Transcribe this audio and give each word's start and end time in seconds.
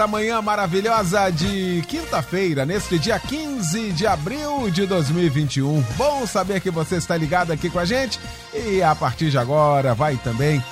esta 0.00 0.08
manhã 0.08 0.40
maravilhosa 0.40 1.28
de 1.28 1.84
quinta-feira, 1.86 2.64
neste 2.64 2.98
dia 2.98 3.20
15 3.20 3.92
de 3.92 4.06
abril 4.06 4.70
de 4.70 4.86
2021. 4.86 5.82
Bom 5.98 6.26
saber 6.26 6.62
que 6.62 6.70
você 6.70 6.96
está 6.96 7.18
ligado 7.18 7.52
aqui 7.52 7.68
com 7.68 7.78
a 7.78 7.84
gente 7.84 8.18
e 8.54 8.82
a 8.82 8.94
partir 8.94 9.30
de 9.30 9.36
agora 9.36 9.94
vai 9.94 10.16
também 10.16 10.64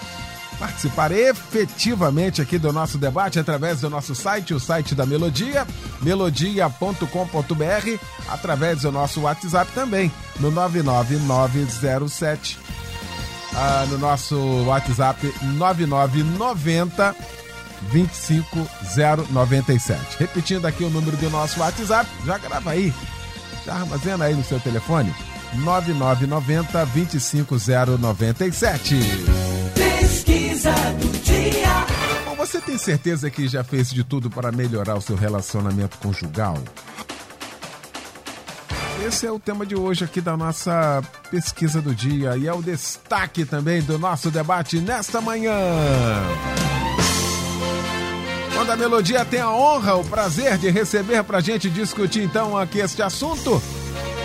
participar 0.58 1.12
efetivamente 1.12 2.40
aqui 2.40 2.58
do 2.58 2.72
nosso 2.72 2.96
debate 2.96 3.38
através 3.38 3.82
do 3.82 3.90
nosso 3.90 4.14
site, 4.14 4.54
o 4.54 4.60
site 4.60 4.94
da 4.94 5.04
Melodia, 5.04 5.66
melodia.com.br, 6.00 7.98
através 8.30 8.80
do 8.80 8.90
nosso 8.90 9.20
WhatsApp 9.20 9.70
também, 9.72 10.10
no 10.40 10.50
99907. 10.50 12.58
Ah, 13.54 13.84
no 13.90 13.98
nosso 13.98 14.38
WhatsApp 14.64 15.30
9990 15.42 17.37
25097. 17.92 19.98
Repetindo 20.18 20.66
aqui 20.66 20.84
o 20.84 20.90
número 20.90 21.16
do 21.16 21.30
nosso 21.30 21.58
WhatsApp, 21.60 22.10
já 22.24 22.38
grava 22.38 22.70
aí, 22.70 22.94
já 23.64 23.74
armazena 23.74 24.26
aí 24.26 24.34
no 24.34 24.44
seu 24.44 24.60
telefone, 24.60 25.12
9990 25.54 26.84
25097. 26.86 28.96
Pesquisa 29.74 30.72
do 30.72 31.08
dia. 31.22 31.86
Bom, 32.24 32.34
você 32.36 32.60
tem 32.60 32.76
certeza 32.76 33.30
que 33.30 33.46
já 33.48 33.64
fez 33.64 33.90
de 33.90 34.04
tudo 34.04 34.28
para 34.30 34.52
melhorar 34.52 34.96
o 34.96 35.00
seu 35.00 35.16
relacionamento 35.16 35.96
conjugal? 35.98 36.58
Esse 39.06 39.26
é 39.26 39.32
o 39.32 39.38
tema 39.38 39.64
de 39.64 39.76
hoje 39.76 40.04
aqui 40.04 40.20
da 40.20 40.36
nossa 40.36 41.00
pesquisa 41.30 41.80
do 41.80 41.94
dia 41.94 42.36
e 42.36 42.48
é 42.48 42.52
o 42.52 42.60
destaque 42.60 43.44
também 43.44 43.80
do 43.80 43.96
nosso 43.98 44.28
debate 44.30 44.80
nesta 44.80 45.20
manhã. 45.20 45.54
Quando 48.58 48.70
a 48.70 48.76
Melodia 48.76 49.24
tem 49.24 49.38
a 49.38 49.52
honra, 49.52 49.94
o 49.94 50.04
prazer 50.04 50.58
de 50.58 50.68
receber 50.68 51.22
para 51.22 51.38
a 51.38 51.40
gente 51.40 51.70
discutir 51.70 52.24
então 52.24 52.58
aqui 52.58 52.80
este 52.80 53.00
assunto, 53.00 53.62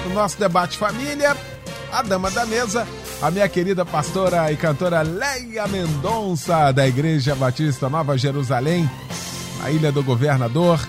no 0.07 0.13
nosso 0.15 0.39
debate 0.39 0.75
família, 0.75 1.37
a 1.91 2.01
dama 2.01 2.31
da 2.31 2.43
mesa, 2.43 2.87
a 3.21 3.29
minha 3.29 3.47
querida 3.47 3.85
pastora 3.85 4.51
e 4.51 4.57
cantora 4.57 5.03
Leia 5.03 5.67
Mendonça, 5.67 6.71
da 6.71 6.87
Igreja 6.87 7.35
Batista 7.35 7.87
Nova 7.87 8.17
Jerusalém, 8.17 8.89
na 9.61 9.69
Ilha 9.69 9.91
do 9.91 10.01
Governador, 10.01 10.79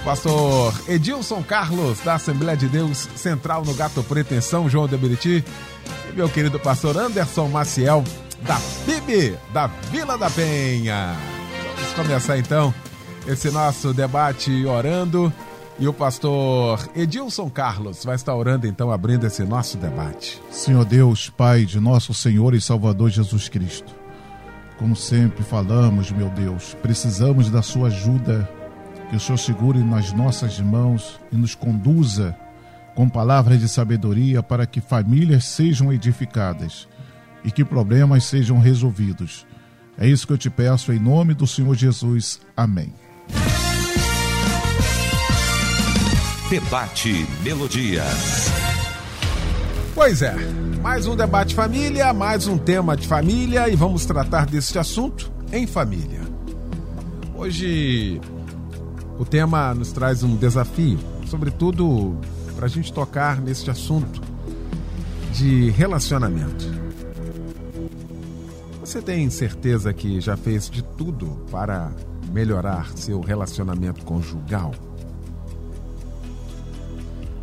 o 0.00 0.04
pastor 0.06 0.72
Edilson 0.88 1.42
Carlos, 1.42 2.00
da 2.00 2.14
Assembleia 2.14 2.56
de 2.56 2.68
Deus 2.68 3.06
Central 3.16 3.66
no 3.66 3.74
Gato 3.74 4.02
Preto, 4.02 4.32
em 4.32 4.40
São 4.40 4.66
João 4.66 4.88
de 4.88 4.96
Meriti, 4.96 5.44
e 6.08 6.16
meu 6.16 6.30
querido 6.30 6.58
pastor 6.58 6.96
Anderson 6.96 7.48
Maciel, 7.48 8.02
da 8.40 8.58
PIB, 8.86 9.36
da 9.52 9.66
Vila 9.66 10.16
da 10.16 10.30
Penha. 10.30 11.35
Vamos 11.76 11.92
começar 11.92 12.38
então 12.38 12.74
esse 13.26 13.50
nosso 13.50 13.92
debate 13.92 14.64
orando. 14.64 15.32
E 15.78 15.86
o 15.86 15.92
pastor 15.92 16.88
Edilson 16.96 17.50
Carlos 17.50 18.02
vai 18.02 18.16
estar 18.16 18.34
orando 18.34 18.66
então, 18.66 18.90
abrindo 18.90 19.26
esse 19.26 19.44
nosso 19.44 19.76
debate. 19.76 20.40
Senhor 20.50 20.86
Deus, 20.86 21.28
Pai 21.28 21.66
de 21.66 21.78
nosso 21.78 22.14
Senhor 22.14 22.54
e 22.54 22.60
Salvador 22.60 23.10
Jesus 23.10 23.48
Cristo. 23.50 23.94
Como 24.78 24.96
sempre 24.96 25.44
falamos, 25.44 26.10
meu 26.10 26.30
Deus, 26.30 26.74
precisamos 26.80 27.50
da 27.50 27.60
Sua 27.60 27.88
ajuda, 27.88 28.48
que 29.10 29.16
o 29.16 29.20
Senhor 29.20 29.36
segure 29.36 29.78
nas 29.80 30.12
nossas 30.12 30.58
mãos 30.60 31.20
e 31.30 31.36
nos 31.36 31.54
conduza 31.54 32.34
com 32.94 33.06
palavras 33.06 33.60
de 33.60 33.68
sabedoria 33.68 34.42
para 34.42 34.64
que 34.64 34.80
famílias 34.80 35.44
sejam 35.44 35.92
edificadas 35.92 36.88
e 37.44 37.50
que 37.50 37.62
problemas 37.62 38.24
sejam 38.24 38.58
resolvidos. 38.58 39.46
É 39.98 40.06
isso 40.06 40.26
que 40.26 40.32
eu 40.32 40.38
te 40.38 40.50
peço 40.50 40.92
em 40.92 40.98
nome 40.98 41.32
do 41.32 41.46
Senhor 41.46 41.74
Jesus. 41.74 42.40
Amém. 42.56 42.92
Debate 46.50 47.26
Melodia. 47.42 48.04
Pois 49.94 50.20
é, 50.20 50.34
mais 50.82 51.06
um 51.06 51.16
debate 51.16 51.54
família, 51.54 52.12
mais 52.12 52.46
um 52.46 52.58
tema 52.58 52.94
de 52.94 53.08
família 53.08 53.68
e 53.68 53.74
vamos 53.74 54.04
tratar 54.04 54.44
deste 54.44 54.78
assunto 54.78 55.32
em 55.50 55.66
família. 55.66 56.20
Hoje 57.34 58.20
o 59.18 59.24
tema 59.24 59.74
nos 59.74 59.92
traz 59.92 60.22
um 60.22 60.36
desafio, 60.36 60.98
sobretudo 61.26 62.20
para 62.54 62.66
a 62.66 62.68
gente 62.68 62.92
tocar 62.92 63.40
neste 63.40 63.70
assunto 63.70 64.20
de 65.32 65.70
relacionamento. 65.70 66.85
Você 68.86 69.02
tem 69.02 69.28
certeza 69.28 69.92
que 69.92 70.20
já 70.20 70.36
fez 70.36 70.70
de 70.70 70.80
tudo 70.80 71.26
para 71.50 71.90
melhorar 72.32 72.96
seu 72.96 73.20
relacionamento 73.20 74.04
conjugal? 74.04 74.72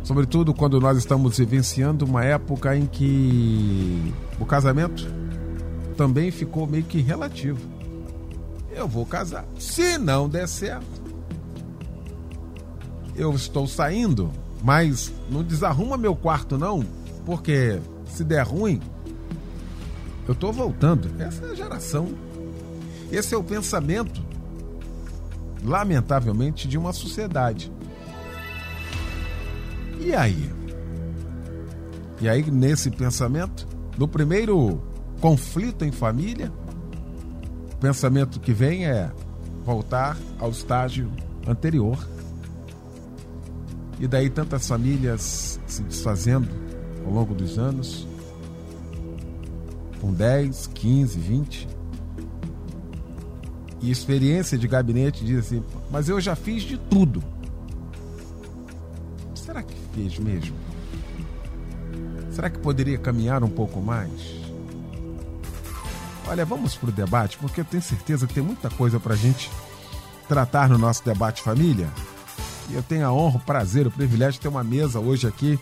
Sobretudo 0.02 0.54
quando 0.54 0.80
nós 0.80 0.96
estamos 0.96 1.36
vivenciando 1.36 2.06
uma 2.06 2.24
época 2.24 2.74
em 2.74 2.86
que 2.86 4.14
o 4.40 4.46
casamento 4.46 5.06
também 5.98 6.30
ficou 6.30 6.66
meio 6.66 6.84
que 6.84 7.02
relativo. 7.02 7.60
Eu 8.72 8.88
vou 8.88 9.04
casar. 9.04 9.44
Se 9.58 9.98
não 9.98 10.26
der 10.30 10.48
certo, 10.48 11.02
eu 13.14 13.34
estou 13.34 13.66
saindo, 13.66 14.32
mas 14.62 15.12
não 15.30 15.42
desarruma 15.42 15.98
meu 15.98 16.16
quarto 16.16 16.56
não, 16.56 16.82
porque 17.26 17.78
se 18.06 18.24
der 18.24 18.46
ruim, 18.46 18.80
eu 20.26 20.32
estou 20.32 20.52
voltando. 20.52 21.10
Essa 21.20 21.46
é 21.46 21.50
a 21.50 21.54
geração. 21.54 22.08
Esse 23.12 23.34
é 23.34 23.38
o 23.38 23.44
pensamento, 23.44 24.22
lamentavelmente, 25.62 26.66
de 26.66 26.78
uma 26.78 26.92
sociedade. 26.92 27.70
E 30.00 30.14
aí? 30.14 30.50
E 32.20 32.28
aí, 32.28 32.50
nesse 32.50 32.90
pensamento, 32.90 33.66
no 33.98 34.08
primeiro 34.08 34.82
conflito 35.20 35.84
em 35.84 35.92
família, 35.92 36.52
o 37.74 37.76
pensamento 37.76 38.40
que 38.40 38.52
vem 38.52 38.86
é 38.86 39.10
voltar 39.64 40.16
ao 40.38 40.50
estágio 40.50 41.10
anterior. 41.46 41.98
E 44.00 44.08
daí 44.08 44.28
tantas 44.28 44.66
famílias 44.66 45.60
se 45.66 45.82
desfazendo 45.82 46.48
ao 47.04 47.12
longo 47.12 47.34
dos 47.34 47.58
anos, 47.58 48.06
com 50.04 50.12
10, 50.12 50.66
15, 50.74 51.18
20. 51.18 51.68
E 53.80 53.90
experiência 53.90 54.58
de 54.58 54.68
gabinete 54.68 55.24
diz 55.24 55.38
assim: 55.38 55.64
Mas 55.90 56.10
eu 56.10 56.20
já 56.20 56.36
fiz 56.36 56.62
de 56.62 56.76
tudo. 56.76 57.24
Será 59.34 59.62
que 59.62 59.74
fez 59.94 60.18
mesmo? 60.18 60.54
Será 62.30 62.50
que 62.50 62.58
poderia 62.58 62.98
caminhar 62.98 63.42
um 63.42 63.48
pouco 63.48 63.80
mais? 63.80 64.10
Olha, 66.28 66.44
vamos 66.44 66.74
para 66.74 66.90
o 66.90 66.92
debate, 66.92 67.38
porque 67.38 67.62
eu 67.62 67.64
tenho 67.64 67.82
certeza 67.82 68.26
que 68.26 68.34
tem 68.34 68.42
muita 68.42 68.68
coisa 68.68 69.00
para 69.00 69.14
a 69.14 69.16
gente 69.16 69.50
tratar 70.28 70.68
no 70.68 70.76
nosso 70.76 71.02
debate 71.02 71.40
família. 71.40 71.88
E 72.68 72.74
eu 72.74 72.82
tenho 72.82 73.06
a 73.06 73.12
honra, 73.12 73.36
o 73.38 73.40
prazer, 73.40 73.86
o 73.86 73.90
privilégio 73.90 74.34
de 74.34 74.40
ter 74.40 74.48
uma 74.48 74.64
mesa 74.64 75.00
hoje 75.00 75.26
aqui 75.26 75.58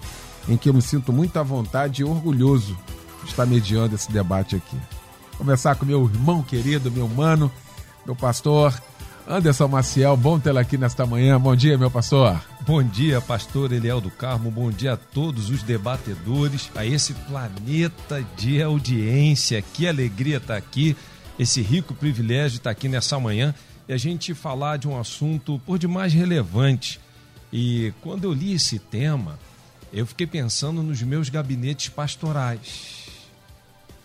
em 0.49 0.56
que 0.56 0.69
eu 0.69 0.75
me 0.75 0.83
sinto 0.83 1.12
muito 1.12 1.37
à 1.38 1.45
vontade 1.45 2.03
e 2.03 2.05
orgulhoso 2.05 2.77
está 3.25 3.47
mediando 3.47 3.95
esse 3.95 4.11
debate 4.11 4.57
aqui. 4.57 4.77
Vou 5.31 5.39
começar 5.39 5.75
com 5.75 5.85
meu 5.85 6.05
irmão 6.05 6.43
querido, 6.43 6.91
meu 6.91 7.09
mano, 7.09 7.51
meu 8.05 8.15
pastor 8.15 8.75
Anderson 9.27 9.69
Maciel. 9.69 10.17
Bom 10.17 10.39
tê-lo 10.39 10.59
aqui 10.59 10.77
nesta 10.77 11.07
manhã. 11.07 11.41
Bom 11.41 11.55
dia, 11.55 11.79
meu 11.79 11.91
pastor. 11.91 12.41
Bom 12.67 12.83
dia, 12.83 13.21
pastor 13.21 13.73
Eliel 13.73 14.01
do 14.01 14.11
Carmo. 14.11 14.51
Bom 14.51 14.71
dia 14.71 14.95
a 14.95 14.97
todos 14.97 15.51
os 15.51 15.63
debatedores, 15.63 16.71
a 16.75 16.85
esse 16.85 17.15
planeta 17.15 18.25
de 18.37 18.63
audiência. 18.63 19.63
Que 19.63 19.87
alegria 19.87 20.39
estar 20.39 20.57
aqui, 20.57 20.97
esse 21.39 21.63
rico 21.63 21.95
privilégio 21.95 22.57
estar 22.57 22.71
aqui 22.71 22.89
nessa 22.89 23.19
manhã 23.19 23.55
e 23.89 23.93
a 23.93 23.97
gente 23.97 24.35
falar 24.35 24.77
de 24.77 24.89
um 24.89 24.99
assunto 24.99 25.61
por 25.65 25.79
demais 25.79 26.13
relevante. 26.13 27.01
E 27.53 27.93
quando 28.01 28.25
eu 28.25 28.33
li 28.33 28.55
esse 28.55 28.79
tema, 28.79 29.39
eu 29.93 30.07
fiquei 30.07 30.27
pensando 30.27 30.83
nos 30.83 31.03
meus 31.03 31.29
gabinetes 31.29 31.89
pastorais 31.89 33.01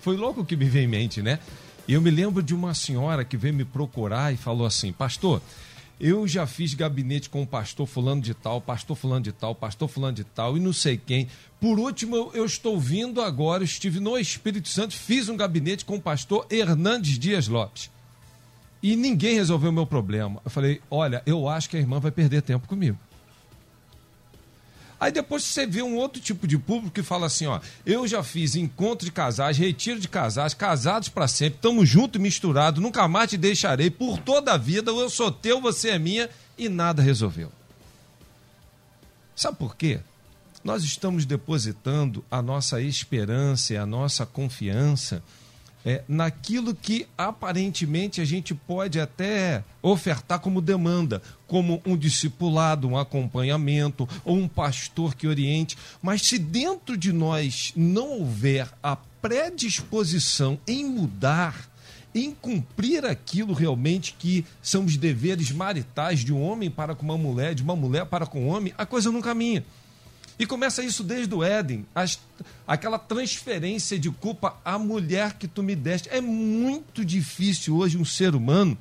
foi 0.07 0.15
louco 0.15 0.45
que 0.45 0.55
me 0.55 0.63
veio 0.63 0.85
em 0.85 0.87
mente, 0.87 1.21
né? 1.21 1.37
E 1.85 1.91
eu 1.91 1.99
me 1.99 2.09
lembro 2.09 2.41
de 2.41 2.55
uma 2.55 2.73
senhora 2.73 3.25
que 3.25 3.35
veio 3.35 3.53
me 3.53 3.65
procurar 3.65 4.33
e 4.33 4.37
falou 4.37 4.65
assim: 4.65 4.93
Pastor, 4.93 5.41
eu 5.99 6.25
já 6.25 6.47
fiz 6.47 6.73
gabinete 6.73 7.29
com 7.29 7.41
o 7.41 7.45
pastor 7.45 7.85
fulano 7.85 8.21
de 8.21 8.33
tal, 8.33 8.61
pastor 8.61 8.95
fulano 8.95 9.21
de 9.21 9.33
tal, 9.33 9.53
pastor 9.53 9.89
fulano 9.89 10.15
de 10.15 10.23
tal 10.23 10.55
e 10.55 10.61
não 10.61 10.71
sei 10.71 10.95
quem. 10.95 11.27
Por 11.59 11.77
último, 11.77 12.31
eu 12.33 12.45
estou 12.45 12.79
vindo 12.79 13.21
agora, 13.21 13.65
estive 13.65 13.99
no 13.99 14.17
Espírito 14.17 14.69
Santo, 14.69 14.93
fiz 14.93 15.27
um 15.27 15.35
gabinete 15.35 15.83
com 15.83 15.95
o 15.95 16.01
pastor 16.01 16.47
Hernandes 16.49 17.19
Dias 17.19 17.49
Lopes. 17.49 17.91
E 18.81 18.95
ninguém 18.95 19.35
resolveu 19.35 19.71
o 19.71 19.73
meu 19.73 19.85
problema. 19.85 20.41
Eu 20.45 20.49
falei: 20.49 20.79
olha, 20.89 21.21
eu 21.25 21.49
acho 21.49 21.69
que 21.69 21.75
a 21.75 21.81
irmã 21.81 21.99
vai 21.99 22.11
perder 22.11 22.43
tempo 22.43 22.65
comigo. 22.65 22.97
Aí 24.99 25.11
depois 25.11 25.43
você 25.43 25.65
vê 25.67 25.83
um 25.83 25.95
outro 25.95 26.19
tipo 26.19 26.47
de 26.47 26.57
público 26.57 26.93
que 26.93 27.03
fala 27.03 27.27
assim, 27.27 27.45
ó, 27.45 27.59
eu 27.85 28.07
já 28.07 28.23
fiz 28.23 28.55
encontro 28.55 29.05
de 29.05 29.11
casais, 29.11 29.57
retiro 29.57 29.99
de 29.99 30.07
casais, 30.07 30.55
casados 30.55 31.07
para 31.07 31.27
sempre, 31.27 31.57
estamos 31.57 31.87
juntos 31.87 32.19
e 32.19 32.21
misturados, 32.21 32.81
nunca 32.81 33.07
mais 33.07 33.29
te 33.29 33.37
deixarei, 33.37 33.91
por 33.91 34.17
toda 34.17 34.53
a 34.53 34.57
vida, 34.57 34.89
eu 34.89 35.09
sou 35.09 35.31
teu, 35.31 35.61
você 35.61 35.89
é 35.89 35.99
minha, 35.99 36.29
e 36.57 36.67
nada 36.67 37.01
resolveu. 37.01 37.51
Sabe 39.35 39.57
por 39.57 39.75
quê? 39.75 39.99
Nós 40.63 40.83
estamos 40.83 41.25
depositando 41.25 42.25
a 42.31 42.41
nossa 42.41 42.81
esperança 42.81 43.73
e 43.73 43.77
a 43.77 43.85
nossa 43.85 44.25
confiança 44.25 45.21
é, 45.85 46.03
naquilo 46.07 46.75
que 46.75 47.07
aparentemente 47.17 48.19
a 48.19 48.25
gente 48.25 48.53
pode 48.53 48.99
até 48.99 49.63
ofertar 49.81 50.39
como 50.39 50.61
demanda, 50.61 51.21
como 51.47 51.81
um 51.85 51.95
discipulado, 51.95 52.87
um 52.87 52.97
acompanhamento 52.97 54.07
ou 54.25 54.37
um 54.37 54.47
pastor 54.47 55.15
que 55.15 55.27
oriente. 55.27 55.77
Mas 56.01 56.21
se 56.23 56.37
dentro 56.37 56.97
de 56.97 57.13
nós 57.13 57.71
não 57.75 58.19
houver 58.19 58.67
a 58.81 58.95
predisposição 58.95 60.59
em 60.67 60.85
mudar, 60.85 61.69
em 62.13 62.31
cumprir 62.31 63.05
aquilo 63.05 63.53
realmente 63.53 64.15
que 64.17 64.45
são 64.61 64.85
os 64.85 64.97
deveres 64.97 65.51
maritais 65.51 66.19
de 66.19 66.33
um 66.33 66.41
homem 66.41 66.69
para 66.69 66.95
com 66.95 67.03
uma 67.03 67.17
mulher, 67.17 67.53
de 67.53 67.63
uma 67.63 67.75
mulher 67.75 68.05
para 68.05 68.25
com 68.25 68.45
um 68.45 68.47
homem, 68.49 68.73
a 68.77 68.85
coisa 68.85 69.11
não 69.11 69.21
caminha. 69.21 69.63
E 70.39 70.45
começa 70.45 70.83
isso 70.83 71.03
desde 71.03 71.33
o 71.33 71.43
Éden, 71.43 71.83
as, 71.95 72.19
aquela 72.67 72.99
transferência 72.99 73.97
de 73.97 74.11
culpa 74.11 74.55
à 74.63 74.77
mulher 74.77 75.33
que 75.33 75.47
tu 75.47 75.63
me 75.63 75.75
deste. 75.75 76.09
É 76.09 76.21
muito 76.21 77.03
difícil 77.03 77.75
hoje 77.75 77.97
um 77.97 78.05
ser 78.05 78.35
humano 78.35 78.77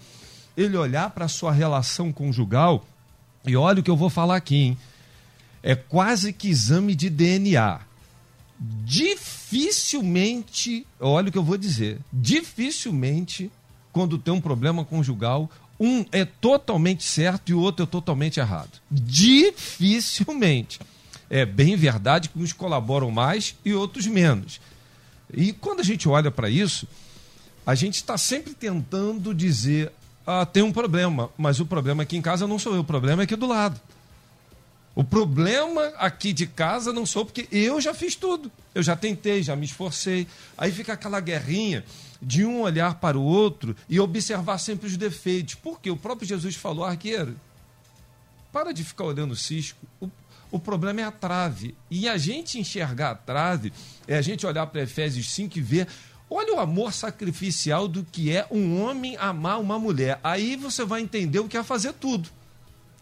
ele 0.55 0.77
olhar 0.77 1.09
para 1.11 1.25
a 1.25 1.29
sua 1.29 1.53
relação 1.53 2.13
conjugal 2.13 2.85
e 3.47 3.57
olha 3.57 3.81
o 3.81 3.83
que 3.83 3.91
eu 3.91 3.97
vou 3.97 4.11
falar 4.11 4.37
aqui, 4.37 4.57
hein? 4.57 4.77
É 5.63 5.75
quase 5.75 6.31
que 6.33 6.49
exame 6.49 6.95
de 6.95 7.09
DNA. 7.09 7.81
Dificilmente, 8.59 10.87
olha 11.01 11.31
o 11.31 11.33
que 11.33 11.39
eu 11.39 11.43
vou 11.43 11.57
dizer, 11.57 11.99
dificilmente, 12.13 13.51
quando 13.93 14.19
tem 14.19 14.33
um 14.33 14.41
problema 14.41 14.85
conjugal, 14.85 15.51
um 15.79 16.07
é 16.13 16.25
totalmente 16.25 17.05
certo 17.05 17.51
e 17.51 17.55
o 17.55 17.61
outro 17.61 17.83
é 17.85 17.87
totalmente 17.87 18.41
errado. 18.41 18.81
Dificilmente 18.91 20.81
é 21.29 21.45
bem 21.45 21.77
verdade 21.77 22.29
que 22.29 22.39
uns 22.39 22.53
colaboram 22.53 23.11
mais 23.11 23.55
e 23.65 23.73
outros 23.73 24.07
menos. 24.07 24.61
E 25.33 25.53
quando 25.53 25.81
a 25.81 25.85
gente 25.85 26.09
olha 26.09 26.31
para 26.31 26.49
isso, 26.49 26.87
a 27.67 27.75
gente 27.75 27.97
está 27.97 28.17
sempre 28.17 28.55
tentando 28.55 29.35
dizer: 29.35 29.93
ah, 30.27 30.47
tem 30.47 30.63
um 30.63 30.73
problema, 30.73 31.31
mas 31.37 31.61
o 31.61 31.67
problema 31.67 32.03
aqui 32.03 32.17
em 32.17 32.23
casa 32.23 32.47
não 32.47 32.59
sou 32.59 32.75
eu, 32.75 32.81
o 32.81 32.85
problema 32.85 33.23
é 33.23 33.25
aqui 33.25 33.37
do 33.37 33.47
lado. 33.47 33.81
O 34.97 35.05
problema 35.05 35.89
aqui 35.99 36.33
de 36.33 36.47
casa 36.47 36.91
não 36.91 37.05
sou 37.05 37.27
porque 37.27 37.47
eu 37.53 37.79
já 37.83 37.93
fiz 37.93 38.15
tudo. 38.15 38.51
Eu 38.75 38.83
já 38.83 38.97
tentei, 38.97 39.43
já 39.43 39.55
me 39.55 39.67
esforcei. 39.67 40.27
Aí 40.57 40.73
fica 40.73 40.95
aquela 40.95 41.21
guerrinha 41.21 41.85
de 42.21 42.47
um 42.47 42.63
olhar 42.63 42.95
para 42.95 43.19
o 43.19 43.23
outro 43.23 43.77
e 43.91 44.01
observar 44.01 44.57
sempre 44.57 44.87
os 44.87 44.97
defeitos. 44.97 45.55
Porque 45.55 45.91
o 45.91 45.99
próprio 45.99 46.27
Jesus 46.27 46.57
falou, 46.57 46.83
arqueiro, 46.83 47.37
para 48.51 48.73
de 48.73 48.83
ficar 48.83 49.05
olhando 49.05 49.33
o 49.33 49.37
cisco. 49.37 49.79
O, 50.01 50.11
o 50.51 50.59
problema 50.59 51.01
é 51.01 51.05
a 51.05 51.11
trave. 51.11 51.75
E 51.91 52.09
a 52.09 52.17
gente 52.17 52.59
enxergar 52.59 53.11
a 53.11 53.15
trave 53.15 53.73
é 54.07 54.17
a 54.17 54.23
gente 54.23 54.47
olhar 54.47 54.67
para 54.67 54.83
Efésios 54.83 55.31
5 55.33 55.59
e 55.59 55.61
ver. 55.61 55.89
Olha 56.29 56.55
o 56.55 56.61
amor 56.61 56.93
sacrificial 56.93 57.87
do 57.87 58.05
que 58.05 58.33
é 58.33 58.47
um 58.51 58.83
homem 58.83 59.17
amar 59.17 59.61
uma 59.61 59.79
mulher. 59.79 60.19
Aí 60.25 60.57
você 60.57 60.85
vai 60.85 61.01
entender 61.01 61.39
o 61.39 61.49
que 61.49 61.57
é 61.57 61.63
fazer 61.63 61.93
tudo. 61.93 62.29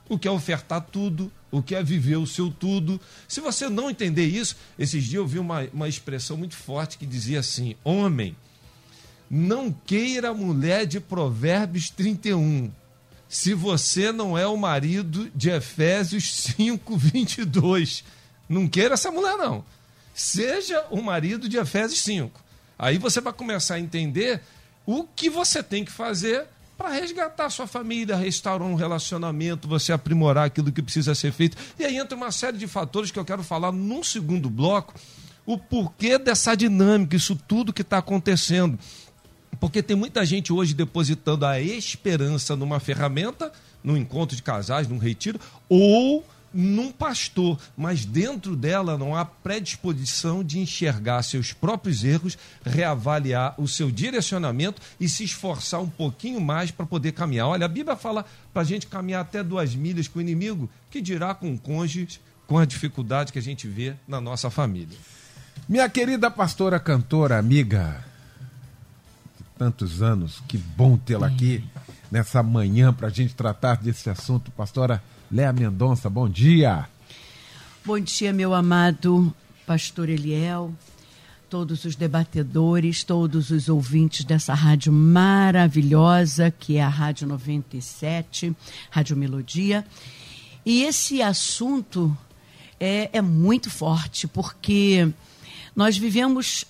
O 0.08 0.18
que 0.18 0.28
é 0.28 0.30
ofertar 0.30 0.82
tudo, 0.82 1.32
o 1.50 1.62
que 1.62 1.74
é 1.74 1.82
viver 1.82 2.16
o 2.16 2.26
seu 2.26 2.50
tudo. 2.50 3.00
Se 3.26 3.40
você 3.40 3.70
não 3.70 3.88
entender 3.88 4.26
isso, 4.26 4.56
esses 4.78 5.02
dias 5.04 5.14
eu 5.14 5.26
vi 5.26 5.38
uma, 5.38 5.66
uma 5.72 5.88
expressão 5.88 6.36
muito 6.36 6.54
forte 6.54 6.98
que 6.98 7.06
dizia 7.06 7.40
assim: 7.40 7.74
Homem, 7.82 8.36
não 9.30 9.72
queira 9.72 10.34
mulher 10.34 10.84
de 10.84 11.00
Provérbios 11.00 11.88
31 11.88 12.70
se 13.34 13.52
você 13.52 14.12
não 14.12 14.38
é 14.38 14.46
o 14.46 14.56
marido 14.56 15.28
de 15.34 15.50
Efésios 15.50 16.32
5, 16.56 16.96
22. 16.96 18.04
Não 18.48 18.68
queira 18.68 18.94
essa 18.94 19.10
mulher, 19.10 19.36
não. 19.38 19.64
Seja 20.14 20.84
o 20.90 21.02
marido 21.02 21.48
de 21.48 21.56
Efésios 21.56 22.02
5. 22.02 22.38
Aí 22.78 22.98
você 22.98 23.22
vai 23.22 23.32
começar 23.32 23.76
a 23.76 23.80
entender 23.80 24.40
o 24.86 25.02
que 25.02 25.30
você 25.30 25.62
tem 25.62 25.82
que 25.82 25.90
fazer 25.90 26.46
para 26.76 26.90
resgatar 26.90 27.48
sua 27.50 27.66
família, 27.66 28.14
restaurar 28.14 28.68
um 28.68 28.74
relacionamento, 28.74 29.66
você 29.66 29.92
aprimorar 29.92 30.44
aquilo 30.44 30.70
que 30.70 30.82
precisa 30.82 31.14
ser 31.14 31.32
feito. 31.32 31.56
E 31.78 31.84
aí 31.84 31.96
entra 31.96 32.16
uma 32.16 32.30
série 32.30 32.58
de 32.58 32.68
fatores 32.68 33.10
que 33.10 33.18
eu 33.18 33.24
quero 33.24 33.42
falar 33.42 33.72
num 33.72 34.04
segundo 34.04 34.48
bloco, 34.50 34.94
o 35.46 35.58
porquê 35.58 36.18
dessa 36.18 36.54
dinâmica, 36.54 37.16
isso 37.16 37.34
tudo 37.34 37.72
que 37.72 37.82
está 37.82 37.98
acontecendo. 37.98 38.78
Porque 39.64 39.82
tem 39.82 39.96
muita 39.96 40.26
gente 40.26 40.52
hoje 40.52 40.74
depositando 40.74 41.46
a 41.46 41.58
esperança 41.58 42.54
numa 42.54 42.78
ferramenta, 42.78 43.50
num 43.82 43.96
encontro 43.96 44.36
de 44.36 44.42
casais, 44.42 44.86
num 44.86 44.98
retiro, 44.98 45.40
ou 45.70 46.22
num 46.52 46.92
pastor, 46.92 47.58
mas 47.74 48.04
dentro 48.04 48.56
dela 48.56 48.98
não 48.98 49.16
há 49.16 49.24
predisposição 49.24 50.44
de 50.44 50.58
enxergar 50.58 51.22
seus 51.22 51.54
próprios 51.54 52.04
erros, 52.04 52.36
reavaliar 52.62 53.54
o 53.56 53.66
seu 53.66 53.90
direcionamento 53.90 54.82
e 55.00 55.08
se 55.08 55.24
esforçar 55.24 55.80
um 55.80 55.88
pouquinho 55.88 56.42
mais 56.42 56.70
para 56.70 56.84
poder 56.84 57.12
caminhar. 57.12 57.48
Olha, 57.48 57.64
a 57.64 57.68
Bíblia 57.68 57.96
fala 57.96 58.26
para 58.52 58.60
a 58.60 58.66
gente 58.66 58.86
caminhar 58.86 59.22
até 59.22 59.42
duas 59.42 59.74
milhas 59.74 60.06
com 60.06 60.18
o 60.18 60.22
inimigo, 60.22 60.68
que 60.90 61.00
dirá 61.00 61.34
com 61.34 61.54
o 61.54 61.58
cônjuge, 61.58 62.20
com 62.46 62.58
a 62.58 62.66
dificuldade 62.66 63.32
que 63.32 63.38
a 63.38 63.42
gente 63.42 63.66
vê 63.66 63.94
na 64.06 64.20
nossa 64.20 64.50
família. 64.50 64.98
Minha 65.66 65.88
querida 65.88 66.30
pastora, 66.30 66.78
cantora, 66.78 67.38
amiga, 67.38 68.04
tantos 69.58 70.02
anos. 70.02 70.42
Que 70.48 70.58
bom 70.58 70.96
tê-la 70.96 71.26
aqui 71.26 71.64
nessa 72.10 72.42
manhã 72.42 72.92
para 72.92 73.08
a 73.08 73.10
gente 73.10 73.34
tratar 73.34 73.76
desse 73.76 74.08
assunto. 74.10 74.50
Pastora 74.50 75.02
Léa 75.30 75.52
Mendonça, 75.52 76.08
bom 76.08 76.28
dia. 76.28 76.88
Bom 77.84 77.98
dia, 77.98 78.32
meu 78.32 78.54
amado 78.54 79.34
pastor 79.66 80.08
Eliel, 80.08 80.72
todos 81.48 81.84
os 81.84 81.96
debatedores, 81.96 83.02
todos 83.02 83.50
os 83.50 83.68
ouvintes 83.68 84.24
dessa 84.24 84.54
rádio 84.54 84.92
maravilhosa 84.92 86.50
que 86.50 86.76
é 86.76 86.82
a 86.82 86.88
Rádio 86.88 87.26
97, 87.26 88.54
Rádio 88.90 89.16
Melodia. 89.16 89.84
E 90.64 90.82
esse 90.84 91.22
assunto 91.22 92.16
é, 92.80 93.10
é 93.12 93.22
muito 93.22 93.70
forte, 93.70 94.26
porque 94.26 95.08
nós 95.74 95.96
vivemos 95.96 96.64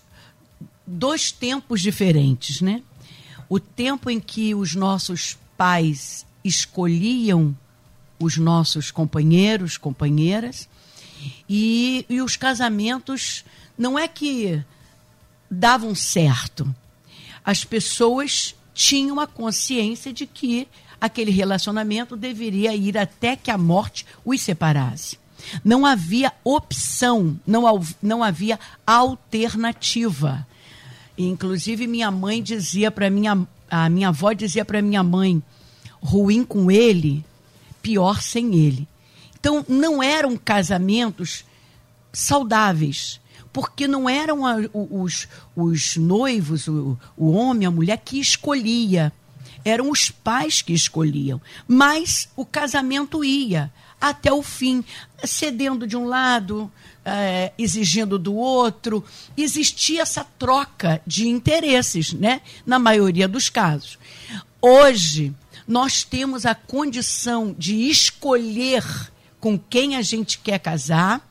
dois 0.86 1.32
tempos 1.32 1.80
diferentes, 1.80 2.60
né? 2.60 2.82
O 3.48 3.58
tempo 3.60 4.10
em 4.10 4.20
que 4.20 4.54
os 4.54 4.74
nossos 4.74 5.38
pais 5.56 6.26
escolhiam 6.42 7.56
os 8.18 8.36
nossos 8.36 8.90
companheiros, 8.90 9.76
companheiras, 9.76 10.68
e, 11.48 12.04
e 12.08 12.20
os 12.20 12.36
casamentos 12.36 13.44
não 13.76 13.98
é 13.98 14.06
que 14.06 14.62
davam 15.50 15.94
certo. 15.94 16.74
As 17.44 17.64
pessoas 17.64 18.54
tinham 18.72 19.20
a 19.20 19.26
consciência 19.26 20.12
de 20.12 20.26
que 20.26 20.66
aquele 21.00 21.30
relacionamento 21.30 22.16
deveria 22.16 22.74
ir 22.74 22.96
até 22.96 23.36
que 23.36 23.50
a 23.50 23.58
morte 23.58 24.06
os 24.24 24.40
separasse. 24.40 25.18
Não 25.62 25.84
havia 25.84 26.32
opção, 26.42 27.38
não, 27.46 27.64
não 28.02 28.22
havia 28.22 28.58
alternativa. 28.86 30.46
Inclusive, 31.16 31.86
minha 31.86 32.10
mãe 32.10 32.42
dizia 32.42 32.90
para 32.90 33.08
minha. 33.08 33.46
A 33.70 33.88
minha 33.88 34.08
avó 34.08 34.32
dizia 34.32 34.64
para 34.64 34.82
minha 34.82 35.02
mãe: 35.02 35.42
ruim 36.00 36.44
com 36.44 36.70
ele, 36.70 37.24
pior 37.80 38.20
sem 38.20 38.54
ele. 38.54 38.88
Então, 39.38 39.64
não 39.68 40.02
eram 40.02 40.36
casamentos 40.36 41.44
saudáveis, 42.12 43.20
porque 43.52 43.86
não 43.86 44.08
eram 44.08 44.46
a, 44.46 44.56
os, 44.72 45.28
os 45.54 45.96
noivos, 45.96 46.66
o, 46.66 46.98
o 47.16 47.30
homem, 47.32 47.66
a 47.66 47.70
mulher, 47.70 47.98
que 47.98 48.18
escolhia. 48.18 49.12
Eram 49.64 49.90
os 49.90 50.10
pais 50.10 50.60
que 50.60 50.74
escolhiam. 50.74 51.40
Mas 51.66 52.28
o 52.36 52.44
casamento 52.44 53.24
ia 53.24 53.72
até 54.08 54.32
o 54.32 54.42
fim, 54.42 54.84
cedendo 55.24 55.86
de 55.86 55.96
um 55.96 56.06
lado, 56.06 56.70
é, 57.04 57.52
exigindo 57.58 58.18
do 58.18 58.34
outro. 58.34 59.04
Existia 59.36 60.02
essa 60.02 60.24
troca 60.24 61.00
de 61.06 61.28
interesses, 61.28 62.12
né? 62.12 62.40
Na 62.66 62.78
maioria 62.78 63.28
dos 63.28 63.48
casos. 63.48 63.98
Hoje, 64.60 65.34
nós 65.66 66.02
temos 66.02 66.46
a 66.46 66.54
condição 66.54 67.54
de 67.58 67.88
escolher 67.88 68.84
com 69.40 69.58
quem 69.58 69.96
a 69.96 70.02
gente 70.02 70.38
quer 70.38 70.58
casar 70.58 71.26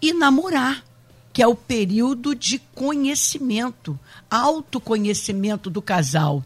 e 0.00 0.12
namorar, 0.12 0.84
que 1.32 1.42
é 1.42 1.46
o 1.46 1.54
período 1.54 2.34
de 2.34 2.58
conhecimento, 2.74 3.98
autoconhecimento 4.30 5.70
do 5.70 5.82
casal. 5.82 6.44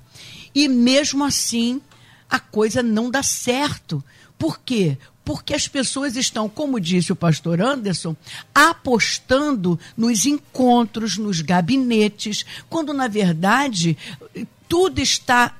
E 0.54 0.68
mesmo 0.68 1.24
assim, 1.24 1.80
a 2.28 2.38
coisa 2.38 2.82
não 2.82 3.10
dá 3.10 3.22
certo. 3.22 4.02
Por 4.38 4.60
quê? 4.60 4.98
Porque 5.24 5.54
as 5.54 5.68
pessoas 5.68 6.16
estão, 6.16 6.48
como 6.48 6.80
disse 6.80 7.12
o 7.12 7.16
pastor 7.16 7.60
Anderson, 7.60 8.16
apostando 8.54 9.78
nos 9.96 10.26
encontros, 10.26 11.16
nos 11.16 11.40
gabinetes, 11.40 12.44
quando 12.68 12.92
na 12.92 13.06
verdade 13.06 13.96
tudo 14.68 15.00
está 15.00 15.56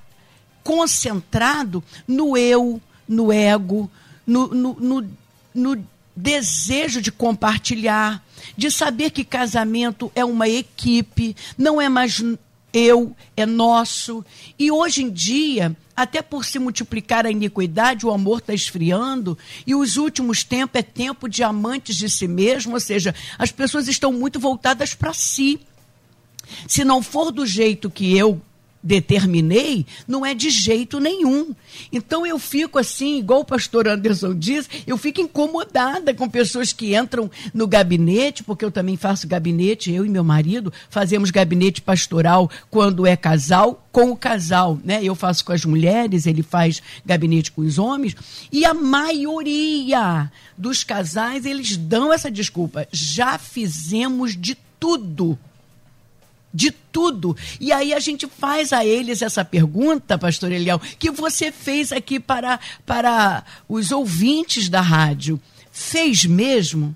concentrado 0.65 1.83
no 2.07 2.37
eu, 2.37 2.81
no 3.09 3.33
ego, 3.33 3.91
no, 4.27 4.49
no, 4.49 4.75
no, 4.75 5.11
no 5.55 5.87
desejo 6.15 7.01
de 7.01 7.11
compartilhar, 7.11 8.25
de 8.57 8.71
saber 8.71 9.11
que 9.11 9.25
casamento 9.25 10.11
é 10.15 10.25
uma 10.25 10.49
equipe, 10.49 11.37
não 11.57 11.81
é 11.81 11.89
mais 11.89 12.23
eu, 12.73 13.15
é 13.37 13.45
nosso. 13.45 14.25
E 14.59 14.71
hoje 14.71 15.03
em 15.03 15.11
dia, 15.11 15.77
até 15.95 16.23
por 16.23 16.45
se 16.45 16.59
multiplicar 16.59 17.27
a 17.27 17.31
iniquidade, 17.31 18.07
o 18.07 18.11
amor 18.11 18.39
está 18.39 18.55
esfriando, 18.55 19.37
e 19.67 19.75
os 19.75 19.97
últimos 19.97 20.43
tempos 20.43 20.79
é 20.81 20.83
tempo 20.83 21.29
de 21.29 21.43
amantes 21.43 21.97
de 21.97 22.09
si 22.09 22.27
mesmo, 22.27 22.75
ou 22.75 22.81
seja, 22.81 23.15
as 23.39 23.53
pessoas 23.53 23.89
estão 23.89 24.13
muito 24.13 24.41
voltadas 24.41 24.95
para 24.95 25.13
si. 25.13 25.61
Se 26.67 26.85
não 26.85 27.03
for 27.03 27.31
do 27.31 27.47
jeito 27.47 27.91
que 27.91 28.17
eu 28.17 28.41
determinei, 28.83 29.87
não 30.09 30.27
é 30.27 30.35
de 30.35 30.51
jeito 30.51 30.99
nenhum. 30.99 31.55
Então 31.93 32.27
eu 32.27 32.39
fico 32.39 32.79
assim, 32.79 33.19
igual 33.19 33.41
o 33.41 33.45
pastor 33.45 33.87
Anderson 33.87 34.35
diz, 34.35 34.69
eu 34.87 34.99
fico 34.99 35.21
incomodada 35.21 36.13
com 36.13 36.29
pessoas 36.29 36.73
que 36.73 36.97
entram 36.97 37.31
no 37.55 37.67
gabinete, 37.67 38.43
porque 38.43 38.65
eu 38.65 38.71
também 38.71 38.97
faço 38.97 39.29
gabinete, 39.29 39.93
eu 39.93 40.05
e 40.05 40.09
meu 40.09 40.25
marido 40.25 40.73
fazemos 40.91 41.31
gabinete 41.31 41.81
pastoral 41.81 42.51
quando 42.71 43.07
é 43.07 43.17
casal, 43.17 43.87
com 43.93 44.11
o 44.11 44.17
casal, 44.17 44.79
né? 44.83 45.01
Eu 45.03 45.15
faço 45.15 45.45
com 45.45 45.53
as 45.53 45.65
mulheres, 45.65 46.27
ele 46.27 46.43
faz 46.43 46.83
gabinete 47.05 47.53
com 47.53 47.63
os 47.63 47.79
homens, 47.79 48.17
e 48.51 48.65
a 48.65 48.73
maioria 48.75 50.31
dos 50.57 50.83
casais, 50.83 51.45
eles 51.45 51.77
dão 51.77 52.13
essa 52.13 52.31
desculpa. 52.31 52.89
Já 52.91 53.39
fizemos 53.39 54.37
de 54.37 54.57
tudo 54.81 55.39
de 56.53 56.71
tudo. 56.71 57.37
E 57.61 57.73
aí 57.73 57.95
a 57.95 58.01
gente 58.01 58.27
faz 58.27 58.73
a 58.73 58.85
eles 58.85 59.23
essa 59.23 59.45
pergunta, 59.45 60.19
pastor 60.19 60.53
Eliel, 60.53 60.81
que 60.99 61.11
você 61.11 61.51
fez 61.51 61.93
aqui 61.93 62.21
para, 62.21 62.61
para 62.85 63.45
os 63.69 63.91
ouvintes 63.91 64.69
da 64.69 64.81
rádio. 64.81 65.41
Fez 65.71 66.25
mesmo? 66.25 66.95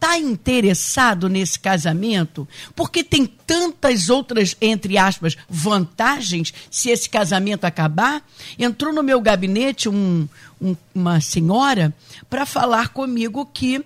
Está 0.00 0.16
interessado 0.16 1.28
nesse 1.28 1.60
casamento? 1.60 2.48
Porque 2.74 3.04
tem 3.04 3.26
tantas 3.26 4.08
outras, 4.08 4.56
entre 4.58 4.96
aspas, 4.96 5.36
vantagens 5.46 6.54
se 6.70 6.88
esse 6.88 7.08
casamento 7.08 7.66
acabar. 7.66 8.26
Entrou 8.58 8.94
no 8.94 9.02
meu 9.02 9.20
gabinete 9.20 9.90
um, 9.90 10.26
um, 10.58 10.74
uma 10.94 11.20
senhora 11.20 11.94
para 12.30 12.46
falar 12.46 12.88
comigo 12.88 13.44
que 13.44 13.84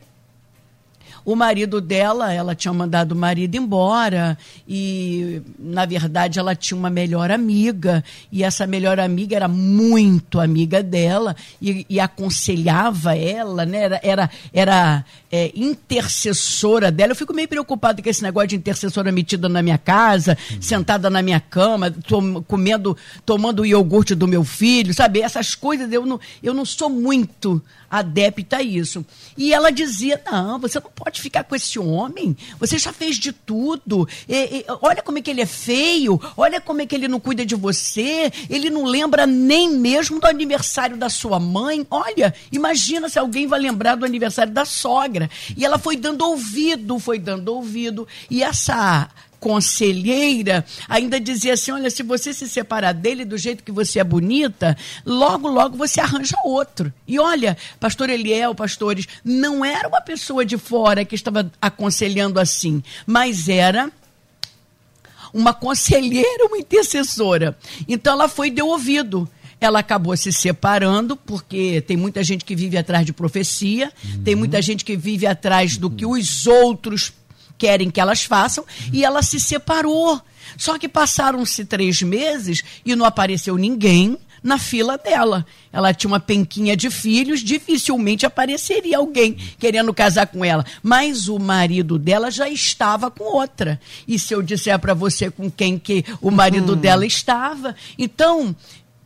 o 1.24 1.34
marido 1.34 1.80
dela, 1.80 2.32
ela 2.32 2.54
tinha 2.54 2.72
mandado 2.72 3.12
o 3.12 3.16
marido 3.16 3.54
embora 3.56 4.36
e, 4.68 5.40
na 5.58 5.86
verdade, 5.86 6.38
ela 6.38 6.54
tinha 6.54 6.76
uma 6.76 6.90
melhor 6.90 7.30
amiga 7.30 8.04
e 8.30 8.44
essa 8.44 8.66
melhor 8.66 9.00
amiga 9.00 9.34
era 9.34 9.48
muito 9.48 10.38
amiga 10.38 10.82
dela 10.82 11.34
e, 11.62 11.86
e 11.88 11.98
aconselhava 11.98 13.16
ela, 13.16 13.64
né? 13.64 13.84
Era, 13.84 14.00
era, 14.02 14.30
era 14.52 15.04
é, 15.32 15.50
intercessora 15.54 16.92
dela. 16.92 17.12
Eu 17.12 17.16
fico 17.16 17.32
meio 17.32 17.48
preocupada 17.48 18.02
com 18.02 18.08
esse 18.08 18.22
negócio 18.22 18.48
de 18.48 18.56
intercessora 18.56 19.10
metida 19.10 19.48
na 19.48 19.62
minha 19.62 19.78
casa, 19.78 20.36
uhum. 20.50 20.62
sentada 20.62 21.08
na 21.08 21.22
minha 21.22 21.40
cama, 21.40 21.90
tom, 21.90 22.42
comendo, 22.42 22.96
tomando 23.24 23.60
o 23.60 23.66
iogurte 23.66 24.14
do 24.14 24.28
meu 24.28 24.44
filho, 24.44 24.92
sabe? 24.92 25.20
Essas 25.20 25.54
coisas 25.54 25.90
eu 25.90 26.04
não, 26.04 26.20
eu 26.42 26.52
não 26.52 26.64
sou 26.64 26.90
muito 26.90 27.62
adepta 27.90 28.56
a 28.56 28.62
isso. 28.62 29.04
E 29.36 29.52
ela 29.52 29.70
dizia: 29.70 30.20
não, 30.26 30.58
você 30.58 30.80
não 30.80 30.90
pode 30.90 31.13
ficar 31.20 31.44
com 31.44 31.54
esse 31.54 31.78
homem, 31.78 32.36
você 32.58 32.78
já 32.78 32.92
fez 32.92 33.16
de 33.16 33.32
tudo. 33.32 34.08
E, 34.28 34.34
e, 34.34 34.64
olha 34.82 35.02
como 35.02 35.18
é 35.18 35.22
que 35.22 35.30
ele 35.30 35.40
é 35.40 35.46
feio, 35.46 36.20
olha 36.36 36.60
como 36.60 36.82
é 36.82 36.86
que 36.86 36.94
ele 36.94 37.08
não 37.08 37.20
cuida 37.20 37.44
de 37.44 37.54
você, 37.54 38.32
ele 38.48 38.70
não 38.70 38.84
lembra 38.84 39.26
nem 39.26 39.70
mesmo 39.70 40.20
do 40.20 40.26
aniversário 40.26 40.96
da 40.96 41.08
sua 41.08 41.38
mãe. 41.38 41.86
Olha, 41.90 42.34
imagina 42.50 43.08
se 43.08 43.18
alguém 43.18 43.46
vai 43.46 43.60
lembrar 43.60 43.94
do 43.96 44.04
aniversário 44.04 44.52
da 44.52 44.64
sogra. 44.64 45.30
E 45.56 45.64
ela 45.64 45.78
foi 45.78 45.96
dando 45.96 46.24
ouvido, 46.24 46.98
foi 46.98 47.18
dando 47.18 47.54
ouvido. 47.54 48.06
E 48.30 48.42
essa 48.42 49.08
conselheira 49.44 50.64
ainda 50.88 51.20
dizia 51.20 51.52
assim: 51.52 51.70
olha, 51.70 51.90
se 51.90 52.02
você 52.02 52.32
se 52.32 52.48
separar 52.48 52.94
dele 52.94 53.26
do 53.26 53.36
jeito 53.36 53.62
que 53.62 53.70
você 53.70 54.00
é 54.00 54.04
bonita, 54.04 54.74
logo, 55.04 55.46
logo 55.48 55.76
você 55.76 56.00
arranja 56.00 56.34
outro. 56.42 56.90
E 57.06 57.18
olha, 57.18 57.54
pastor 57.78 58.08
Eliel, 58.08 58.54
pastores, 58.54 59.06
não 59.22 59.62
era 59.62 59.86
uma 59.86 60.00
pessoa 60.00 60.46
de 60.46 60.56
fora 60.56 61.04
que 61.04 61.14
estava 61.14 61.52
aconselhando 61.60 62.40
assim, 62.40 62.82
mas 63.06 63.46
era 63.46 63.92
uma 65.30 65.52
conselheira, 65.52 66.46
uma 66.46 66.56
intercessora. 66.56 67.54
Então 67.86 68.14
ela 68.14 68.28
foi 68.28 68.50
deu 68.50 68.68
ouvido 68.68 69.28
ela 69.60 69.78
acabou 69.78 70.14
se 70.14 70.30
separando, 70.30 71.16
porque 71.16 71.80
tem 71.86 71.96
muita 71.96 72.22
gente 72.22 72.44
que 72.44 72.54
vive 72.54 72.76
atrás 72.76 73.06
de 73.06 73.14
profecia, 73.14 73.90
uhum. 74.04 74.22
tem 74.22 74.34
muita 74.34 74.60
gente 74.60 74.84
que 74.84 74.94
vive 74.94 75.26
atrás 75.26 75.78
do 75.78 75.88
que 75.88 76.04
os 76.04 76.46
outros 76.46 77.14
querem 77.58 77.90
que 77.90 78.00
elas 78.00 78.24
façam, 78.24 78.64
e 78.92 79.04
ela 79.04 79.22
se 79.22 79.38
separou. 79.38 80.20
Só 80.56 80.78
que 80.78 80.88
passaram-se 80.88 81.64
três 81.64 82.02
meses 82.02 82.62
e 82.84 82.94
não 82.94 83.04
apareceu 83.04 83.56
ninguém 83.56 84.18
na 84.44 84.58
fila 84.58 84.98
dela. 84.98 85.46
Ela 85.72 85.94
tinha 85.94 86.08
uma 86.08 86.20
penquinha 86.20 86.76
de 86.76 86.90
filhos, 86.90 87.40
dificilmente 87.40 88.26
apareceria 88.26 88.98
alguém 88.98 89.36
querendo 89.58 89.92
casar 89.94 90.26
com 90.26 90.44
ela. 90.44 90.64
Mas 90.82 91.28
o 91.28 91.38
marido 91.38 91.98
dela 91.98 92.30
já 92.30 92.46
estava 92.48 93.10
com 93.10 93.24
outra. 93.24 93.80
E 94.06 94.18
se 94.18 94.34
eu 94.34 94.42
disser 94.42 94.78
para 94.78 94.92
você 94.92 95.30
com 95.30 95.50
quem 95.50 95.78
que 95.78 96.04
o 96.20 96.30
marido 96.30 96.74
hum. 96.74 96.76
dela 96.76 97.06
estava? 97.06 97.74
Então, 97.98 98.54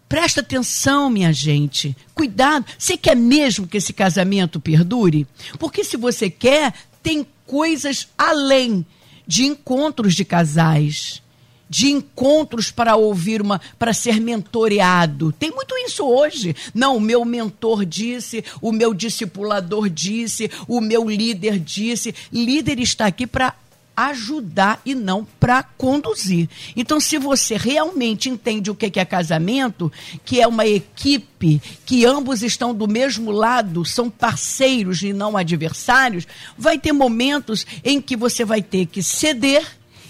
Presta 0.09 0.40
atenção, 0.40 1.11
minha 1.11 1.31
gente. 1.35 1.95
Cuidado. 2.14 2.64
Você 2.78 2.97
quer 2.97 3.14
mesmo 3.14 3.67
que 3.67 3.76
esse 3.76 3.93
casamento 3.93 4.59
perdure? 4.59 5.26
Porque 5.59 5.85
se 5.85 5.99
você 5.99 6.31
quer, 6.31 6.73
tem 7.02 7.26
coisas 7.49 8.07
além 8.17 8.87
de 9.26 9.45
encontros 9.47 10.14
de 10.14 10.25
casais, 10.25 11.23
de 11.69 11.90
encontros 11.90 12.71
para 12.71 12.95
ouvir 12.95 13.43
uma, 13.43 13.61
para 13.78 13.93
ser 13.93 14.21
mentoreado. 14.21 15.33
Tem 15.33 15.50
muito 15.50 15.75
isso 15.78 16.07
hoje. 16.07 16.55
Não, 16.75 16.97
o 16.97 17.00
meu 17.00 17.25
mentor 17.25 17.85
disse, 17.85 18.45
o 18.61 18.71
meu 18.71 18.95
discipulador 18.95 19.88
disse, 19.88 20.50
o 20.69 20.81
meu 20.81 21.09
líder 21.09 21.59
disse. 21.59 22.14
Líder 22.31 22.78
está 22.81 23.07
aqui 23.07 23.26
para 23.26 23.55
ajudar 23.99 24.81
e 24.87 24.95
não 24.95 25.26
para 25.40 25.61
conduzir. 25.61 26.49
Então, 26.76 27.00
se 27.00 27.19
você 27.19 27.57
realmente 27.57 28.28
entende 28.28 28.71
o 28.71 28.75
que 28.75 29.00
é 29.00 29.05
casamento, 29.05 29.90
que 30.25 30.40
é 30.40 30.47
uma 30.47 30.64
equipe, 30.64 31.61
que 31.85 32.07
ambos 32.07 32.45
estão 32.45 32.73
do 32.73 32.87
mesmo 32.87 33.33
lado, 33.33 33.85
são 33.85 34.09
parceiros 34.09 35.02
e 35.02 35.12
não 35.12 35.37
adversários, 35.37 36.28
vai 36.57 36.78
ter 36.78 36.93
momentos 36.93 37.67
em 37.83 38.00
que 38.00 38.17
você 38.17 38.45
vai 38.45 38.62
ter 38.62 38.87
que 38.87 39.02
ceder 39.02 39.67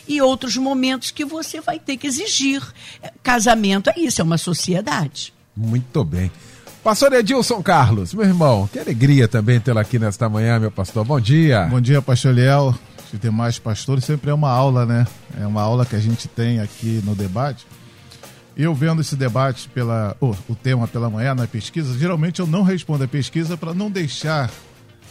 e 0.06 0.20
outros 0.20 0.58
momentos 0.58 1.10
que 1.10 1.24
você 1.24 1.58
vai 1.58 1.78
ter 1.78 1.96
que 1.96 2.06
exigir. 2.06 2.62
Casamento 3.22 3.88
é 3.88 3.94
isso, 3.98 4.20
é 4.20 4.24
uma 4.24 4.38
sociedade. 4.38 5.32
Muito 5.56 6.04
bem. 6.04 6.30
Pastor 6.84 7.14
Edilson 7.14 7.62
Carlos, 7.62 8.12
meu 8.12 8.24
irmão, 8.24 8.68
que 8.70 8.78
alegria 8.78 9.26
também 9.26 9.58
tê-lo 9.58 9.78
aqui 9.78 9.98
nesta 9.98 10.28
manhã, 10.28 10.58
meu 10.58 10.70
pastor. 10.70 11.04
Bom 11.06 11.18
dia. 11.18 11.64
Bom 11.64 11.80
dia, 11.80 12.02
pastor 12.02 12.34
Liel 12.34 12.74
os 13.12 13.20
demais 13.20 13.58
pastores, 13.58 14.04
sempre 14.04 14.30
é 14.30 14.34
uma 14.34 14.50
aula, 14.50 14.84
né? 14.84 15.06
É 15.40 15.46
uma 15.46 15.62
aula 15.62 15.86
que 15.86 15.96
a 15.96 16.00
gente 16.00 16.28
tem 16.28 16.60
aqui 16.60 17.02
no 17.04 17.14
debate. 17.14 17.66
Eu 18.56 18.74
vendo 18.74 19.00
esse 19.00 19.14
debate 19.14 19.68
pela 19.68 20.16
oh, 20.20 20.34
o 20.48 20.54
tema 20.54 20.88
pela 20.88 21.08
manhã 21.08 21.34
na 21.34 21.46
pesquisa, 21.46 21.96
geralmente 21.98 22.40
eu 22.40 22.46
não 22.46 22.62
respondo 22.62 23.04
a 23.04 23.08
pesquisa 23.08 23.56
para 23.56 23.72
não 23.72 23.90
deixar 23.90 24.50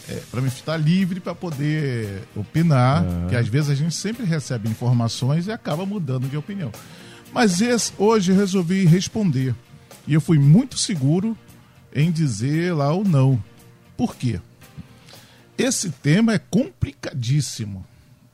é, 0.10 0.22
para 0.32 0.42
me 0.42 0.48
estar 0.48 0.78
livre 0.78 1.20
para 1.20 1.36
poder 1.36 2.24
opinar, 2.36 3.04
uhum. 3.04 3.28
que 3.28 3.36
às 3.36 3.48
vezes 3.48 3.70
a 3.70 3.76
gente 3.76 3.96
sempre 3.96 4.26
recebe 4.26 4.70
informações 4.70 5.48
e 5.48 5.52
acaba 5.52 5.86
mudando 5.86 6.30
de 6.30 6.38
opinião. 6.38 6.72
Mas 7.34 7.62
esse, 7.62 7.92
hoje 7.98 8.32
resolvi 8.32 8.86
responder 8.86 9.54
e 10.08 10.14
eu 10.14 10.22
fui 10.22 10.40
muito 10.40 10.78
seguro 10.78 11.38
em 11.94 12.12
dizer 12.12 12.74
lá 12.74 12.94
o 12.94 13.04
não. 13.04 13.42
Por 13.98 14.16
quê? 14.16 14.40
Esse 15.58 15.90
tema 15.90 16.34
é 16.34 16.40
complicadíssimo. 16.40 17.86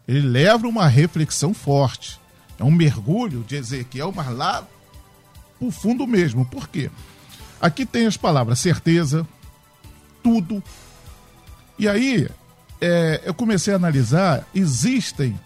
Ele 0.08 0.22
leva 0.22 0.68
uma 0.68 0.88
reflexão 0.88 1.54
forte. 1.54 2.20
É 2.60 2.64
um 2.64 2.72
mergulho 2.72 3.44
de 3.44 3.56
Ezequiel, 3.56 4.12
mas 4.12 4.30
lá 4.30 4.68
pro 5.58 5.72
fundo 5.72 6.06
mesmo. 6.06 6.46
Por 6.46 6.68
quê? 6.68 6.92
Aqui 7.62 7.86
tem 7.86 8.06
as 8.06 8.18
palavras 8.18 8.60
certeza, 8.60 9.26
tudo. 10.22 10.62
E 11.80 11.88
aí, 11.88 12.30
é, 12.82 13.22
eu 13.24 13.34
comecei 13.34 13.74
a 13.74 13.78
analisar, 13.78 14.46
existem, 14.54 15.40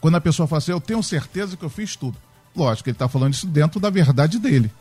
quando 0.00 0.16
a 0.16 0.20
pessoa 0.20 0.46
fala 0.46 0.58
assim, 0.58 0.72
eu 0.72 0.80
tenho 0.80 1.02
certeza 1.02 1.56
que 1.56 1.64
eu 1.64 1.68
fiz 1.68 1.94
tudo. 1.94 2.16
Lógico, 2.54 2.88
ele 2.88 2.94
está 2.94 3.06
falando 3.06 3.34
isso 3.34 3.46
dentro 3.46 3.78
da 3.78 3.90
verdade 3.90 4.38
dele, 4.38 4.72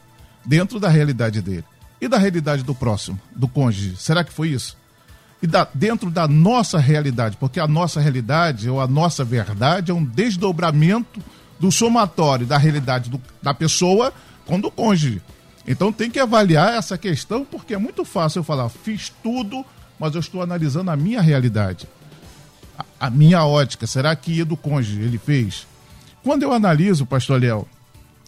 dentro 0.45 0.79
da 0.79 0.88
realidade 0.88 1.41
dele. 1.41 1.65
E 2.00 2.07
da 2.07 2.17
realidade 2.17 2.63
do 2.63 2.74
próximo, 2.74 3.19
do 3.36 3.48
cônjuge? 3.48 3.98
Será 3.98 4.24
que 4.24 4.31
foi 4.31 4.50
isso? 4.50 4.77
E 5.46 5.48
da, 5.48 5.68
dentro 5.75 6.10
da 6.10 6.28
nossa 6.28 6.80
realidade, 6.80 7.38
porque 7.38 7.60
a 7.60 7.68
nossa 7.68 8.02
realidade 8.02 8.68
ou 8.68 8.82
a 8.82 8.88
nossa 8.88 9.24
verdade 9.24 9.92
é 9.92 9.94
um 9.94 10.04
desdobramento 10.04 11.22
do 11.60 11.72
somatório 11.72 12.48
da 12.48 12.58
realidade 12.58 13.12
do, 13.12 13.22
da 13.44 13.54
pessoa 13.54 14.12
com 14.44 14.60
do 14.60 14.72
cônjuge. 14.72 15.22
Então 15.68 15.94
tem 15.94 16.10
que 16.10 16.20
avaliar 16.20 16.74
essa 16.74 16.98
questão, 16.98 17.46
porque 17.46 17.75
é 17.75 17.78
muito 17.78 18.04
fácil 18.04 18.40
eu 18.40 18.44
falar, 18.44 18.70
fiz 18.70 19.14
tudo, 19.22 19.64
mas 20.00 20.16
eu 20.16 20.20
estou 20.20 20.42
analisando 20.42 20.90
a 20.90 20.96
minha 20.96 21.22
realidade. 21.22 21.88
A, 22.75 23.06
a 23.06 23.10
minha 23.12 23.46
ótica, 23.46 23.86
será 23.86 24.16
que 24.16 24.44
do 24.44 24.58
cônjuge 24.58 25.00
ele 25.00 25.20
fez? 25.20 25.68
Quando 26.24 26.42
eu 26.42 26.52
analiso, 26.52 27.06
pastor 27.06 27.40
Léo, 27.40 27.68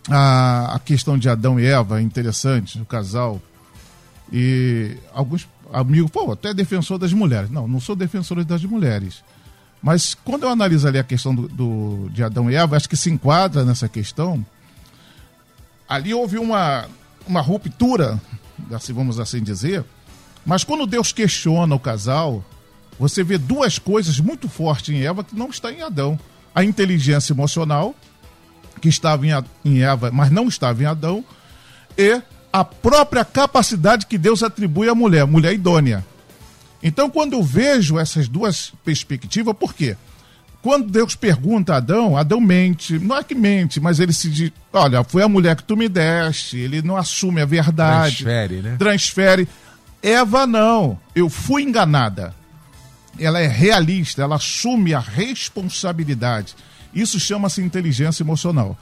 a, 0.07 0.75
a 0.75 0.77
questão 0.77 1.17
de 1.17 1.27
Adão 1.27 1.59
e 1.59 1.65
Eva, 1.65 1.99
é 1.99 2.03
interessante, 2.03 2.79
o 2.79 2.85
casal, 2.85 3.41
e 4.31 4.95
alguns 5.11 5.47
amigos, 5.73 6.11
pô, 6.11 6.31
até 6.31 6.53
defensor 6.53 6.97
das 6.97 7.13
mulheres. 7.13 7.49
Não, 7.49 7.67
não 7.67 7.79
sou 7.79 7.95
defensor 7.95 8.43
das 8.43 8.63
mulheres. 8.63 9.23
Mas 9.81 10.15
quando 10.15 10.43
eu 10.43 10.49
analiso 10.49 10.87
ali 10.87 10.97
a 10.97 11.03
questão 11.03 11.33
do, 11.33 11.47
do, 11.47 12.09
de 12.11 12.23
Adão 12.23 12.49
e 12.49 12.55
Eva, 12.55 12.75
acho 12.75 12.89
que 12.89 12.97
se 12.97 13.09
enquadra 13.09 13.63
nessa 13.63 13.87
questão. 13.87 14.45
Ali 15.87 16.13
houve 16.13 16.37
uma, 16.37 16.85
uma 17.27 17.41
ruptura, 17.41 18.19
assim, 18.71 18.93
vamos 18.93 19.19
assim 19.19 19.41
dizer. 19.41 19.83
Mas 20.45 20.63
quando 20.63 20.87
Deus 20.87 21.11
questiona 21.11 21.75
o 21.75 21.79
casal, 21.79 22.43
você 22.99 23.23
vê 23.23 23.37
duas 23.37 23.77
coisas 23.77 24.19
muito 24.19 24.49
fortes 24.49 24.93
em 24.93 25.03
Eva 25.03 25.23
que 25.23 25.35
não 25.35 25.49
está 25.49 25.71
em 25.71 25.81
Adão. 25.81 26.19
A 26.53 26.63
inteligência 26.63 27.33
emocional, 27.33 27.93
que 28.81 28.89
estava 28.89 29.25
em 29.63 29.83
Eva, 29.83 30.09
mas 30.11 30.31
não 30.31 30.47
estava 30.47 30.81
em 30.81 30.85
Adão, 30.85 31.23
e 31.97 32.21
a 32.59 32.63
própria 32.63 33.23
capacidade 33.23 34.05
que 34.05 34.17
Deus 34.17 34.41
atribui 34.43 34.89
à 34.89 34.95
mulher, 34.95 35.25
mulher 35.25 35.53
idônea. 35.53 36.05
Então, 36.81 37.09
quando 37.09 37.33
eu 37.33 37.43
vejo 37.43 37.97
essas 37.99 38.27
duas 38.27 38.71
perspectivas, 38.83 39.55
por 39.55 39.73
quê? 39.73 39.95
Quando 40.61 40.89
Deus 40.89 41.15
pergunta 41.15 41.73
a 41.73 41.77
Adão, 41.77 42.17
Adão 42.17 42.41
mente, 42.41 42.99
não 42.99 43.15
é 43.17 43.23
que 43.23 43.35
mente, 43.35 43.79
mas 43.79 43.99
ele 43.99 44.11
se 44.11 44.29
diz: 44.29 44.51
Olha, 44.73 45.03
foi 45.03 45.23
a 45.23 45.29
mulher 45.29 45.55
que 45.55 45.63
tu 45.63 45.77
me 45.77 45.87
deste, 45.87 46.57
ele 46.57 46.81
não 46.81 46.97
assume 46.97 47.41
a 47.41 47.45
verdade. 47.45 48.23
Transfere, 48.23 48.61
né? 48.61 48.75
Transfere. 48.77 49.47
Eva 50.01 50.45
não, 50.45 50.99
eu 51.15 51.29
fui 51.29 51.63
enganada. 51.63 52.33
Ela 53.19 53.39
é 53.39 53.47
realista, 53.47 54.21
ela 54.21 54.35
assume 54.35 54.93
a 54.93 54.99
responsabilidade. 54.99 56.55
Isso 56.93 57.19
chama-se 57.19 57.61
inteligência 57.61 58.23
emocional. 58.23 58.77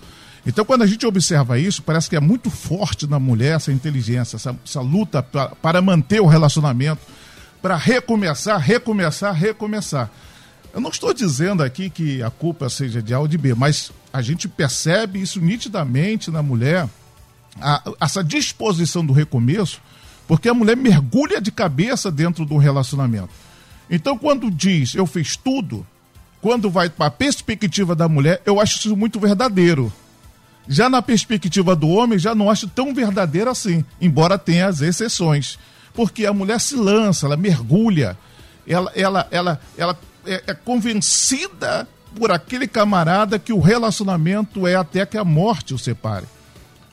Então, 0.46 0.64
quando 0.64 0.84
a 0.84 0.88
gente 0.88 1.06
observa 1.06 1.58
isso, 1.58 1.82
parece 1.82 2.10
que 2.10 2.16
é 2.16 2.20
muito 2.20 2.52
forte 2.52 3.08
na 3.08 3.18
mulher 3.18 3.56
essa 3.56 3.72
inteligência, 3.72 4.36
essa, 4.36 4.56
essa 4.64 4.80
luta 4.80 5.24
pra, 5.24 5.50
para 5.50 5.82
manter 5.82 6.22
o 6.22 6.28
relacionamento, 6.28 7.02
para 7.62 7.76
recomeçar, 7.76 8.60
recomeçar, 8.60 9.34
recomeçar. 9.34 10.12
Eu 10.72 10.80
não 10.80 10.92
estou 10.92 11.14
dizendo 11.14 11.64
aqui 11.64 11.90
que 11.90 12.22
a 12.22 12.30
culpa 12.30 12.70
seja 12.70 13.02
de 13.02 13.14
A 13.14 13.20
ou 13.20 13.28
de 13.28 13.38
B, 13.38 13.56
mas 13.56 13.92
a 14.14 14.22
gente 14.22 14.48
percebe 14.48 15.20
isso 15.20 15.42
nitidamente 15.42 16.30
na 16.30 16.44
mulher, 16.44 16.88
a, 17.60 17.82
essa 18.00 18.24
disposição 18.24 19.04
do 19.04 19.14
recomeço, 19.14 19.82
porque 20.28 20.48
a 20.48 20.54
mulher 20.54 20.78
mergulha 20.78 21.42
de 21.42 21.52
cabeça 21.52 22.12
dentro 22.12 22.46
do 22.46 22.58
relacionamento. 22.58 23.30
Então, 23.90 24.18
quando 24.18 24.52
diz 24.52 24.94
eu 24.94 25.08
fiz 25.08 25.36
tudo, 25.36 25.86
quando 26.40 26.70
vai 26.70 26.90
para 26.90 27.08
a 27.08 27.12
perspectiva 27.12 27.96
da 27.96 28.08
mulher, 28.08 28.42
eu 28.46 28.60
acho 28.60 28.78
isso 28.78 28.96
muito 28.96 29.20
verdadeiro. 29.20 29.92
Já 30.68 30.90
na 30.90 31.02
perspectiva 31.02 31.76
do 31.76 31.88
homem, 31.88 32.18
já 32.18 32.34
não 32.34 32.50
acho 32.50 32.68
tão 32.68 32.94
verdadeiro 32.94 33.50
assim, 33.50 33.86
embora 34.02 34.38
tenha 34.38 34.68
as 34.68 34.82
exceções. 34.82 35.60
Porque 35.94 36.26
a 36.26 36.34
mulher 36.34 36.60
se 36.60 36.76
lança, 36.76 37.26
ela 37.26 37.38
mergulha, 37.38 38.18
ela, 38.68 38.92
ela, 38.96 39.28
ela, 39.32 39.60
ela 39.78 40.00
é, 40.26 40.44
é 40.48 40.54
convencida 40.54 41.88
por 42.16 42.32
aquele 42.32 42.68
camarada 42.68 43.38
que 43.38 43.54
o 43.54 43.60
relacionamento 43.60 44.66
é 44.66 44.76
até 44.76 45.06
que 45.06 45.18
a 45.18 45.24
morte 45.24 45.74
o 45.74 45.78
separe. 45.78 46.26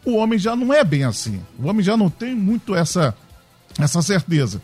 O 0.04 0.16
homem 0.16 0.38
já 0.38 0.54
não 0.54 0.72
é 0.72 0.84
bem 0.84 1.04
assim. 1.04 1.40
O 1.58 1.68
homem 1.68 1.82
já 1.82 1.96
não 1.96 2.10
tem 2.10 2.34
muito 2.34 2.74
essa, 2.74 3.14
essa 3.78 4.02
certeza. 4.02 4.60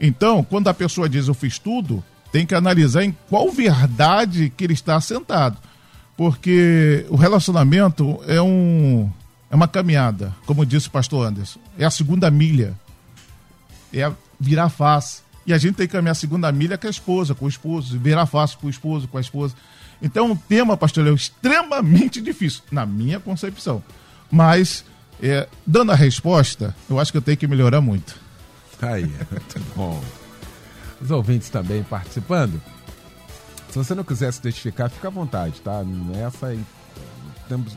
Então, 0.00 0.42
quando 0.42 0.68
a 0.68 0.74
pessoa 0.74 1.08
diz 1.08 1.28
eu 1.28 1.34
fiz 1.34 1.58
tudo, 1.58 2.02
tem 2.32 2.44
que 2.44 2.54
analisar 2.54 3.04
em 3.04 3.16
qual 3.28 3.50
verdade 3.50 4.52
que 4.54 4.64
ele 4.64 4.72
está 4.74 4.96
assentado 4.96 5.56
porque 6.20 7.06
o 7.08 7.16
relacionamento 7.16 8.22
é 8.26 8.42
um 8.42 9.10
é 9.50 9.56
uma 9.56 9.66
caminhada, 9.66 10.36
como 10.44 10.66
disse 10.66 10.86
o 10.86 10.90
pastor 10.90 11.26
Anderson. 11.26 11.58
É 11.78 11.86
a 11.86 11.90
segunda 11.90 12.30
milha. 12.30 12.74
É 13.90 14.12
virar 14.38 14.68
face. 14.68 15.22
E 15.46 15.52
a 15.54 15.56
gente 15.56 15.76
tem 15.76 15.86
que 15.86 15.92
caminhar 15.94 16.12
a 16.12 16.14
segunda 16.14 16.52
milha 16.52 16.76
com 16.76 16.86
a 16.86 16.90
esposa, 16.90 17.34
com 17.34 17.46
o 17.46 17.48
esposo, 17.48 17.98
virar 17.98 18.26
face 18.26 18.54
com 18.54 18.66
o 18.66 18.70
esposo, 18.70 19.08
com 19.08 19.16
a 19.16 19.20
esposa. 19.22 19.54
Então 20.02 20.26
é 20.26 20.32
um 20.32 20.36
tema, 20.36 20.76
pastor 20.76 21.04
Leo, 21.04 21.14
extremamente 21.14 22.20
difícil, 22.20 22.64
na 22.70 22.84
minha 22.84 23.18
concepção. 23.18 23.82
Mas, 24.30 24.84
é, 25.22 25.48
dando 25.66 25.90
a 25.90 25.94
resposta, 25.94 26.76
eu 26.90 27.00
acho 27.00 27.10
que 27.10 27.16
eu 27.16 27.22
tenho 27.22 27.38
que 27.38 27.46
melhorar 27.46 27.80
muito. 27.80 28.14
Aí, 28.82 29.04
muito 29.32 29.74
bom. 29.74 30.04
Os 31.00 31.10
ouvintes 31.10 31.48
também 31.48 31.82
participando. 31.82 32.60
Se 33.70 33.78
você 33.78 33.94
não 33.94 34.04
quiser 34.04 34.32
se 34.32 34.40
identificar, 34.40 34.88
fica 34.88 35.08
à 35.08 35.10
vontade, 35.10 35.60
tá? 35.60 35.82
Nessa 35.84 36.56
temos, 37.48 37.74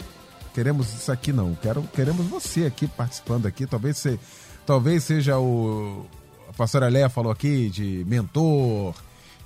queremos 0.54 0.94
isso 0.94 1.12
aqui 1.12 1.32
não. 1.32 1.56
Quero, 1.56 1.84
queremos 1.94 2.26
você 2.28 2.66
aqui 2.66 2.88
participando 2.88 3.46
aqui. 3.46 3.66
Talvez, 3.66 3.98
você, 3.98 4.20
talvez 4.66 5.04
seja 5.04 5.38
o 5.40 6.06
a 6.54 6.54
pastora 6.54 6.88
Léa 6.88 7.10
falou 7.10 7.32
aqui 7.32 7.68
de 7.70 8.06
mentor, 8.08 8.94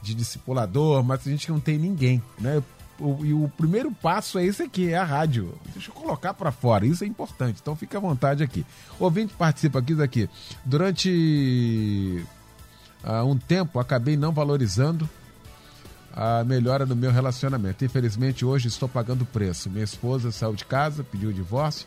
de 0.01 0.13
discipulador, 0.13 1.03
mas 1.03 1.25
a 1.25 1.29
gente 1.29 1.49
não 1.49 1.59
tem 1.59 1.77
ninguém, 1.77 2.21
né? 2.37 2.61
O, 2.99 3.23
e 3.23 3.33
o 3.33 3.49
primeiro 3.55 3.91
passo 3.91 4.39
é 4.39 4.45
esse 4.45 4.63
aqui, 4.63 4.89
é 4.89 4.97
a 4.97 5.03
rádio. 5.03 5.53
Deixa 5.73 5.89
eu 5.89 5.93
colocar 5.93 6.33
para 6.33 6.51
fora, 6.51 6.85
isso 6.85 7.03
é 7.03 7.07
importante. 7.07 7.59
Então 7.61 7.75
fica 7.75 7.97
à 7.97 8.01
vontade 8.01 8.43
aqui. 8.43 8.65
O 8.99 9.05
ouvinte 9.05 9.33
participa 9.33 9.79
aqui 9.79 9.93
daqui. 9.93 10.27
Durante 10.65 12.25
uh, 13.03 13.23
um 13.23 13.37
tempo 13.37 13.79
acabei 13.79 14.17
não 14.17 14.31
valorizando 14.31 15.07
a 16.17 16.43
melhora 16.43 16.83
no 16.83 16.95
meu 16.95 17.11
relacionamento. 17.11 17.85
Infelizmente, 17.85 18.43
hoje 18.43 18.67
estou 18.67 18.89
pagando 18.89 19.21
o 19.21 19.25
preço. 19.25 19.69
Minha 19.69 19.83
esposa 19.83 20.31
saiu 20.31 20.55
de 20.55 20.65
casa, 20.65 21.03
pediu 21.03 21.29
o 21.29 21.33
divórcio. 21.33 21.85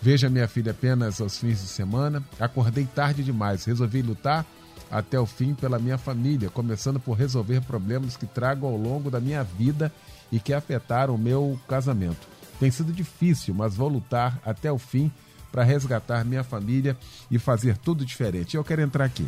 Veja 0.00 0.30
minha 0.30 0.46
filha 0.46 0.70
apenas 0.70 1.20
aos 1.20 1.36
fins 1.36 1.60
de 1.60 1.66
semana. 1.66 2.22
Acordei 2.38 2.86
tarde 2.86 3.24
demais. 3.24 3.64
Resolvi 3.64 4.02
lutar 4.02 4.46
até 4.88 5.18
o 5.18 5.26
fim 5.26 5.52
pela 5.52 5.80
minha 5.80 5.98
família, 5.98 6.48
começando 6.48 7.00
por 7.00 7.14
resolver 7.14 7.60
problemas 7.62 8.16
que 8.16 8.24
trago 8.24 8.66
ao 8.66 8.76
longo 8.76 9.10
da 9.10 9.18
minha 9.18 9.42
vida 9.42 9.92
e 10.30 10.38
que 10.38 10.54
afetaram 10.54 11.16
o 11.16 11.18
meu 11.18 11.58
casamento. 11.66 12.28
Tem 12.60 12.70
sido 12.70 12.92
difícil, 12.92 13.52
mas 13.52 13.74
vou 13.74 13.88
lutar 13.88 14.38
até 14.44 14.70
o 14.70 14.78
fim 14.78 15.10
para 15.50 15.64
resgatar 15.64 16.24
minha 16.24 16.44
família 16.44 16.96
e 17.28 17.36
fazer 17.36 17.76
tudo 17.78 18.04
diferente. 18.04 18.56
Eu 18.56 18.62
quero 18.62 18.82
entrar 18.82 19.04
aqui. 19.04 19.26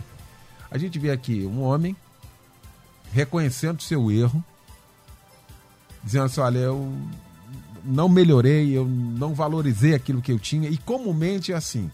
A 0.71 0.79
gente 0.79 0.97
vê 0.97 1.11
aqui 1.11 1.45
um 1.45 1.61
homem 1.61 1.97
reconhecendo 3.13 3.83
seu 3.83 4.11
erro, 4.11 4.43
dizendo 6.03 6.25
assim: 6.25 6.41
olha, 6.41 6.59
eu 6.59 6.93
não 7.85 8.09
melhorei, 8.09 8.77
eu 8.77 8.85
não 8.87 9.35
valorizei 9.35 9.95
aquilo 9.95 10.23
que 10.23 10.33
eu 10.33 10.39
tinha, 10.39 10.69
e 10.69 10.77
comumente 10.77 11.53
é 11.53 11.57
assim. 11.57 11.91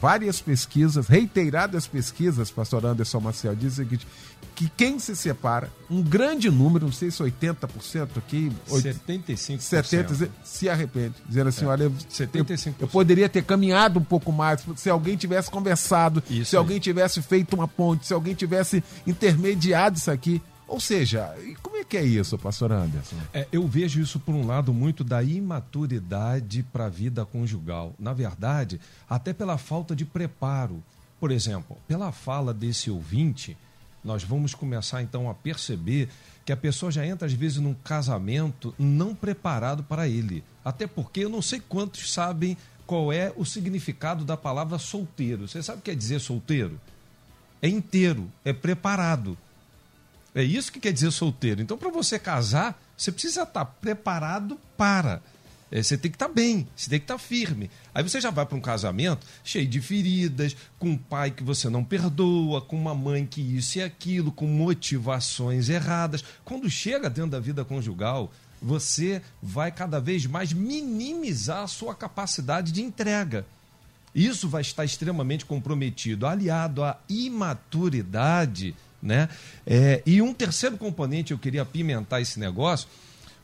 Várias 0.00 0.40
pesquisas, 0.40 1.08
reiteradas 1.08 1.86
pesquisas, 1.86 2.50
pastor 2.50 2.86
Anderson 2.86 3.20
Maciel, 3.20 3.56
dizem 3.56 3.86
que, 3.86 3.98
que 4.54 4.70
quem 4.76 4.98
se 4.98 5.16
separa, 5.16 5.70
um 5.90 6.02
grande 6.02 6.50
número, 6.50 6.86
não 6.86 6.92
sei 6.92 7.10
se 7.10 7.22
80% 7.22 8.08
aqui, 8.16 8.52
75%. 8.68 9.58
70% 9.58 10.28
se 10.44 10.68
arrepende, 10.68 11.14
dizendo 11.28 11.48
assim: 11.48 11.64
É. 11.64 11.68
olha, 11.68 11.82
eu, 11.84 11.90
75%. 11.90 12.74
eu 12.80 12.88
poderia 12.88 13.28
ter 13.28 13.42
caminhado 13.44 13.98
um 13.98 14.04
pouco 14.04 14.32
mais, 14.32 14.64
se 14.76 14.88
alguém 14.88 15.16
tivesse 15.16 15.50
conversado, 15.50 16.22
Isso 16.30 16.50
se 16.50 16.56
aí. 16.56 16.58
alguém 16.58 16.78
tivesse 16.78 17.20
feito 17.22 17.54
uma 17.54 17.66
ponte, 17.66 18.06
se 18.06 18.14
alguém 18.14 18.34
tivesse 18.34 18.82
intermediado 19.06 19.98
isso 19.98 20.10
aqui. 20.10 20.40
Ou 20.68 20.78
seja, 20.78 21.34
como 21.62 21.78
é 21.78 21.84
que 21.84 21.96
é 21.96 22.04
isso, 22.04 22.36
pastor 22.36 22.70
Anderson? 22.70 23.16
É, 23.32 23.48
eu 23.50 23.66
vejo 23.66 24.00
isso 24.02 24.20
por 24.20 24.34
um 24.34 24.46
lado 24.46 24.72
muito 24.72 25.02
da 25.02 25.22
imaturidade 25.22 26.62
para 26.62 26.84
a 26.84 26.90
vida 26.90 27.24
conjugal. 27.24 27.94
Na 27.98 28.12
verdade, 28.12 28.78
até 29.08 29.32
pela 29.32 29.56
falta 29.56 29.96
de 29.96 30.04
preparo. 30.04 30.82
Por 31.18 31.32
exemplo, 31.32 31.78
pela 31.88 32.12
fala 32.12 32.52
desse 32.52 32.90
ouvinte, 32.90 33.56
nós 34.04 34.22
vamos 34.22 34.54
começar 34.54 35.02
então 35.02 35.28
a 35.30 35.34
perceber 35.34 36.10
que 36.44 36.52
a 36.52 36.56
pessoa 36.56 36.92
já 36.92 37.04
entra 37.04 37.26
às 37.26 37.32
vezes 37.32 37.58
num 37.58 37.74
casamento 37.74 38.74
não 38.78 39.14
preparado 39.14 39.82
para 39.82 40.06
ele. 40.06 40.44
Até 40.62 40.86
porque 40.86 41.20
eu 41.20 41.30
não 41.30 41.40
sei 41.40 41.60
quantos 41.66 42.12
sabem 42.12 42.56
qual 42.86 43.12
é 43.12 43.32
o 43.36 43.44
significado 43.44 44.24
da 44.24 44.36
palavra 44.36 44.78
solteiro. 44.78 45.48
Você 45.48 45.62
sabe 45.62 45.78
o 45.78 45.82
que 45.82 45.90
quer 45.90 45.96
dizer 45.96 46.20
solteiro? 46.20 46.78
É 47.60 47.68
inteiro, 47.68 48.30
é 48.44 48.52
preparado. 48.52 49.36
É 50.34 50.42
isso 50.42 50.70
que 50.70 50.80
quer 50.80 50.92
dizer 50.92 51.10
solteiro. 51.10 51.60
Então, 51.60 51.78
para 51.78 51.90
você 51.90 52.18
casar, 52.18 52.80
você 52.96 53.10
precisa 53.10 53.42
estar 53.42 53.64
preparado 53.64 54.58
para. 54.76 55.22
É, 55.70 55.82
você 55.82 55.98
tem 55.98 56.10
que 56.10 56.16
estar 56.16 56.28
bem, 56.28 56.66
você 56.74 56.88
tem 56.88 56.98
que 56.98 57.04
estar 57.04 57.18
firme. 57.18 57.70
Aí 57.94 58.02
você 58.02 58.20
já 58.20 58.30
vai 58.30 58.46
para 58.46 58.56
um 58.56 58.60
casamento 58.60 59.26
cheio 59.44 59.66
de 59.66 59.80
feridas, 59.80 60.56
com 60.78 60.90
um 60.90 60.96
pai 60.96 61.30
que 61.30 61.42
você 61.42 61.68
não 61.68 61.84
perdoa, 61.84 62.60
com 62.60 62.76
uma 62.76 62.94
mãe 62.94 63.26
que 63.26 63.40
isso 63.40 63.78
e 63.78 63.82
aquilo, 63.82 64.32
com 64.32 64.46
motivações 64.46 65.68
erradas. 65.68 66.24
Quando 66.44 66.70
chega 66.70 67.10
dentro 67.10 67.32
da 67.32 67.40
vida 67.40 67.64
conjugal, 67.64 68.32
você 68.60 69.22
vai 69.42 69.70
cada 69.70 70.00
vez 70.00 70.24
mais 70.26 70.52
minimizar 70.52 71.62
a 71.62 71.68
sua 71.68 71.94
capacidade 71.94 72.72
de 72.72 72.82
entrega. 72.82 73.44
Isso 74.14 74.48
vai 74.48 74.62
estar 74.62 74.84
extremamente 74.84 75.44
comprometido, 75.44 76.26
aliado 76.26 76.82
à 76.82 76.98
imaturidade, 77.08 78.74
né? 79.02 79.28
É, 79.66 80.02
e 80.04 80.20
um 80.20 80.34
terceiro 80.34 80.76
componente, 80.76 81.32
eu 81.32 81.38
queria 81.38 81.62
apimentar 81.62 82.20
esse 82.20 82.38
negócio, 82.38 82.88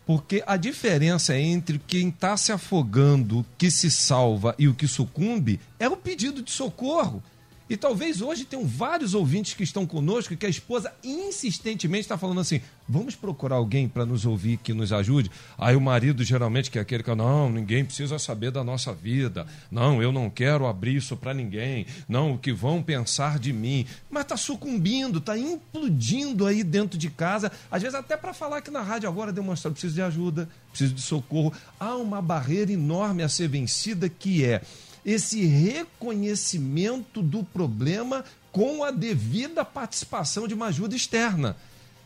porque 0.07 0.43
a 0.47 0.57
diferença 0.57 1.37
entre 1.39 1.81
quem 1.87 2.09
está 2.09 2.37
se 2.37 2.53
afogando, 2.53 3.45
que 3.57 3.71
se 3.71 3.91
salva 3.91 4.55
e 4.59 4.69
o 4.69 4.75
que 4.75 4.87
sucumbe 4.87 5.59
é 5.79 5.89
o 5.89 5.97
pedido 5.97 6.43
de 6.43 6.51
socorro. 6.51 7.23
E 7.69 7.79
talvez 7.79 8.21
hoje 8.21 8.45
tenham 8.45 8.67
vários 8.67 9.15
ouvintes 9.15 9.55
que 9.55 9.63
estão 9.63 9.87
conosco 9.87 10.37
que 10.37 10.45
a 10.45 10.51
esposa 10.51 10.93
insistentemente 11.03 12.03
está 12.03 12.19
falando 12.19 12.41
assim: 12.41 12.61
vamos 12.87 13.17
procurar 13.17 13.57
alguém 13.57 13.89
para 13.89 14.05
nos 14.05 14.27
ouvir 14.27 14.59
que 14.59 14.75
nos 14.75 14.93
ajude. 14.93 15.31
Aí 15.57 15.75
o 15.75 15.81
marido 15.81 16.23
geralmente 16.23 16.71
que 16.71 16.79
é 16.79 16.83
aquele 16.83 17.03
que 17.03 17.15
não, 17.15 17.49
ninguém 17.51 17.85
precisa 17.85 18.19
saber 18.19 18.51
da 18.51 18.63
nossa 18.63 18.93
vida. 18.93 19.47
Não, 19.71 20.03
eu 20.03 20.13
não 20.13 20.29
quero 20.29 20.67
abrir 20.67 20.97
isso 20.97 21.17
para 21.17 21.33
ninguém. 21.33 21.87
Não, 22.07 22.35
o 22.35 22.39
que 22.39 22.53
vão 22.53 22.83
pensar 22.83 23.39
de 23.39 23.53
mim. 23.53 23.87
Mas 24.11 24.25
está 24.25 24.37
sucumbindo, 24.37 25.19
está 25.19 25.39
implodindo 25.39 26.47
aí 26.47 26.63
dentro 26.63 26.99
de 26.99 27.09
casa. 27.09 27.51
Às 27.71 27.81
vezes 27.81 27.95
até 27.95 28.15
para 28.15 28.35
falar 28.35 28.59
aqui 28.59 28.71
na 28.71 28.83
rádio 28.83 29.09
agora 29.09 29.33
demonstrar 29.33 29.73
preciso 29.73 29.95
de 29.95 30.03
ajuda, 30.03 30.49
preciso 30.69 30.95
de 30.95 31.01
socorro. 31.01 31.51
Há 31.81 31.97
uma 31.97 32.21
barreira 32.21 32.71
enorme 32.71 33.23
a 33.23 33.29
ser 33.29 33.49
vencida 33.49 34.07
que 34.07 34.45
é 34.45 34.61
esse 35.05 35.45
reconhecimento 35.45 37.23
do 37.23 37.45
problema 37.45 38.25
com 38.51 38.85
a 38.85 38.91
devida 38.91 39.65
participação 39.65 40.47
de 40.47 40.55
uma 40.55 40.67
ajuda 40.67 40.95
externa, 40.95 41.57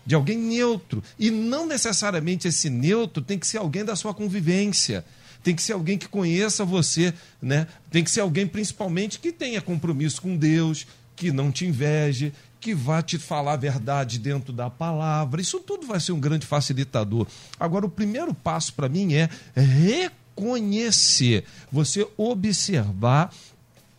de 0.04 0.14
alguém 0.14 0.38
neutro. 0.38 1.02
E 1.18 1.30
não 1.30 1.66
necessariamente 1.66 2.48
esse 2.48 2.70
neutro 2.70 3.22
tem 3.22 3.38
que 3.38 3.46
ser 3.46 3.58
alguém 3.58 3.84
da 3.84 3.94
sua 3.94 4.14
convivência. 4.14 5.04
Tem 5.42 5.54
que 5.54 5.62
ser 5.62 5.74
alguém 5.74 5.96
que 5.96 6.08
conheça 6.08 6.64
você, 6.64 7.14
né? 7.40 7.66
Tem 7.90 8.02
que 8.02 8.10
ser 8.10 8.20
alguém 8.20 8.46
principalmente 8.46 9.20
que 9.20 9.30
tenha 9.30 9.60
compromisso 9.60 10.20
com 10.20 10.36
Deus, 10.36 10.86
que 11.14 11.30
não 11.30 11.52
te 11.52 11.66
inveje, 11.66 12.32
que 12.60 12.74
vá 12.74 13.02
te 13.02 13.18
falar 13.18 13.52
a 13.52 13.56
verdade 13.56 14.18
dentro 14.18 14.52
da 14.52 14.68
palavra. 14.68 15.40
Isso 15.40 15.60
tudo 15.60 15.86
vai 15.86 16.00
ser 16.00 16.12
um 16.12 16.20
grande 16.20 16.46
facilitador. 16.46 17.26
Agora, 17.58 17.86
o 17.86 17.90
primeiro 17.90 18.34
passo 18.34 18.72
para 18.72 18.88
mim 18.88 19.14
é 19.14 19.28
reconhecer 19.54 20.27
conhecer, 20.38 21.42
você 21.72 22.06
observar 22.16 23.34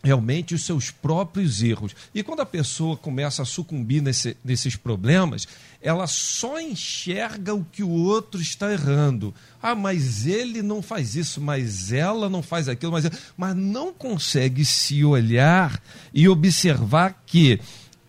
realmente 0.02 0.54
os 0.54 0.64
seus 0.64 0.90
próprios 0.90 1.62
erros. 1.62 1.94
E 2.14 2.22
quando 2.22 2.40
a 2.40 2.46
pessoa 2.46 2.96
começa 2.96 3.42
a 3.42 3.44
sucumbir 3.44 4.00
nesse, 4.00 4.34
nesses 4.42 4.74
problemas, 4.74 5.46
ela 5.82 6.06
só 6.06 6.58
enxerga 6.58 7.54
o 7.54 7.62
que 7.62 7.82
o 7.82 7.90
outro 7.90 8.40
está 8.40 8.72
errando. 8.72 9.34
Ah, 9.62 9.74
mas 9.74 10.26
ele 10.26 10.62
não 10.62 10.80
faz 10.80 11.14
isso, 11.14 11.42
mas 11.42 11.92
ela 11.92 12.30
não 12.30 12.42
faz 12.42 12.70
aquilo, 12.70 12.92
mas, 12.92 13.04
mas 13.36 13.54
não 13.54 13.92
consegue 13.92 14.64
se 14.64 15.04
olhar 15.04 15.78
e 16.14 16.26
observar 16.26 17.22
que 17.26 17.60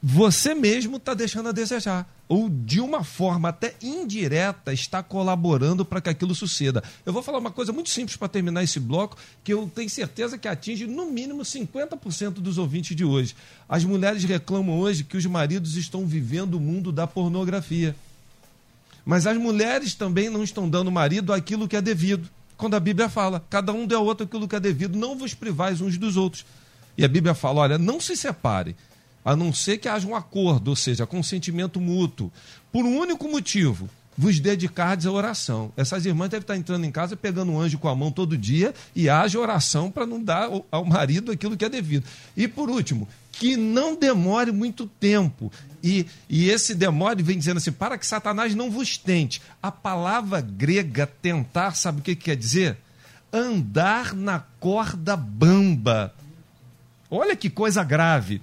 você 0.01 0.55
mesmo 0.55 0.95
está 0.95 1.13
deixando 1.13 1.49
a 1.49 1.51
desejar 1.51 2.07
ou 2.31 2.47
de 2.47 2.79
uma 2.79 3.03
forma 3.03 3.49
até 3.49 3.75
indireta 3.81 4.71
está 4.71 5.03
colaborando 5.03 5.83
para 5.83 5.99
que 5.99 6.09
aquilo 6.09 6.33
suceda. 6.33 6.81
Eu 7.05 7.11
vou 7.11 7.21
falar 7.21 7.39
uma 7.39 7.51
coisa 7.51 7.73
muito 7.73 7.89
simples 7.89 8.15
para 8.15 8.29
terminar 8.29 8.63
esse 8.63 8.79
bloco, 8.79 9.17
que 9.43 9.51
eu 9.51 9.69
tenho 9.75 9.89
certeza 9.89 10.37
que 10.37 10.47
atinge 10.47 10.87
no 10.87 11.11
mínimo 11.11 11.41
50% 11.41 12.35
dos 12.35 12.57
ouvintes 12.57 12.95
de 12.95 13.03
hoje. 13.03 13.35
As 13.67 13.83
mulheres 13.83 14.23
reclamam 14.23 14.79
hoje 14.79 15.03
que 15.03 15.17
os 15.17 15.25
maridos 15.25 15.75
estão 15.75 16.07
vivendo 16.07 16.53
o 16.53 16.59
mundo 16.61 16.89
da 16.89 17.05
pornografia. 17.05 17.93
Mas 19.03 19.27
as 19.27 19.35
mulheres 19.35 19.93
também 19.93 20.29
não 20.29 20.41
estão 20.41 20.69
dando 20.69 20.89
marido 20.89 21.33
aquilo 21.33 21.67
que 21.67 21.75
é 21.75 21.81
devido. 21.81 22.29
Quando 22.55 22.75
a 22.75 22.79
Bíblia 22.79 23.09
fala, 23.09 23.45
cada 23.49 23.73
um 23.73 23.85
dê 23.85 23.95
ao 23.95 24.05
outro 24.05 24.25
aquilo 24.25 24.47
que 24.47 24.55
é 24.55 24.59
devido, 24.61 24.97
não 24.97 25.17
vos 25.17 25.33
privais 25.33 25.81
uns 25.81 25.97
dos 25.97 26.15
outros. 26.15 26.45
E 26.97 27.03
a 27.03 27.09
Bíblia 27.09 27.33
fala, 27.33 27.59
olha, 27.59 27.77
não 27.77 27.99
se 27.99 28.15
separe 28.15 28.73
a 29.23 29.35
não 29.35 29.53
ser 29.53 29.77
que 29.77 29.87
haja 29.87 30.07
um 30.07 30.15
acordo, 30.15 30.69
ou 30.69 30.75
seja, 30.75 31.05
consentimento 31.05 31.79
mútuo, 31.79 32.31
por 32.71 32.85
um 32.85 32.97
único 32.97 33.27
motivo, 33.29 33.89
vos 34.17 34.39
dedicardes 34.39 35.05
à 35.05 35.11
oração. 35.11 35.71
Essas 35.75 36.05
irmãs 36.05 36.29
devem 36.29 36.43
estar 36.43 36.57
entrando 36.57 36.85
em 36.85 36.91
casa 36.91 37.15
pegando 37.15 37.51
um 37.51 37.59
anjo 37.59 37.77
com 37.77 37.87
a 37.87 37.95
mão 37.95 38.11
todo 38.11 38.37
dia 38.37 38.73
e 38.95 39.09
haja 39.09 39.39
oração 39.39 39.89
para 39.89 40.05
não 40.05 40.21
dar 40.21 40.49
ao 40.69 40.85
marido 40.85 41.31
aquilo 41.31 41.57
que 41.57 41.65
é 41.65 41.69
devido. 41.69 42.05
E 42.35 42.47
por 42.47 42.69
último, 42.69 43.07
que 43.31 43.55
não 43.55 43.95
demore 43.95 44.51
muito 44.51 44.85
tempo. 44.85 45.51
E, 45.83 46.05
e 46.29 46.49
esse 46.49 46.75
demore 46.75 47.23
vem 47.23 47.37
dizendo 47.37 47.57
assim, 47.57 47.71
para 47.71 47.97
que 47.97 48.05
Satanás 48.05 48.53
não 48.53 48.69
vos 48.69 48.97
tente. 48.97 49.41
A 49.61 49.71
palavra 49.71 50.41
grega 50.41 51.07
tentar, 51.07 51.75
sabe 51.75 52.01
o 52.01 52.03
que, 52.03 52.15
que 52.15 52.25
quer 52.25 52.35
dizer? 52.35 52.77
Andar 53.33 54.13
na 54.13 54.39
corda 54.59 55.15
bamba. 55.15 56.13
Olha 57.09 57.35
que 57.35 57.49
coisa 57.49 57.83
grave. 57.83 58.41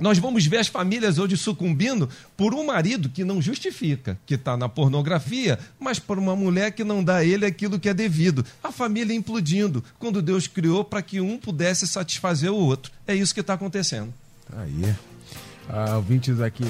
Nós 0.00 0.18
vamos 0.18 0.46
ver 0.46 0.58
as 0.58 0.68
famílias 0.68 1.18
hoje 1.18 1.36
sucumbindo 1.36 2.08
por 2.36 2.54
um 2.54 2.66
marido 2.66 3.08
que 3.08 3.24
não 3.24 3.42
justifica, 3.42 4.18
que 4.26 4.34
está 4.34 4.56
na 4.56 4.68
pornografia, 4.68 5.58
mas 5.78 5.98
por 5.98 6.18
uma 6.18 6.34
mulher 6.34 6.72
que 6.72 6.84
não 6.84 7.02
dá 7.02 7.16
a 7.16 7.24
ele 7.24 7.44
aquilo 7.44 7.78
que 7.78 7.88
é 7.88 7.94
devido. 7.94 8.44
A 8.62 8.72
família 8.72 9.14
implodindo, 9.14 9.84
quando 9.98 10.22
Deus 10.22 10.46
criou 10.46 10.84
para 10.84 11.02
que 11.02 11.20
um 11.20 11.38
pudesse 11.38 11.86
satisfazer 11.86 12.50
o 12.50 12.56
outro. 12.56 12.92
É 13.06 13.14
isso 13.14 13.34
que 13.34 13.40
está 13.40 13.54
acontecendo. 13.54 14.12
Aí. 14.56 14.94
Ah, 15.68 15.96
ouvintes 15.96 16.40
aqui 16.40 16.66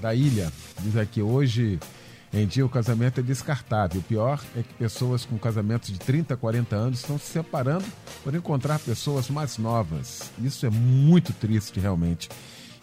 da 0.00 0.14
ilha, 0.14 0.50
diz 0.80 0.96
aqui, 0.96 1.20
hoje 1.20 1.78
em 2.32 2.46
dia 2.46 2.64
o 2.64 2.68
casamento 2.68 3.20
é 3.20 3.22
descartável. 3.22 4.00
O 4.00 4.04
pior 4.04 4.42
é 4.56 4.62
que 4.62 4.72
pessoas 4.74 5.24
com 5.24 5.36
casamentos 5.38 5.90
de 5.92 5.98
30, 5.98 6.36
40 6.36 6.76
anos 6.76 7.00
estão 7.00 7.18
se 7.18 7.26
separando 7.26 7.84
por 8.22 8.34
encontrar 8.34 8.78
pessoas 8.78 9.28
mais 9.28 9.58
novas. 9.58 10.30
Isso 10.42 10.64
é 10.64 10.70
muito 10.70 11.32
triste, 11.32 11.80
realmente. 11.80 12.28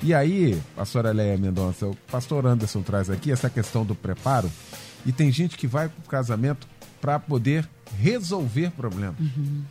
E 0.02 0.14
aí, 0.14 0.62
pastora 0.76 1.12
Leia 1.12 1.38
Mendonça, 1.38 1.88
o 1.88 1.96
pastor 2.10 2.46
Anderson 2.46 2.82
traz 2.82 3.10
aqui 3.10 3.32
essa 3.32 3.50
questão 3.50 3.84
do 3.84 3.96
preparo. 3.96 4.52
E 5.06 5.12
tem 5.12 5.32
gente 5.32 5.58
que 5.58 5.66
vai 5.66 5.90
para 5.90 6.00
o 6.00 6.08
casamento 6.08 6.68
para 7.02 7.20
poder 7.20 7.68
resolver 8.00 8.72
problemas. 8.72 9.20
Uhum. 9.20 9.64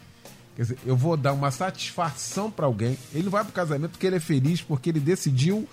Quer 0.57 0.63
dizer, 0.63 0.79
eu 0.87 0.97
vou 0.97 1.17
dar 1.17 1.33
uma 1.33 1.51
satisfação 1.51 2.51
para 2.51 2.67
alguém. 2.67 2.99
Ele 3.13 3.25
não 3.25 3.31
vai 3.31 3.45
para 3.45 3.51
o 3.51 3.53
casamento 3.53 3.93
porque 3.93 4.07
ele 4.07 4.17
é 4.17 4.21
feliz, 4.21 4.63
porque 4.63 4.89
ele 4.89 5.01
decidiu 5.01 5.69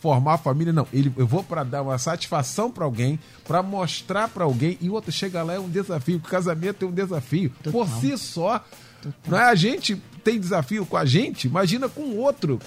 formar 0.00 0.34
a 0.34 0.38
família. 0.38 0.72
Não, 0.72 0.86
ele, 0.92 1.12
eu 1.16 1.26
vou 1.26 1.42
para 1.42 1.62
dar 1.62 1.82
uma 1.82 1.96
satisfação 1.96 2.70
para 2.70 2.84
alguém, 2.84 3.18
para 3.46 3.62
mostrar 3.62 4.28
para 4.28 4.44
alguém. 4.44 4.76
E 4.80 4.90
outro 4.90 5.12
chega 5.12 5.42
lá 5.42 5.54
é 5.54 5.58
um 5.58 5.68
desafio. 5.68 6.16
O 6.16 6.20
casamento 6.20 6.84
é 6.84 6.88
um 6.88 6.92
desafio. 6.92 7.50
Total. 7.62 7.72
Por 7.72 7.88
si 8.00 8.18
só. 8.18 8.58
Total. 9.00 9.14
Não 9.28 9.38
é? 9.38 9.44
A 9.44 9.54
gente 9.54 9.96
tem 10.22 10.38
desafio 10.40 10.84
com 10.84 10.96
a 10.96 11.04
gente, 11.04 11.46
imagina 11.46 11.88
com 11.88 12.00
o 12.00 12.16
outro 12.16 12.58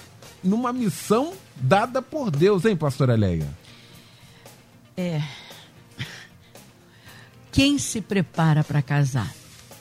numa 0.42 0.72
missão 0.72 1.32
dada 1.56 2.00
por 2.00 2.30
Deus, 2.30 2.64
hein, 2.64 2.76
pastora 2.76 3.16
Leia? 3.16 3.48
É. 4.96 5.22
Quem 7.52 7.78
se 7.78 8.00
prepara 8.00 8.62
para 8.62 8.82
casar? 8.82 9.34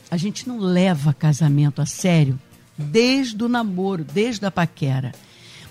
A 0.10 0.17
gente 0.17 0.48
não 0.48 0.60
leva 0.60 1.13
casamento 1.13 1.82
a 1.82 1.86
sério 1.86 2.39
desde 2.78 3.43
o 3.43 3.50
namoro, 3.50 4.04
desde 4.04 4.46
a 4.46 4.52
paquera. 4.52 5.13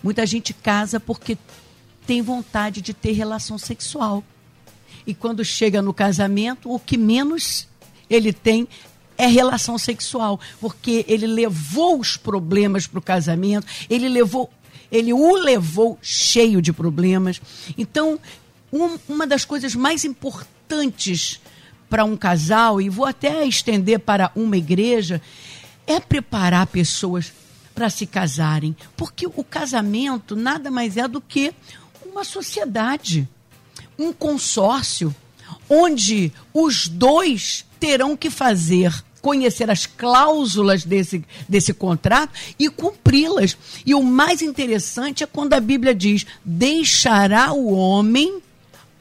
Muita 0.03 0.27
gente 0.27 0.53
casa 0.53 1.01
porque 1.01 1.39
tem 2.07 2.23
vontade 2.23 2.81
de 2.81 2.93
ter 2.93 3.13
relação 3.13 3.59
sexual. 3.59 4.23
E 5.07 5.15
quando 5.15 5.45
chega 5.45 5.81
no 5.81 5.95
casamento, 5.95 6.73
o 6.73 6.79
que 6.79 6.97
menos 6.97 7.69
ele 8.09 8.33
tem 8.33 8.69
é 9.19 9.27
relação 9.27 9.79
sexual, 9.79 10.39
porque 10.61 11.05
ele 11.09 11.27
levou 11.27 11.99
os 11.99 12.17
problemas 12.17 12.87
para 12.87 12.99
o 12.99 13.03
casamento, 13.03 13.67
ele 13.89 14.09
levou 14.09 14.51
ele 14.91 15.13
o 15.13 15.35
levou 15.35 15.99
cheio 16.01 16.63
de 16.63 16.73
problemas. 16.73 17.41
Então, 17.77 18.19
um, 18.73 18.99
uma 19.09 19.27
das 19.27 19.45
coisas 19.45 19.75
mais 19.75 20.05
importantes 20.05 21.41
para 21.89 22.05
um 22.05 22.17
casal, 22.17 22.81
e 22.81 22.89
vou 22.89 23.07
até 23.07 23.47
estender 23.47 24.01
para 24.01 24.31
uma 24.35 24.57
igreja, 24.57 25.23
é 25.87 26.01
preparar 26.01 26.67
pessoas 26.67 27.33
para 27.75 27.89
se 27.91 28.07
casarem. 28.07 28.77
Porque 28.97 29.27
o 29.27 29.45
casamento 29.45 30.35
nada 30.35 30.71
mais 30.71 30.97
é 30.97 31.07
do 31.07 31.21
que 31.21 31.53
uma 32.05 32.25
sociedade, 32.25 33.29
um 33.99 34.13
consórcio, 34.13 35.15
onde 35.69 36.33
os 36.53 36.89
dois 36.89 37.65
terão 37.79 38.17
que 38.17 38.31
fazer 38.31 38.93
conhecer 39.27 39.69
as 39.69 39.87
cláusulas 39.87 40.85
desse, 40.85 41.25
desse 41.49 41.75
contrato 41.75 42.33
e 42.57 42.71
cumpri-las. 42.71 43.59
E 43.85 43.93
o 43.93 44.01
mais 44.01 44.41
interessante 44.41 45.25
é 45.25 45.27
quando 45.27 45.55
a 45.55 45.59
Bíblia 45.59 45.93
diz: 45.93 46.25
deixará 46.45 47.53
o 47.53 47.73
homem, 47.73 48.41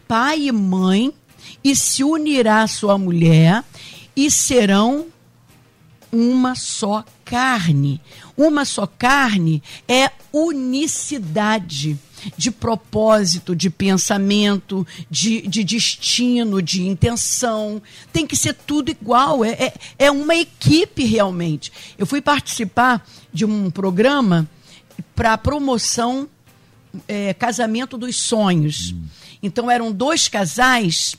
pai 0.07 0.47
e 0.47 0.51
mãe, 0.51 1.13
e 1.63 1.75
se 1.75 2.03
unirá 2.03 2.63
à 2.63 2.67
sua 2.67 2.97
mulher, 2.97 3.63
e 4.15 4.31
serão 4.31 5.05
uma 6.11 6.55
só 6.55 7.05
carne. 7.23 8.01
Uma 8.35 8.65
só 8.65 8.87
carne 8.87 9.61
é 9.87 10.09
unicidade 10.33 11.99
de 12.37 12.51
propósito, 12.51 13.55
de 13.55 13.69
pensamento, 13.69 14.85
de, 15.09 15.41
de 15.47 15.63
destino, 15.63 16.61
de 16.61 16.87
intenção. 16.87 17.81
Tem 18.11 18.25
que 18.25 18.35
ser 18.35 18.53
tudo 18.53 18.89
igual. 18.89 19.43
É, 19.43 19.51
é, 19.51 19.73
é 19.99 20.11
uma 20.11 20.35
equipe 20.35 21.03
realmente. 21.05 21.71
Eu 21.97 22.05
fui 22.05 22.21
participar 22.21 23.05
de 23.33 23.45
um 23.45 23.69
programa 23.69 24.47
para 25.15 25.37
promoção 25.37 26.27
é, 27.07 27.33
Casamento 27.33 27.97
dos 27.97 28.15
Sonhos. 28.15 28.91
Hum. 28.91 29.03
Então 29.41 29.69
eram 29.69 29.91
dois 29.91 30.27
casais 30.27 31.15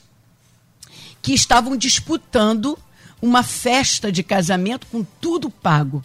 que 1.21 1.33
estavam 1.33 1.75
disputando 1.75 2.77
uma 3.21 3.43
festa 3.43 4.11
de 4.11 4.23
casamento 4.23 4.87
com 4.87 5.03
tudo 5.19 5.49
pago. 5.49 6.03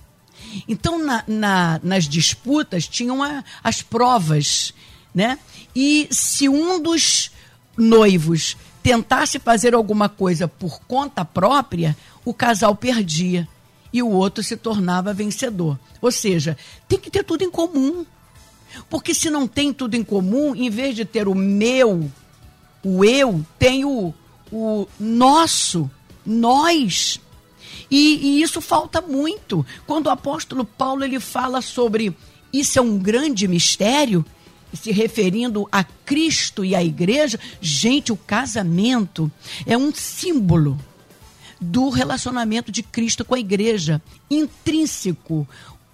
Então, 0.69 0.99
na, 0.99 1.25
na, 1.27 1.81
nas 1.83 2.09
disputas, 2.09 2.87
tinham 2.87 3.23
a, 3.23 3.43
as 3.63 3.83
provas 3.83 4.73
né? 5.15 5.39
E 5.75 6.09
se 6.11 6.49
um 6.49 6.81
dos 6.81 7.31
noivos 7.77 8.57
tentasse 8.83 9.39
fazer 9.39 9.75
alguma 9.75 10.09
coisa 10.09 10.49
por 10.49 10.81
conta 10.81 11.25
própria, 11.25 11.97
o 12.25 12.35
casal 12.35 12.75
perdia 12.75 13.49
e 13.93 14.03
o 14.03 14.09
outro 14.09 14.43
se 14.43 14.57
tornava 14.57 15.13
vencedor. 15.13 15.79
Ou 16.01 16.11
seja, 16.11 16.57
tem 16.89 16.99
que 16.99 17.11
ter 17.11 17.25
tudo 17.25 17.45
em 17.45 17.51
comum. 17.51 18.05
Porque 18.89 19.13
se 19.13 19.29
não 19.29 19.47
tem 19.47 19.73
tudo 19.73 19.95
em 19.95 20.03
comum, 20.03 20.55
em 20.57 20.71
vez 20.71 20.97
de 20.97 21.05
ter 21.05 21.29
o 21.29 21.35
meu, 21.35 22.11
o 22.83 23.05
eu, 23.05 23.45
tem 23.59 23.85
o, 23.85 24.15
o 24.51 24.89
nosso, 24.99 25.91
nós. 26.25 27.21
E, 27.91 28.39
e 28.39 28.43
isso 28.43 28.61
falta 28.61 29.01
muito. 29.01 29.65
Quando 29.87 30.07
o 30.07 30.11
apóstolo 30.11 30.65
Paulo 30.65 31.05
ele 31.05 31.21
fala 31.21 31.61
sobre 31.61 32.15
isso 32.53 32.79
é 32.79 32.83
um 32.83 32.99
grande 32.99 33.49
mistério, 33.49 34.25
se 34.75 34.91
referindo 34.93 35.69
a 35.71 35.85
Cristo 35.85 36.65
e 36.65 36.75
à 36.75 36.83
igreja, 36.83 37.39
gente, 37.61 38.13
o 38.13 38.17
casamento 38.17 39.31
é 39.67 39.77
um 39.77 39.93
símbolo 39.95 40.79
do 41.61 41.89
relacionamento 41.89 42.73
de 42.73 42.83
Cristo 42.83 43.25
com 43.25 43.35
a 43.35 43.39
igreja, 43.39 44.03
intrínseco, 44.31 45.47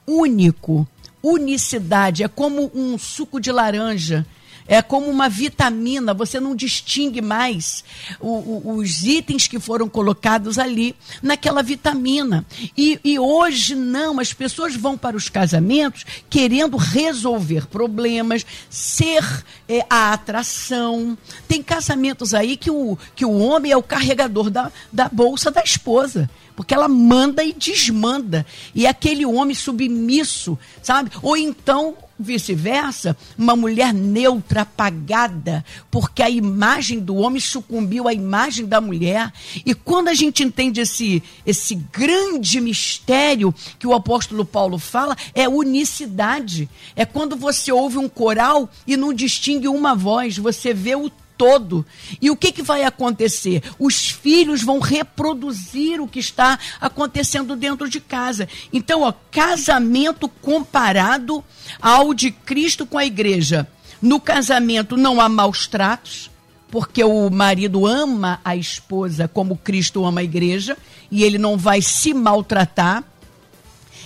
único, 0.07 0.89
unicidade, 1.23 2.23
é 2.23 2.29
como 2.29 2.71
um 2.75 2.97
suco 2.97 3.41
de 3.41 3.53
laranja 3.53 4.27
é 4.69 4.83
como 4.83 5.09
uma 5.09 5.29
vitamina, 5.29 6.13
você 6.13 6.39
não 6.39 6.55
distingue 6.55 7.23
mais 7.23 7.83
o, 8.21 8.29
o, 8.29 8.77
os 8.77 9.03
itens 9.03 9.49
que 9.49 9.59
foram 9.59 9.89
colocados 9.89 10.59
ali 10.59 10.95
naquela 11.23 11.63
vitamina. 11.63 12.45
E, 12.77 13.01
e 13.03 13.19
hoje 13.19 13.75
não, 13.75 14.21
as 14.21 14.35
pessoas 14.35 14.77
vão 14.77 14.97
para 14.97 15.17
os 15.17 15.31
casamentos 15.31 16.05
querendo 16.29 16.77
resolver 16.77 17.67
problemas, 17.67 18.45
ser 18.69 19.25
é, 19.67 19.85
a 19.89 20.13
atração. 20.13 21.17
Tem 21.49 21.63
casamentos 21.63 22.35
aí 22.35 22.57
que 22.57 22.71
o, 22.71 22.99
que 23.17 23.25
o 23.25 23.39
homem 23.39 23.73
é 23.73 23.77
o 23.77 23.83
carregador 23.83 24.51
da, 24.51 24.71
da 24.93 25.09
bolsa 25.09 25.51
da 25.51 25.63
esposa 25.63 26.29
porque 26.59 26.75
ela 26.75 26.89
manda 26.89 27.45
e 27.45 27.53
desmanda. 27.53 28.45
E 28.75 28.85
aquele 28.85 29.25
homem 29.25 29.55
submisso, 29.55 30.59
sabe? 30.83 31.09
Ou 31.23 31.37
então 31.37 31.95
vice-versa, 32.19 33.17
uma 33.39 33.55
mulher 33.55 33.95
neutra, 33.95 34.63
apagada, 34.63 35.65
porque 35.89 36.21
a 36.21 36.29
imagem 36.29 36.99
do 36.99 37.15
homem 37.15 37.41
sucumbiu 37.41 38.09
à 38.09 38.13
imagem 38.13 38.67
da 38.67 38.81
mulher. 38.81 39.33
E 39.65 39.73
quando 39.73 40.09
a 40.09 40.15
gente 40.15 40.43
entende 40.43 40.81
esse, 40.81 41.23
esse 41.47 41.77
grande 41.77 42.61
mistério 42.61 43.55
que 43.79 43.87
o 43.87 43.95
apóstolo 43.95 44.45
Paulo 44.45 44.81
fala, 44.81 45.17
é 45.37 45.49
unicidade. 45.49 46.69
É 46.97 47.07
quando 47.07 47.37
você 47.37 47.71
ouve 47.71 47.99
um 47.99 48.09
coral 48.09 48.69
e 48.85 48.97
não 48.97 49.15
distingue 49.15 49.69
uma 49.69 49.95
voz, 49.95 50.37
você 50.37 50.75
vê 50.75 50.97
o 50.97 51.09
todo. 51.39 51.87
E 52.21 52.31
o 52.31 52.37
que, 52.37 52.51
que 52.51 52.63
vai 52.63 52.83
acontecer? 52.83 53.63
Os 53.79 54.11
filhos 54.11 54.63
vão 54.63 54.81
reproduzir 54.81 56.01
o 56.01 56.09
que 56.09 56.19
está 56.19 56.59
acontecendo 56.81 57.55
dentro 57.55 57.89
de 57.89 58.01
casa. 58.01 58.49
Então, 58.73 59.03
ó, 59.03 59.13
casamento 59.31 60.29
comparado 60.29 61.43
ao 61.81 62.13
de 62.13 62.33
Cristo 62.33 62.85
com 62.85 62.99
a 62.99 63.07
igreja. 63.07 63.69
No 64.03 64.21
casamento 64.21 64.97
não 64.97 65.21
há 65.21 65.29
maus 65.29 65.67
tratos, 65.67 66.31
porque 66.71 67.03
o 67.03 67.31
marido 67.31 67.87
ama 67.87 68.41
a 68.45 68.55
esposa 68.55 69.29
como 69.29 69.57
Cristo 69.57 70.05
ama 70.05 70.21
a 70.21 70.25
igreja, 70.25 70.77
e 71.11 71.25
ele 71.25 71.39
não 71.39 71.57
vai 71.57 71.81
se 71.81 72.13
maltratar 72.13 73.05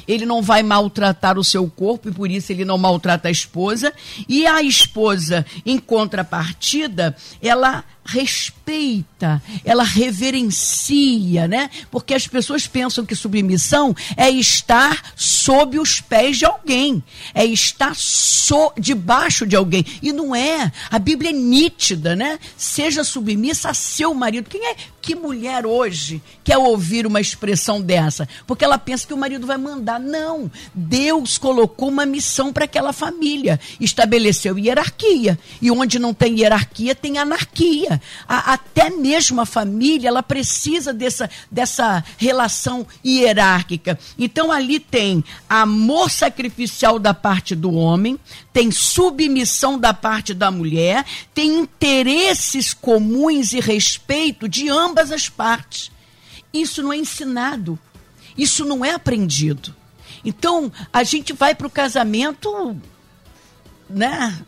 ele 0.06 0.26
não 0.26 0.42
vai 0.42 0.62
maltratar 0.62 1.38
o 1.38 1.44
seu 1.44 1.68
corpo 1.68 2.08
e 2.08 2.12
por 2.12 2.30
isso 2.30 2.52
ele 2.52 2.64
não 2.64 2.78
maltrata 2.78 3.28
a 3.28 3.30
esposa. 3.30 3.92
E 4.28 4.46
a 4.46 4.62
esposa, 4.62 5.44
em 5.64 5.78
contrapartida, 5.78 7.16
ela 7.40 7.84
respeita, 8.04 9.42
ela 9.64 9.84
reverencia, 9.84 11.46
né? 11.46 11.70
Porque 11.90 12.14
as 12.14 12.26
pessoas 12.26 12.66
pensam 12.66 13.06
que 13.06 13.14
submissão 13.14 13.94
é 14.16 14.28
estar 14.28 15.12
sob 15.14 15.78
os 15.78 16.00
pés 16.00 16.38
de 16.38 16.44
alguém, 16.44 17.02
é 17.32 17.44
estar 17.44 17.94
so, 17.94 18.72
debaixo 18.78 19.46
de 19.46 19.54
alguém. 19.54 19.84
E 20.02 20.12
não 20.12 20.34
é. 20.34 20.72
A 20.90 20.98
Bíblia 20.98 21.30
é 21.30 21.32
nítida, 21.32 22.16
né? 22.16 22.38
Seja 22.56 23.04
submissa 23.04 23.70
a 23.70 23.74
seu 23.74 24.12
marido. 24.14 24.50
Quem 24.50 24.66
é 24.66 24.76
que 25.00 25.14
mulher 25.14 25.64
hoje 25.64 26.20
quer 26.42 26.58
ouvir 26.58 27.06
uma 27.06 27.20
expressão 27.20 27.80
dessa? 27.80 28.28
Porque 28.46 28.64
ela 28.64 28.78
pensa 28.78 29.06
que 29.06 29.14
o 29.14 29.18
marido 29.18 29.46
vai 29.46 29.58
mandar. 29.58 30.00
Não. 30.00 30.50
Deus 30.74 31.38
colocou 31.38 31.88
uma 31.88 32.04
missão 32.04 32.52
para 32.52 32.64
aquela 32.64 32.92
família, 32.92 33.60
estabeleceu 33.80 34.58
hierarquia. 34.58 35.38
E 35.60 35.70
onde 35.70 35.98
não 35.98 36.12
tem 36.12 36.40
hierarquia, 36.40 36.94
tem 36.94 37.18
anarquia 37.18 37.91
a, 38.28 38.52
até 38.52 38.90
mesmo 38.90 39.40
a 39.40 39.46
família, 39.46 40.08
ela 40.08 40.22
precisa 40.22 40.92
dessa, 40.92 41.28
dessa 41.50 42.04
relação 42.16 42.86
hierárquica. 43.04 43.98
Então 44.18 44.52
ali 44.52 44.78
tem 44.78 45.24
amor 45.48 46.10
sacrificial 46.10 46.98
da 46.98 47.12
parte 47.14 47.54
do 47.54 47.72
homem, 47.72 48.18
tem 48.52 48.70
submissão 48.70 49.78
da 49.78 49.92
parte 49.92 50.34
da 50.34 50.50
mulher, 50.50 51.04
tem 51.34 51.58
interesses 51.58 52.72
comuns 52.72 53.52
e 53.52 53.60
respeito 53.60 54.48
de 54.48 54.68
ambas 54.68 55.10
as 55.10 55.28
partes. 55.28 55.90
Isso 56.52 56.82
não 56.82 56.92
é 56.92 56.96
ensinado, 56.96 57.78
isso 58.36 58.64
não 58.64 58.84
é 58.84 58.92
aprendido. 58.92 59.74
Então, 60.24 60.70
a 60.92 61.02
gente 61.02 61.32
vai 61.32 61.54
para 61.54 61.66
o 61.66 61.70
casamento, 61.70 62.76
né? 63.88 64.38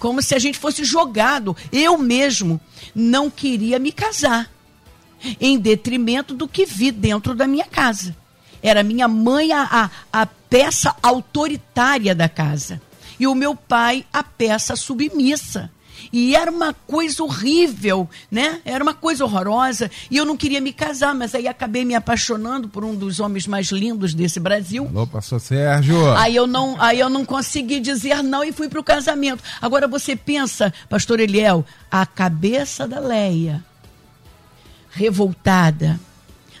Como 0.00 0.20
se 0.20 0.34
a 0.34 0.38
gente 0.40 0.58
fosse 0.58 0.82
jogado. 0.82 1.56
Eu 1.70 1.96
mesmo 1.96 2.60
não 2.92 3.30
queria 3.30 3.78
me 3.78 3.92
casar, 3.92 4.50
em 5.38 5.58
detrimento 5.58 6.34
do 6.34 6.48
que 6.48 6.64
vi 6.66 6.90
dentro 6.90 7.34
da 7.34 7.46
minha 7.46 7.66
casa. 7.66 8.16
Era 8.62 8.82
minha 8.82 9.06
mãe 9.06 9.52
a, 9.52 9.90
a, 10.12 10.22
a 10.22 10.26
peça 10.26 10.96
autoritária 11.02 12.14
da 12.14 12.28
casa 12.28 12.80
e 13.18 13.26
o 13.26 13.34
meu 13.34 13.54
pai 13.54 14.04
a 14.12 14.24
peça 14.24 14.74
submissa. 14.74 15.70
E 16.12 16.34
era 16.34 16.50
uma 16.50 16.74
coisa 16.74 17.22
horrível, 17.22 18.08
né? 18.30 18.60
Era 18.64 18.82
uma 18.82 18.94
coisa 18.94 19.24
horrorosa. 19.24 19.90
E 20.10 20.16
eu 20.16 20.24
não 20.24 20.36
queria 20.36 20.60
me 20.60 20.72
casar, 20.72 21.14
mas 21.14 21.34
aí 21.34 21.46
acabei 21.46 21.84
me 21.84 21.94
apaixonando 21.94 22.68
por 22.68 22.84
um 22.84 22.94
dos 22.94 23.20
homens 23.20 23.46
mais 23.46 23.68
lindos 23.68 24.12
desse 24.12 24.40
Brasil. 24.40 24.86
Alô, 24.88 25.06
pastor 25.06 25.40
Sérgio. 25.40 26.10
Aí 26.16 26.34
eu 26.34 26.46
não, 26.46 26.80
aí 26.80 26.98
eu 26.98 27.08
não 27.08 27.24
consegui 27.24 27.78
dizer 27.78 28.22
não 28.22 28.42
e 28.42 28.50
fui 28.50 28.68
para 28.68 28.80
o 28.80 28.84
casamento. 28.84 29.42
Agora 29.62 29.86
você 29.86 30.16
pensa, 30.16 30.72
pastor 30.88 31.20
Eliel, 31.20 31.64
a 31.90 32.04
cabeça 32.04 32.88
da 32.88 32.98
Leia, 32.98 33.62
revoltada, 34.90 35.98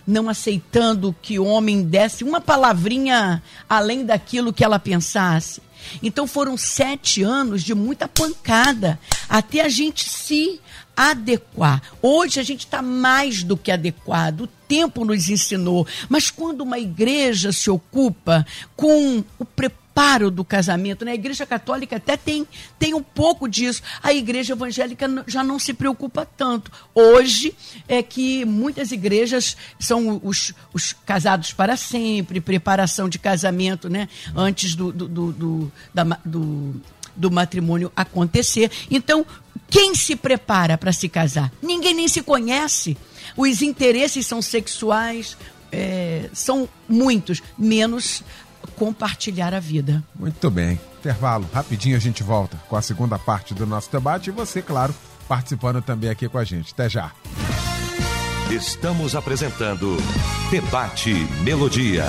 não 0.06 0.28
aceitando 0.28 1.14
que 1.20 1.38
o 1.38 1.44
homem 1.44 1.82
desse 1.82 2.22
uma 2.24 2.40
palavrinha 2.40 3.42
além 3.68 4.04
daquilo 4.04 4.52
que 4.52 4.64
ela 4.64 4.78
pensasse. 4.78 5.60
Então 6.02 6.26
foram 6.26 6.56
sete 6.56 7.22
anos 7.22 7.62
de 7.62 7.74
muita 7.74 8.08
pancada 8.08 8.98
até 9.28 9.60
a 9.60 9.68
gente 9.68 10.08
se 10.08 10.60
adequar. 10.96 11.82
Hoje 12.02 12.40
a 12.40 12.42
gente 12.42 12.66
está 12.66 12.82
mais 12.82 13.42
do 13.42 13.56
que 13.56 13.70
adequado, 13.70 14.42
o 14.42 14.46
tempo 14.46 15.04
nos 15.04 15.28
ensinou, 15.28 15.86
mas 16.08 16.30
quando 16.30 16.60
uma 16.60 16.78
igreja 16.78 17.52
se 17.52 17.70
ocupa 17.70 18.46
com 18.76 19.24
o 19.38 19.44
preparo, 19.44 19.79
preparo 19.90 20.30
do 20.30 20.44
casamento. 20.44 21.04
Né? 21.04 21.12
A 21.12 21.14
Igreja 21.14 21.44
Católica 21.44 21.96
até 21.96 22.16
tem, 22.16 22.46
tem 22.78 22.94
um 22.94 23.02
pouco 23.02 23.48
disso. 23.48 23.82
A 24.02 24.12
Igreja 24.12 24.54
Evangélica 24.54 25.06
já 25.26 25.42
não 25.42 25.58
se 25.58 25.74
preocupa 25.74 26.24
tanto. 26.24 26.70
Hoje 26.94 27.54
é 27.86 28.02
que 28.02 28.44
muitas 28.44 28.92
igrejas 28.92 29.56
são 29.78 30.20
os, 30.22 30.52
os 30.72 30.92
casados 30.92 31.52
para 31.52 31.76
sempre, 31.76 32.40
preparação 32.40 33.08
de 33.08 33.18
casamento 33.18 33.88
né? 33.88 34.08
antes 34.34 34.74
do, 34.74 34.92
do, 34.92 35.08
do, 35.08 35.32
do, 35.32 35.72
da, 35.92 36.04
do, 36.24 36.80
do 37.14 37.30
matrimônio 37.30 37.92
acontecer. 37.94 38.70
Então, 38.90 39.26
quem 39.68 39.94
se 39.94 40.16
prepara 40.16 40.78
para 40.78 40.92
se 40.92 41.08
casar? 41.08 41.52
Ninguém 41.62 41.94
nem 41.94 42.08
se 42.08 42.22
conhece. 42.22 42.96
Os 43.36 43.62
interesses 43.62 44.26
são 44.26 44.42
sexuais, 44.42 45.36
é, 45.70 46.28
são 46.32 46.68
muitos, 46.88 47.42
menos 47.56 48.24
compartilhar 48.80 49.52
a 49.52 49.60
vida. 49.60 50.02
Muito 50.18 50.50
bem. 50.50 50.80
Intervalo. 50.98 51.46
Rapidinho 51.52 51.98
a 51.98 52.00
gente 52.00 52.22
volta 52.22 52.56
com 52.66 52.76
a 52.76 52.80
segunda 52.80 53.18
parte 53.18 53.52
do 53.52 53.66
nosso 53.66 53.92
debate 53.92 54.28
e 54.28 54.32
você, 54.32 54.62
claro, 54.62 54.94
participando 55.28 55.82
também 55.82 56.08
aqui 56.08 56.26
com 56.30 56.38
a 56.38 56.44
gente. 56.44 56.72
Até 56.72 56.88
já. 56.88 57.12
Estamos 58.50 59.14
apresentando 59.14 59.98
Debate 60.50 61.12
Melodia. 61.44 62.06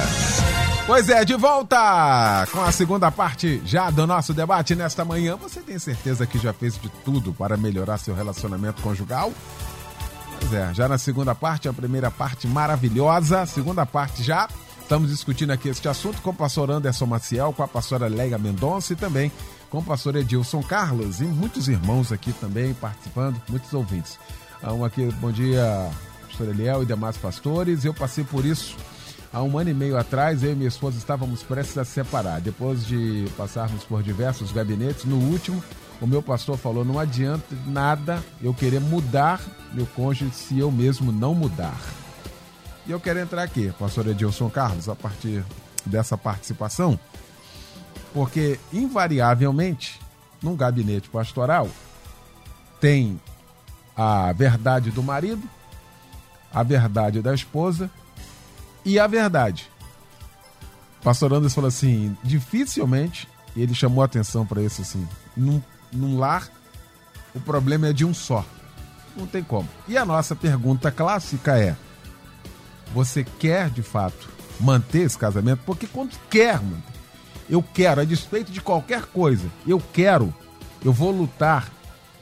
Pois 0.88 1.10
é, 1.10 1.26
de 1.26 1.36
volta 1.36 2.48
com 2.50 2.62
a 2.62 2.72
segunda 2.72 3.12
parte 3.12 3.62
já 3.66 3.90
do 3.90 4.08
nosso 4.08 4.34
debate 4.34 4.74
nesta 4.74 5.04
manhã. 5.04 5.36
Você 5.36 5.60
tem 5.60 5.78
certeza 5.78 6.26
que 6.26 6.40
já 6.40 6.54
fez 6.54 6.80
de 6.80 6.88
tudo 7.04 7.34
para 7.34 7.58
melhorar 7.58 7.98
seu 7.98 8.16
relacionamento 8.16 8.82
conjugal? 8.82 9.34
Pois 10.40 10.54
é, 10.54 10.74
já 10.74 10.88
na 10.88 10.98
segunda 10.98 11.36
parte, 11.36 11.68
a 11.68 11.74
primeira 11.74 12.10
parte 12.10 12.48
maravilhosa, 12.48 13.46
segunda 13.46 13.86
parte 13.86 14.24
já. 14.24 14.48
Estamos 14.92 15.10
discutindo 15.10 15.52
aqui 15.52 15.70
este 15.70 15.88
assunto 15.88 16.22
com 16.22 16.32
o 16.32 16.34
pastor 16.34 16.70
Anderson 16.70 17.06
Maciel, 17.06 17.54
com 17.54 17.64
a 17.64 17.68
pastora 17.68 18.10
Leia 18.10 18.38
Mendonça 18.38 18.92
e 18.92 18.96
também 18.98 19.32
com 19.70 19.78
o 19.78 19.82
pastor 19.82 20.18
Edilson 20.18 20.62
Carlos 20.62 21.22
e 21.22 21.24
muitos 21.24 21.70
irmãos 21.70 22.12
aqui 22.12 22.34
também 22.34 22.74
participando, 22.74 23.42
muitos 23.48 23.72
ouvintes. 23.72 24.20
Um 24.62 24.84
aqui, 24.84 25.06
bom 25.22 25.32
dia, 25.32 25.90
pastor 26.28 26.50
Eliel 26.50 26.84
e 26.84 26.86
demais 26.86 27.16
pastores. 27.16 27.86
Eu 27.86 27.94
passei 27.94 28.26
por 28.26 28.46
isso 28.46 28.76
há 29.32 29.42
um 29.42 29.58
ano 29.58 29.70
e 29.70 29.74
meio 29.74 29.98
atrás. 29.98 30.44
Eu 30.44 30.52
e 30.52 30.56
minha 30.56 30.68
esposa 30.68 30.98
estávamos 30.98 31.42
prestes 31.42 31.78
a 31.78 31.86
se 31.86 31.92
separar. 31.92 32.42
Depois 32.42 32.86
de 32.86 33.28
passarmos 33.38 33.86
por 33.86 34.04
diversos 34.04 34.52
gabinetes, 34.52 35.06
no 35.06 35.16
último, 35.16 35.64
o 36.02 36.06
meu 36.06 36.22
pastor 36.22 36.58
falou: 36.58 36.84
não 36.84 37.00
adianta 37.00 37.56
nada 37.66 38.22
eu 38.44 38.54
querer 38.54 38.82
mudar 38.82 39.40
meu 39.72 39.86
cônjuge 39.96 40.34
se 40.34 40.60
eu 40.60 40.70
mesmo 40.70 41.14
não 41.14 41.34
mudar. 41.34 41.80
E 42.86 42.92
eu 42.92 43.00
quero 43.00 43.20
entrar 43.20 43.44
aqui, 43.44 43.72
pastor 43.78 44.08
Edilson 44.08 44.50
Carlos, 44.50 44.90
a 44.90 44.96
partir 44.96 45.46
dessa 45.86 46.18
participação, 46.18 47.00
porque 48.14 48.60
invariavelmente, 48.74 50.00
num 50.42 50.56
gabinete 50.56 51.10
pastoral, 51.10 51.70
tem 52.80 53.20
a 53.96 54.34
verdade 54.34 54.90
do 54.90 55.04
marido, 55.04 55.48
a 56.54 56.64
verdade 56.64 57.22
da 57.22 57.34
esposa 57.34 57.90
e 58.84 59.00
a 59.00 59.06
verdade. 59.06 59.70
pastor 61.04 61.34
Anderson 61.34 61.56
falou 61.56 61.68
assim: 61.68 62.18
dificilmente, 62.24 63.28
e 63.56 63.62
ele 63.62 63.76
chamou 63.76 64.04
atenção 64.04 64.46
para 64.46 64.62
isso 64.62 64.82
assim, 64.82 65.08
num, 65.38 65.62
num 65.92 66.18
lar, 66.18 66.50
o 67.34 67.40
problema 67.40 67.88
é 67.88 67.94
de 67.94 68.04
um 68.04 68.14
só. 68.14 68.44
Não 69.16 69.28
tem 69.28 69.44
como. 69.44 69.68
E 69.88 69.98
a 69.98 70.06
nossa 70.06 70.36
pergunta 70.36 70.92
clássica 70.92 71.58
é: 71.58 71.76
você 72.94 73.24
quer 73.24 73.70
de 73.70 73.82
fato 73.82 74.30
manter 74.60 75.02
esse 75.02 75.18
casamento? 75.18 75.62
Porque 75.66 75.88
quando 75.88 76.18
quer, 76.30 76.60
eu 77.50 77.64
quero, 77.64 78.02
a 78.02 78.04
despeito 78.06 78.52
de 78.52 78.62
qualquer 78.62 79.04
coisa, 79.04 79.48
eu 79.68 79.82
quero, 79.94 80.34
eu 80.84 80.94
vou 80.94 81.12
lutar. 81.12 81.70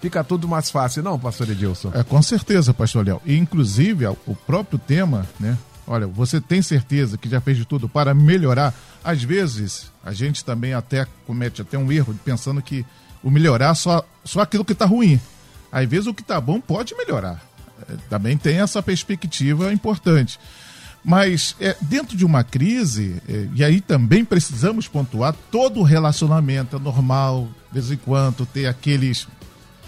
Fica 0.01 0.23
tudo 0.23 0.47
mais 0.47 0.69
fácil, 0.69 1.03
não, 1.03 1.19
pastor 1.19 1.49
Edilson? 1.49 1.91
É, 1.93 2.03
com 2.03 2.21
certeza, 2.21 2.73
pastor 2.73 3.05
Léo. 3.05 3.21
E, 3.25 3.37
inclusive, 3.37 4.05
o 4.07 4.35
próprio 4.47 4.79
tema, 4.79 5.27
né? 5.39 5.57
Olha, 5.85 6.07
você 6.07 6.39
tem 6.39 6.61
certeza 6.61 7.17
que 7.17 7.27
já 7.27 7.41
fez 7.41 7.57
de 7.57 7.65
tudo 7.65 7.89
para 7.89 8.13
melhorar? 8.13 8.73
Às 9.03 9.23
vezes, 9.23 9.91
a 10.05 10.13
gente 10.13 10.45
também 10.45 10.73
até 10.73 11.05
comete 11.25 11.61
até 11.61 11.77
um 11.77 11.91
erro 11.91 12.15
pensando 12.23 12.61
que 12.61 12.85
o 13.23 13.29
melhorar 13.29 13.75
só, 13.75 14.05
só 14.23 14.41
aquilo 14.41 14.63
que 14.63 14.73
está 14.73 14.85
ruim. 14.85 15.19
Às 15.71 15.87
vezes 15.87 16.07
o 16.07 16.13
que 16.13 16.21
está 16.21 16.39
bom 16.39 16.61
pode 16.61 16.95
melhorar. 16.95 17.43
Também 18.09 18.37
tem 18.37 18.59
essa 18.59 18.81
perspectiva 18.81 19.71
importante. 19.71 20.39
Mas 21.03 21.55
é, 21.59 21.75
dentro 21.81 22.17
de 22.17 22.25
uma 22.25 22.43
crise, 22.43 23.21
é, 23.27 23.47
e 23.55 23.63
aí 23.63 23.79
também 23.79 24.25
precisamos 24.25 24.87
pontuar, 24.87 25.33
todo 25.49 25.81
relacionamento 25.81 26.75
é 26.75 26.79
normal, 26.79 27.47
de 27.71 27.79
vez 27.79 27.91
em 27.91 27.97
quando, 27.97 28.45
ter 28.45 28.67
aqueles. 28.67 29.27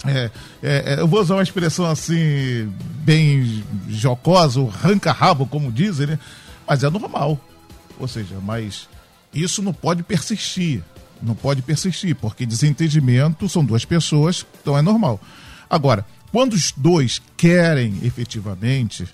É, 0.06 0.32
é, 0.64 0.94
é 0.94 1.00
eu 1.00 1.08
vou 1.08 1.22
usar 1.22 1.36
uma 1.36 1.44
expressão 1.44 1.86
assim, 1.86 2.74
bem 3.04 3.64
jocosa, 3.90 4.64
ranca-rabo, 4.64 5.46
como 5.46 5.72
dizem, 5.72 6.08
né? 6.08 6.20
Mas 6.68 6.84
é 6.84 6.90
normal. 6.90 7.40
Ou 8.00 8.08
seja, 8.08 8.36
mas 8.42 8.88
isso 9.34 9.62
não 9.62 9.74
pode 9.74 10.04
persistir. 10.04 10.82
Não 11.22 11.36
pode 11.36 11.62
persistir, 11.62 12.16
porque 12.16 12.48
desentendimento 12.48 13.48
são 13.48 13.64
duas 13.64 13.86
pessoas, 13.86 14.44
então 14.60 14.76
é 14.76 14.82
normal. 14.82 15.20
Agora, 15.70 16.04
quando 16.32 16.54
os 16.54 16.72
dois 16.72 17.22
querem 17.36 18.00
efetivamente, 18.04 19.08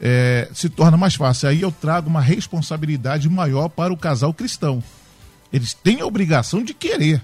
é, 0.00 0.48
se 0.52 0.68
torna 0.68 0.96
mais 0.96 1.14
fácil. 1.14 1.48
Aí 1.48 1.62
eu 1.62 1.72
trago 1.72 2.08
uma 2.08 2.20
responsabilidade 2.20 3.28
maior 3.28 3.68
para 3.68 3.92
o 3.92 3.96
casal 3.96 4.34
cristão. 4.34 4.82
Eles 5.52 5.72
têm 5.72 6.02
a 6.02 6.06
obrigação 6.06 6.62
de 6.62 6.74
querer, 6.74 7.22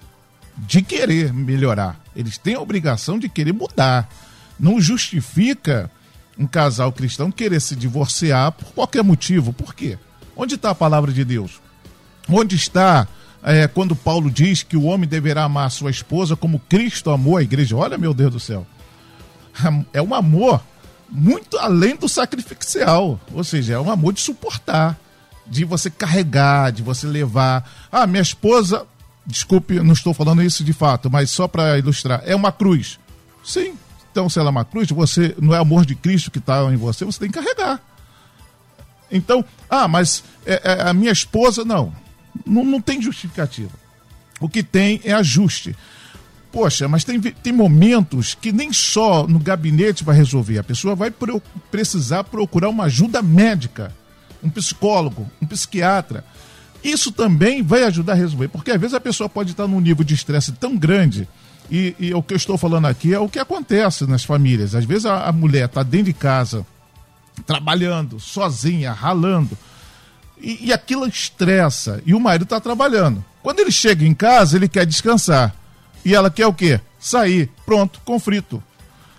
de 0.57 0.81
querer 0.81 1.33
melhorar. 1.33 2.01
Eles 2.17 2.39
têm 2.39 2.55
a 2.55 2.61
obrigação 2.61 3.19
de 3.19 3.29
querer 3.29 3.53
mudar. 3.53 4.09
Não 4.59 4.81
justifica 4.81 5.91
um 6.39 6.47
casal 6.47 6.91
cristão 6.91 7.31
querer 7.31 7.61
se 7.61 7.77
divorciar 7.77 8.53
por 8.53 8.73
qualquer 8.73 9.05
motivo. 9.05 9.53
Por 9.53 9.75
quê? 9.75 9.99
Onde 10.35 10.55
está 10.55 10.71
a 10.71 10.75
palavra 10.75 11.13
de 11.13 11.23
Deus? 11.25 11.61
Onde 12.29 12.57
está 12.57 13.07
é, 13.43 13.69
quando 13.69 13.95
Paulo 13.95 14.31
diz 14.31 14.63
que 14.63 14.77
o 14.77 14.85
homem 14.85 15.07
deverá 15.07 15.45
amar 15.45 15.71
sua 15.71 15.91
esposa 15.91 16.35
como 16.35 16.59
Cristo 16.59 17.11
amou 17.11 17.37
a 17.37 17.43
igreja? 17.43 17.77
Olha, 17.77 17.99
meu 17.99 18.15
Deus 18.15 18.33
do 18.33 18.41
céu 18.41 18.67
é 19.93 20.03
um 20.03 20.15
amor 20.15 20.61
muito 21.09 21.59
além 21.59 21.97
do 21.97 22.09
sacrificial. 22.09 23.21
Ou 23.33 23.45
seja, 23.45 23.75
é 23.75 23.81
um 23.81 23.91
amor 23.91 24.13
de 24.13 24.21
suportar, 24.21 24.99
de 25.47 25.65
você 25.65 25.91
carregar, 25.91 26.73
de 26.73 26.83
você 26.83 27.07
levar. 27.07 27.69
Ah, 27.91 28.07
minha 28.07 28.23
esposa, 28.23 28.87
desculpe, 29.27 29.81
não 29.81 29.93
estou 29.93 30.13
falando 30.13 30.43
isso 30.43 30.65
de 30.65 30.73
fato, 30.73 31.11
mas 31.11 31.31
só 31.31 31.47
para 31.47 31.79
ilustrar, 31.79 32.23
é 32.25 32.35
uma 32.35 32.53
cruz. 32.53 32.99
Sim. 33.45 33.75
Então, 34.11 34.29
se 34.29 34.39
ela 34.39 34.49
é 34.49 34.51
uma 34.51 34.65
cruz, 34.65 34.89
você 34.91 35.35
não 35.41 35.55
é 35.55 35.59
amor 35.59 35.85
de 35.85 35.95
Cristo 35.95 36.31
que 36.31 36.39
está 36.39 36.63
em 36.73 36.77
você, 36.77 37.05
você 37.05 37.19
tem 37.19 37.31
que 37.31 37.39
carregar. 37.41 37.81
Então, 39.11 39.45
ah, 39.69 39.87
mas 39.87 40.25
é, 40.47 40.61
é, 40.65 40.89
a 40.89 40.93
minha 40.93 41.13
esposa, 41.13 41.65
não. 41.65 41.93
não. 42.47 42.65
Não 42.65 42.81
tem 42.81 43.01
justificativa. 43.03 43.71
O 44.41 44.49
que 44.49 44.63
tem 44.63 45.01
é 45.05 45.13
ajuste. 45.13 45.77
Poxa, 46.55 46.87
mas 46.87 47.03
tem, 47.03 47.21
tem 47.21 47.53
momentos 47.53 48.33
que 48.41 48.53
nem 48.53 48.73
só 48.73 49.27
no 49.27 49.41
gabinete 49.41 50.05
vai 50.05 50.15
resolver. 50.15 50.57
A 50.59 50.63
pessoa 50.63 50.95
vai 50.95 51.11
pro, 51.11 51.43
precisar 51.69 52.23
procurar 52.23 52.69
uma 52.69 52.85
ajuda 52.85 53.21
médica, 53.21 53.93
um 54.41 54.49
psicólogo, 54.49 55.29
um 55.43 55.47
psiquiatra. 55.47 56.25
Isso 56.83 57.11
também 57.11 57.61
vai 57.61 57.83
ajudar 57.83 58.13
a 58.13 58.15
resolver, 58.15 58.47
porque 58.47 58.71
às 58.71 58.81
vezes 58.81 58.95
a 58.95 59.01
pessoa 59.01 59.29
pode 59.29 59.51
estar 59.51 59.67
num 59.67 59.81
nível 59.81 60.05
de 60.05 60.15
estresse 60.15 60.53
tão 60.53 60.77
grande. 60.77 61.27
E, 61.69 61.97
e, 61.99 62.15
o 62.15 62.23
que 62.23 62.35
eu 62.35 62.37
estou 62.37 62.57
falando 62.57 62.87
aqui 62.87 63.13
é 63.13 63.19
o 63.19 63.29
que 63.29 63.41
acontece 63.41 64.07
nas 64.07 64.23
famílias. 64.23 64.77
Às 64.77 64.85
vezes 64.85 65.07
a, 65.07 65.25
a 65.25 65.33
mulher 65.33 65.65
está 65.65 65.83
dentro 65.83 66.07
de 66.07 66.13
casa, 66.13 66.65
trabalhando, 67.45 68.21
sozinha, 68.21 68.93
ralando. 68.93 69.59
E, 70.41 70.67
e 70.67 70.73
aquilo 70.73 71.05
estressa. 71.05 72.01
E 72.07 72.15
o 72.15 72.21
marido 72.21 72.45
está 72.45 72.61
trabalhando. 72.61 73.25
Quando 73.43 73.59
ele 73.59 73.73
chega 73.73 74.05
em 74.05 74.15
casa, 74.15 74.57
ele 74.57 74.69
quer 74.69 74.87
descansar. 74.87 75.64
E 76.05 76.15
ela 76.15 76.31
quer 76.31 76.47
o 76.47 76.55
quê? 76.55 76.81
Sair. 76.99 77.51
Pronto, 77.65 78.01
conflito. 78.05 78.63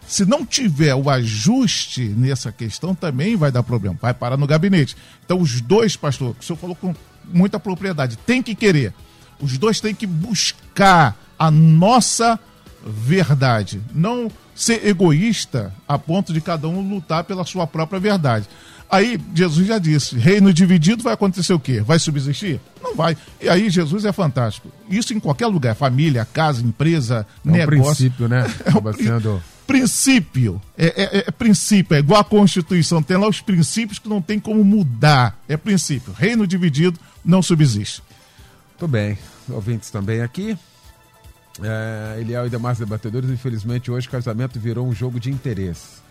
Se 0.08 0.24
não 0.24 0.46
tiver 0.46 0.94
o 0.94 1.10
ajuste 1.10 2.04
nessa 2.04 2.52
questão, 2.52 2.94
também 2.94 3.36
vai 3.36 3.52
dar 3.52 3.64
problema. 3.64 3.98
Vai 4.00 4.14
parar 4.14 4.38
no 4.38 4.46
gabinete. 4.46 4.96
Então, 5.26 5.40
os 5.40 5.62
dois, 5.62 5.96
pastor, 5.96 6.36
o 6.40 6.44
senhor 6.44 6.58
falou 6.58 6.76
com 6.76 6.94
muita 7.26 7.60
propriedade, 7.60 8.18
tem 8.18 8.42
que 8.44 8.54
querer. 8.54 8.94
Os 9.40 9.58
dois 9.58 9.80
têm 9.80 9.96
que 9.96 10.06
buscar 10.06 11.18
a 11.38 11.50
nossa 11.50 12.40
verdade. 12.86 13.82
Não 13.94 14.32
ser 14.54 14.86
egoísta 14.88 15.74
a 15.88 15.98
ponto 15.98 16.32
de 16.32 16.40
cada 16.40 16.68
um 16.68 16.88
lutar 16.88 17.24
pela 17.24 17.44
sua 17.44 17.66
própria 17.68 18.00
verdade. 18.00 18.48
Aí 18.90 19.20
Jesus 19.34 19.68
já 19.68 19.78
disse: 19.78 20.18
reino 20.18 20.54
dividido 20.54 21.04
vai 21.04 21.14
acontecer 21.14 21.54
o 21.54 21.60
quê? 21.60 21.82
Vai 21.82 22.00
subsistir? 22.00 22.60
Não 22.82 22.96
vai. 22.96 23.18
E 23.42 23.50
aí 23.50 23.70
Jesus 23.70 24.06
é 24.06 24.12
fantástico. 24.12 24.70
Isso 24.90 25.14
em 25.14 25.20
qualquer 25.20 25.48
lugar: 25.48 25.76
família, 25.76 26.26
casa, 26.26 26.62
empresa, 26.62 27.26
é 27.46 27.52
negócio. 27.52 27.82
Um 27.82 27.86
princípio, 27.86 28.28
né? 28.28 28.46
É 28.66 28.78
o 28.78 28.94
sendo... 28.94 29.44
princípio. 29.66 30.62
É, 30.78 30.86
é, 30.86 31.18
é, 31.28 31.32
princípio, 31.32 31.96
é 31.96 32.00
igual 32.00 32.22
a 32.22 32.24
Constituição. 32.24 33.02
Tem 33.02 33.18
lá 33.18 33.28
os 33.28 33.42
princípios 33.42 34.00
que 34.00 34.08
não 34.08 34.22
tem 34.22 34.40
como 34.40 34.64
mudar. 34.64 35.40
É 35.48 35.58
princípio. 35.58 36.14
Reino 36.14 36.46
dividido 36.46 37.00
não 37.24 37.42
subsiste. 37.42 38.04
Muito 38.72 38.88
bem. 38.88 39.18
ouvintes 39.50 39.90
também 39.90 40.22
aqui. 40.22 40.58
É, 41.62 42.18
Eliel 42.20 42.48
e 42.48 42.50
demais 42.50 42.78
debatedores, 42.78 43.30
infelizmente 43.30 43.90
hoje 43.90 44.08
o 44.08 44.12
casamento 44.12 44.60
virou 44.60 44.86
um 44.86 44.94
jogo 44.94 45.20
de 45.20 45.32
interesse. 45.32 46.04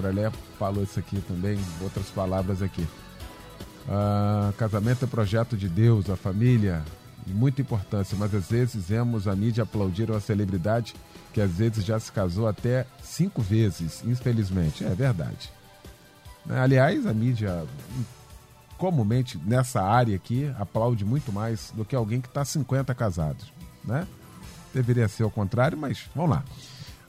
Léa 0.00 0.30
falou 0.58 0.82
isso 0.82 0.98
aqui 0.98 1.20
também, 1.20 1.58
outras 1.80 2.06
palavras 2.06 2.62
aqui. 2.62 2.86
Ah, 3.88 4.52
casamento 4.56 5.04
é 5.04 5.08
projeto 5.08 5.56
de 5.56 5.68
Deus, 5.68 6.08
a 6.08 6.16
família, 6.16 6.82
muita 7.26 7.60
importância, 7.60 8.16
mas 8.18 8.34
às 8.34 8.48
vezes 8.48 8.88
vemos 8.88 9.28
a 9.28 9.34
mídia 9.34 9.64
aplaudir 9.64 10.10
uma 10.10 10.20
celebridade 10.20 10.94
que 11.32 11.40
às 11.40 11.50
vezes 11.50 11.84
já 11.84 11.98
se 11.98 12.12
casou 12.12 12.46
até 12.46 12.86
cinco 13.02 13.40
vezes, 13.42 14.02
infelizmente. 14.04 14.84
É 14.84 14.94
verdade. 14.94 15.50
Né, 16.44 16.60
Aliás, 16.60 17.06
a 17.06 17.14
mídia 17.14 17.64
comumente 18.76 19.38
nessa 19.38 19.80
área 19.80 20.16
aqui 20.16 20.52
aplaude 20.58 21.04
muito 21.04 21.32
mais 21.32 21.72
do 21.74 21.84
que 21.84 21.94
alguém 21.94 22.20
que 22.20 22.28
está 22.28 22.44
50 22.44 22.92
casados, 22.94 23.52
né? 23.84 24.06
Deveria 24.74 25.06
ser 25.06 25.22
o 25.22 25.30
contrário, 25.30 25.78
mas 25.78 26.10
vamos 26.14 26.30
lá. 26.30 26.44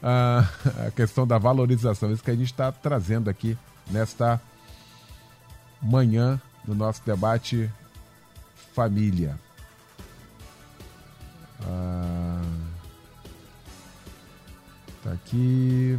Ah, 0.05 0.45
a 0.87 0.91
questão 0.91 1.25
da 1.25 1.37
valorização, 1.37 2.11
isso 2.11 2.21
que 2.23 2.31
a 2.31 2.35
gente 2.35 2.51
está 2.51 2.71
trazendo 2.71 3.29
aqui 3.29 3.57
nesta 3.89 4.41
manhã 5.81 6.41
no 6.67 6.75
nosso 6.75 7.01
debate 7.05 7.71
família. 8.75 9.39
Ah, 11.65 12.41
tá 15.03 15.11
aqui. 15.13 15.97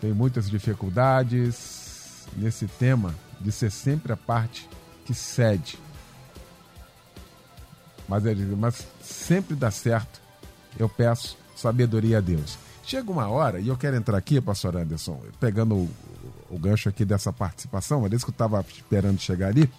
Tem 0.00 0.12
muitas 0.12 0.50
dificuldades 0.50 2.26
nesse 2.36 2.66
tema 2.66 3.14
de 3.40 3.50
ser 3.50 3.70
sempre 3.70 4.12
a 4.12 4.16
parte 4.16 4.68
que 5.06 5.14
cede. 5.14 5.78
Mas, 8.08 8.26
ele- 8.26 8.54
mas 8.56 8.86
sempre 9.00 9.54
dá 9.54 9.70
certo. 9.70 10.20
Eu 10.78 10.88
peço 10.88 11.36
sabedoria 11.56 12.18
a 12.18 12.20
Deus. 12.20 12.58
Chega 12.84 13.10
uma 13.10 13.28
hora, 13.28 13.60
e 13.60 13.68
eu 13.68 13.76
quero 13.76 13.96
entrar 13.96 14.16
aqui, 14.18 14.40
pastor 14.40 14.76
Anderson, 14.76 15.20
pegando 15.38 15.74
o, 15.76 15.90
o 16.50 16.58
gancho 16.58 16.88
aqui 16.88 17.04
dessa 17.04 17.32
participação, 17.32 18.04
era 18.04 18.14
isso 18.14 18.24
que 18.24 18.30
eu 18.30 18.34
estava 18.34 18.64
esperando 18.68 19.20
chegar 19.20 19.48
ali. 19.48 19.70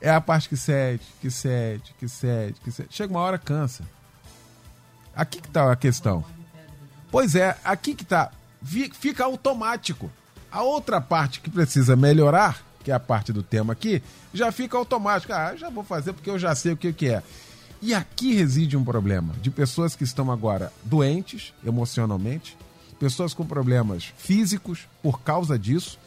É 0.00 0.10
a 0.10 0.20
parte 0.20 0.48
que 0.48 0.56
cede, 0.56 1.02
que 1.20 1.30
cede, 1.30 1.94
que 1.98 2.08
cede, 2.08 2.54
que 2.64 2.72
cede. 2.72 2.88
Chega 2.90 3.12
uma 3.12 3.20
hora, 3.20 3.38
cansa. 3.38 3.84
Aqui 5.14 5.40
que 5.40 5.46
está 5.48 5.70
a 5.70 5.76
questão. 5.76 6.24
Pois 7.10 7.34
é, 7.34 7.56
aqui 7.64 7.94
que 7.94 8.04
tá. 8.04 8.30
Vi- 8.60 8.90
Fica 8.98 9.24
automático. 9.24 10.10
A 10.50 10.62
outra 10.62 11.00
parte 11.00 11.40
que 11.40 11.48
precisa 11.50 11.94
melhorar, 11.94 12.62
que 12.82 12.90
é 12.90 12.94
a 12.94 13.00
parte 13.00 13.32
do 13.32 13.42
tema 13.42 13.74
aqui, 13.74 14.02
já 14.34 14.50
fica 14.50 14.76
automático. 14.76 15.32
Ah, 15.32 15.54
já 15.54 15.70
vou 15.70 15.84
fazer 15.84 16.12
porque 16.14 16.30
eu 16.30 16.38
já 16.38 16.54
sei 16.54 16.72
o 16.72 16.76
que, 16.76 16.92
que 16.92 17.08
é. 17.08 17.22
E 17.82 17.92
aqui 17.92 18.32
reside 18.32 18.76
um 18.76 18.84
problema 18.84 19.34
de 19.42 19.50
pessoas 19.50 19.96
que 19.96 20.04
estão 20.04 20.30
agora 20.30 20.72
doentes 20.84 21.52
emocionalmente, 21.66 22.56
pessoas 23.00 23.34
com 23.34 23.44
problemas 23.44 24.04
físicos 24.16 24.86
por 25.02 25.20
causa 25.22 25.58
disso, 25.58 25.98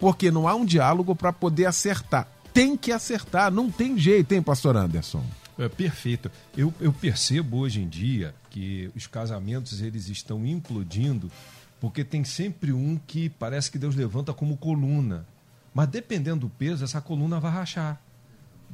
porque 0.00 0.32
não 0.32 0.48
há 0.48 0.56
um 0.56 0.64
diálogo 0.64 1.14
para 1.14 1.32
poder 1.32 1.66
acertar. 1.66 2.26
Tem 2.52 2.76
que 2.76 2.90
acertar, 2.90 3.52
não 3.52 3.70
tem 3.70 3.96
jeito, 3.96 4.32
hein, 4.32 4.42
pastor 4.42 4.76
Anderson? 4.76 5.24
É 5.56 5.68
perfeito. 5.68 6.28
Eu, 6.56 6.74
eu 6.80 6.92
percebo 6.92 7.58
hoje 7.58 7.80
em 7.80 7.88
dia 7.88 8.34
que 8.50 8.90
os 8.96 9.06
casamentos 9.06 9.80
eles 9.80 10.08
estão 10.08 10.44
implodindo 10.44 11.30
porque 11.80 12.02
tem 12.02 12.24
sempre 12.24 12.72
um 12.72 12.98
que 13.06 13.28
parece 13.28 13.70
que 13.70 13.78
Deus 13.78 13.94
levanta 13.94 14.32
como 14.32 14.56
coluna. 14.56 15.24
Mas 15.72 15.86
dependendo 15.88 16.40
do 16.40 16.48
peso, 16.48 16.82
essa 16.82 17.00
coluna 17.00 17.38
vai 17.38 17.52
rachar. 17.52 18.00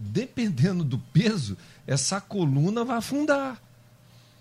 Dependendo 0.03 0.83
do 0.83 0.99
peso, 0.99 1.57
essa 1.87 2.21
coluna 2.21 2.85
vai 2.85 2.97
afundar. 2.97 3.61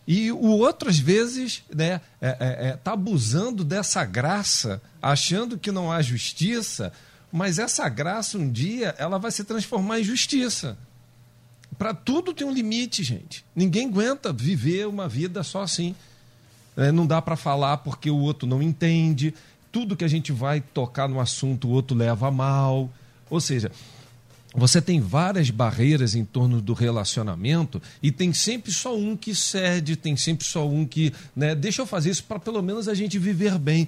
E 0.08 0.32
o 0.32 0.48
outro, 0.48 0.90
às 0.90 0.98
vezes, 0.98 1.64
né, 1.72 2.02
é, 2.20 2.30
é, 2.30 2.68
é, 2.70 2.78
tá 2.78 2.94
abusando 2.94 3.64
dessa 3.64 4.04
graça, 4.06 4.82
achando 5.02 5.58
que 5.58 5.72
não 5.72 5.92
há 5.92 6.02
justiça, 6.02 6.92
mas 7.32 7.60
essa 7.60 7.88
graça, 7.88 8.38
um 8.38 8.52
dia, 8.52 8.96
ela 8.98 9.20
vai 9.20 9.30
se 9.30 9.44
transformar 9.44 10.00
em 10.00 10.04
justiça. 10.04 10.78
Para 11.78 11.94
tudo 11.94 12.34
tem 12.34 12.48
um 12.48 12.52
limite, 12.52 13.04
gente. 13.04 13.46
Ninguém 13.56 13.88
aguenta 13.88 14.34
viver 14.34 14.88
uma 14.88 15.08
vida 15.08 15.44
só 15.44 15.62
assim. 15.62 15.96
É, 16.76 16.92
não 16.92 17.06
dá 17.06 17.22
para 17.22 17.36
falar 17.36 17.78
porque 17.78 18.10
o 18.10 18.18
outro 18.18 18.48
não 18.48 18.64
entende. 18.64 19.34
Tudo 19.72 19.96
que 19.96 20.04
a 20.04 20.10
gente 20.10 20.32
vai 20.32 20.60
tocar 20.60 21.08
no 21.08 21.20
assunto, 21.20 21.68
o 21.68 21.72
outro 21.72 21.96
leva 21.96 22.30
a 22.30 22.32
mal. 22.32 22.90
Ou 23.30 23.40
seja, 23.40 23.72
você 24.54 24.82
tem 24.82 25.00
várias 25.00 25.50
barreiras 25.50 26.16
em 26.16 26.26
torno 26.26 26.62
do 26.62 26.74
relacionamento 26.74 27.82
e 28.02 28.12
tem 28.12 28.34
sempre 28.34 28.72
só 28.72 28.98
um 28.98 29.16
que 29.16 29.36
cede, 29.36 29.96
tem 29.96 30.18
sempre 30.18 30.46
só 30.46 30.68
um 30.68 30.86
que, 30.86 31.14
né, 31.36 31.54
deixa 31.54 31.82
eu 31.82 31.86
fazer 31.86 32.10
isso 32.10 32.24
para 32.24 32.40
pelo 32.40 32.62
menos 32.62 32.88
a 32.88 32.94
gente 32.94 33.20
viver 33.20 33.58
bem. 33.60 33.88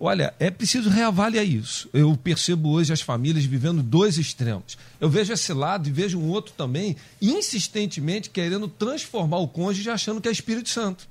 Olha, 0.00 0.32
é 0.38 0.48
preciso 0.48 0.88
reavaliar 0.90 1.44
isso. 1.44 1.88
Eu 1.92 2.16
percebo 2.16 2.68
hoje 2.68 2.92
as 2.92 3.00
famílias 3.00 3.44
vivendo 3.44 3.82
dois 3.82 4.16
extremos. 4.16 4.78
Eu 5.00 5.10
vejo 5.10 5.32
esse 5.32 5.52
lado 5.52 5.88
e 5.88 5.92
vejo 5.92 6.18
um 6.18 6.28
outro 6.28 6.52
também, 6.56 6.94
insistentemente 7.20 8.30
querendo 8.30 8.68
transformar 8.68 9.38
o 9.38 9.48
cônjuge 9.48 9.90
achando 9.90 10.20
que 10.20 10.28
é 10.28 10.32
Espírito 10.32 10.68
Santo. 10.68 11.08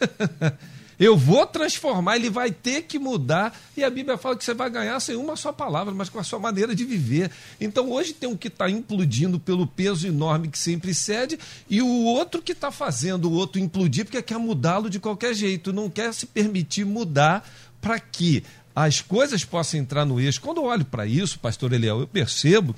Eu 1.00 1.16
vou 1.16 1.46
transformar, 1.46 2.16
ele 2.16 2.28
vai 2.28 2.50
ter 2.50 2.82
que 2.82 2.98
mudar. 2.98 3.58
E 3.74 3.82
a 3.82 3.88
Bíblia 3.88 4.18
fala 4.18 4.36
que 4.36 4.44
você 4.44 4.52
vai 4.52 4.68
ganhar 4.68 5.00
sem 5.00 5.16
uma 5.16 5.34
só 5.34 5.50
palavra, 5.50 5.94
mas 5.94 6.10
com 6.10 6.18
a 6.18 6.22
sua 6.22 6.38
maneira 6.38 6.74
de 6.74 6.84
viver. 6.84 7.30
Então 7.58 7.90
hoje 7.90 8.12
tem 8.12 8.28
um 8.28 8.36
que 8.36 8.48
está 8.48 8.68
implodindo 8.68 9.40
pelo 9.40 9.66
peso 9.66 10.06
enorme 10.06 10.48
que 10.48 10.58
sempre 10.58 10.92
cede, 10.92 11.38
e 11.70 11.80
o 11.80 12.04
outro 12.04 12.42
que 12.42 12.52
está 12.52 12.70
fazendo 12.70 13.30
o 13.30 13.32
outro 13.32 13.58
implodir 13.58 14.04
porque 14.04 14.20
quer 14.20 14.38
mudá-lo 14.38 14.90
de 14.90 15.00
qualquer 15.00 15.32
jeito, 15.32 15.72
não 15.72 15.88
quer 15.88 16.12
se 16.12 16.26
permitir 16.26 16.84
mudar 16.84 17.48
para 17.80 17.98
que 17.98 18.44
as 18.76 19.00
coisas 19.00 19.42
possam 19.42 19.80
entrar 19.80 20.04
no 20.04 20.20
eixo. 20.20 20.42
Quando 20.42 20.58
eu 20.58 20.64
olho 20.64 20.84
para 20.84 21.06
isso, 21.06 21.38
pastor 21.38 21.72
Eliel, 21.72 22.00
eu 22.00 22.06
percebo 22.06 22.76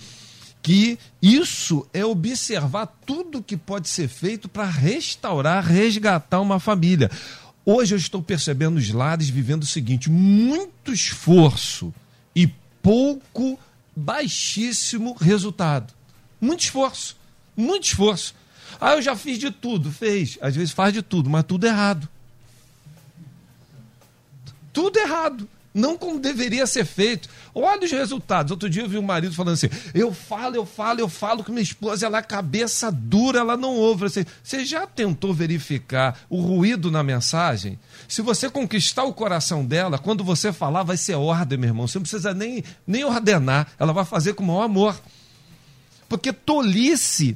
que 0.62 0.96
isso 1.20 1.84
é 1.92 2.04
observar 2.04 2.86
tudo 3.04 3.42
que 3.42 3.56
pode 3.56 3.88
ser 3.88 4.06
feito 4.06 4.48
para 4.48 4.64
restaurar, 4.64 5.64
resgatar 5.64 6.40
uma 6.40 6.60
família. 6.60 7.10
Hoje 7.64 7.94
eu 7.94 7.98
estou 7.98 8.22
percebendo 8.22 8.76
os 8.76 8.90
lares 8.90 9.28
vivendo 9.28 9.62
o 9.62 9.66
seguinte: 9.66 10.10
muito 10.10 10.92
esforço 10.92 11.94
e 12.34 12.46
pouco, 12.82 13.58
baixíssimo 13.94 15.14
resultado. 15.14 15.92
Muito 16.40 16.60
esforço, 16.60 17.16
muito 17.56 17.84
esforço. 17.84 18.34
Ah, 18.80 18.94
eu 18.94 19.02
já 19.02 19.14
fiz 19.14 19.38
de 19.38 19.50
tudo, 19.50 19.92
fez. 19.92 20.38
Às 20.40 20.56
vezes 20.56 20.72
faz 20.72 20.92
de 20.92 21.02
tudo, 21.02 21.30
mas 21.30 21.44
tudo 21.44 21.66
errado. 21.66 22.08
Tudo 24.72 24.98
errado. 24.98 25.48
Não 25.74 25.96
como 25.96 26.20
deveria 26.20 26.66
ser 26.66 26.84
feito. 26.84 27.28
Olha 27.54 27.84
os 27.84 27.90
resultados. 27.90 28.50
Outro 28.50 28.68
dia 28.68 28.82
eu 28.82 28.88
vi 28.88 28.98
um 28.98 29.02
marido 29.02 29.34
falando 29.34 29.54
assim: 29.54 29.70
eu 29.94 30.12
falo, 30.12 30.54
eu 30.54 30.66
falo, 30.66 31.00
eu 31.00 31.08
falo 31.08 31.42
com 31.42 31.50
minha 31.50 31.62
esposa, 31.62 32.04
ela 32.04 32.18
é 32.18 32.22
cabeça 32.22 32.92
dura, 32.92 33.40
ela 33.40 33.56
não 33.56 33.74
ouve. 33.74 34.04
Assim, 34.04 34.24
você 34.42 34.64
já 34.64 34.86
tentou 34.86 35.32
verificar 35.32 36.20
o 36.28 36.40
ruído 36.40 36.90
na 36.90 37.02
mensagem? 37.02 37.78
Se 38.06 38.20
você 38.20 38.50
conquistar 38.50 39.04
o 39.04 39.14
coração 39.14 39.64
dela, 39.64 39.98
quando 39.98 40.22
você 40.22 40.52
falar, 40.52 40.82
vai 40.82 40.98
ser 40.98 41.14
ordem, 41.14 41.56
meu 41.56 41.70
irmão. 41.70 41.86
Você 41.86 41.98
não 41.98 42.02
precisa 42.02 42.34
nem, 42.34 42.62
nem 42.86 43.04
ordenar. 43.04 43.68
Ela 43.78 43.94
vai 43.94 44.04
fazer 44.04 44.34
com 44.34 44.44
o 44.44 44.46
maior 44.46 44.64
amor. 44.64 45.00
Porque 46.06 46.34
tolice 46.34 47.34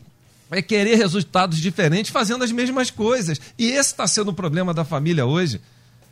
é 0.51 0.61
querer 0.61 0.97
resultados 0.97 1.59
diferentes 1.59 2.11
fazendo 2.11 2.45
as 2.45 2.53
mesmas 2.53 2.91
coisas. 2.91 3.41
E 3.59 3.68
esse 3.68 3.93
está 3.93 4.07
sendo 4.07 4.30
o 4.30 4.34
problema 4.34 4.74
da 4.74 4.84
família 4.84 5.24
hoje. 5.24 5.61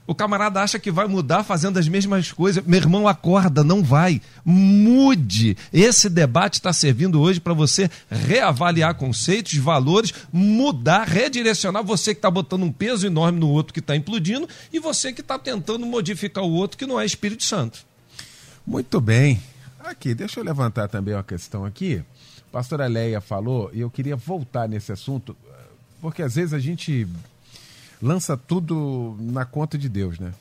O 0.07 0.15
camarada 0.15 0.61
acha 0.61 0.79
que 0.79 0.91
vai 0.91 1.07
mudar 1.07 1.45
fazendo 1.45 1.79
as 1.79 1.89
mesmas 1.89 2.31
coisas. 2.31 2.63
Meu 2.65 2.79
irmão, 2.79 3.09
acorda, 3.09 3.65
não 3.65 3.83
vai. 3.83 4.21
Mude. 4.45 5.57
Esse 5.73 6.11
debate 6.11 6.55
está 6.55 6.73
servindo 6.75 7.21
hoje 7.21 7.41
para 7.41 7.55
você 7.55 7.91
reavaliar 8.11 8.95
conceitos, 8.97 9.57
valores, 9.57 10.13
mudar, 10.31 11.09
redirecionar 11.09 11.83
você 11.83 12.15
que 12.15 12.19
está 12.19 12.31
botando 12.31 12.65
um 12.65 12.73
peso 12.73 13.07
enorme 13.07 13.41
no 13.41 13.49
outro 13.49 13.73
que 13.73 13.81
está 13.81 13.97
implodindo 13.97 14.47
e 14.71 14.79
você 14.79 15.11
que 15.11 15.23
está 15.23 15.39
tentando 15.39 15.87
modificar 15.87 16.45
o 16.45 16.53
outro 16.53 16.77
que 16.77 16.87
não 16.87 17.01
é 17.01 17.07
Espírito 17.07 17.45
Santo. 17.45 17.87
Muito 18.67 19.01
bem. 19.01 19.41
Aqui, 19.81 20.15
deixa 20.15 20.41
eu 20.41 20.45
levantar 20.45 20.89
também 20.89 21.15
uma 21.15 21.25
questão 21.25 21.65
aqui. 21.65 22.03
A 22.49 22.53
pastora 22.53 22.87
Leia 22.87 23.21
falou, 23.21 23.71
e 23.73 23.81
eu 23.81 23.91
queria 23.91 24.17
voltar 24.17 24.69
nesse 24.69 24.93
assunto, 24.93 25.37
porque 26.01 26.23
às 26.23 26.35
vezes 26.35 26.53
a 26.55 26.59
gente 26.59 27.07
lança 28.03 28.37
tudo 28.37 29.17
na 29.21 29.45
conta 29.45 29.77
de 29.79 29.89
Deus, 29.89 30.19
né? 30.19 30.33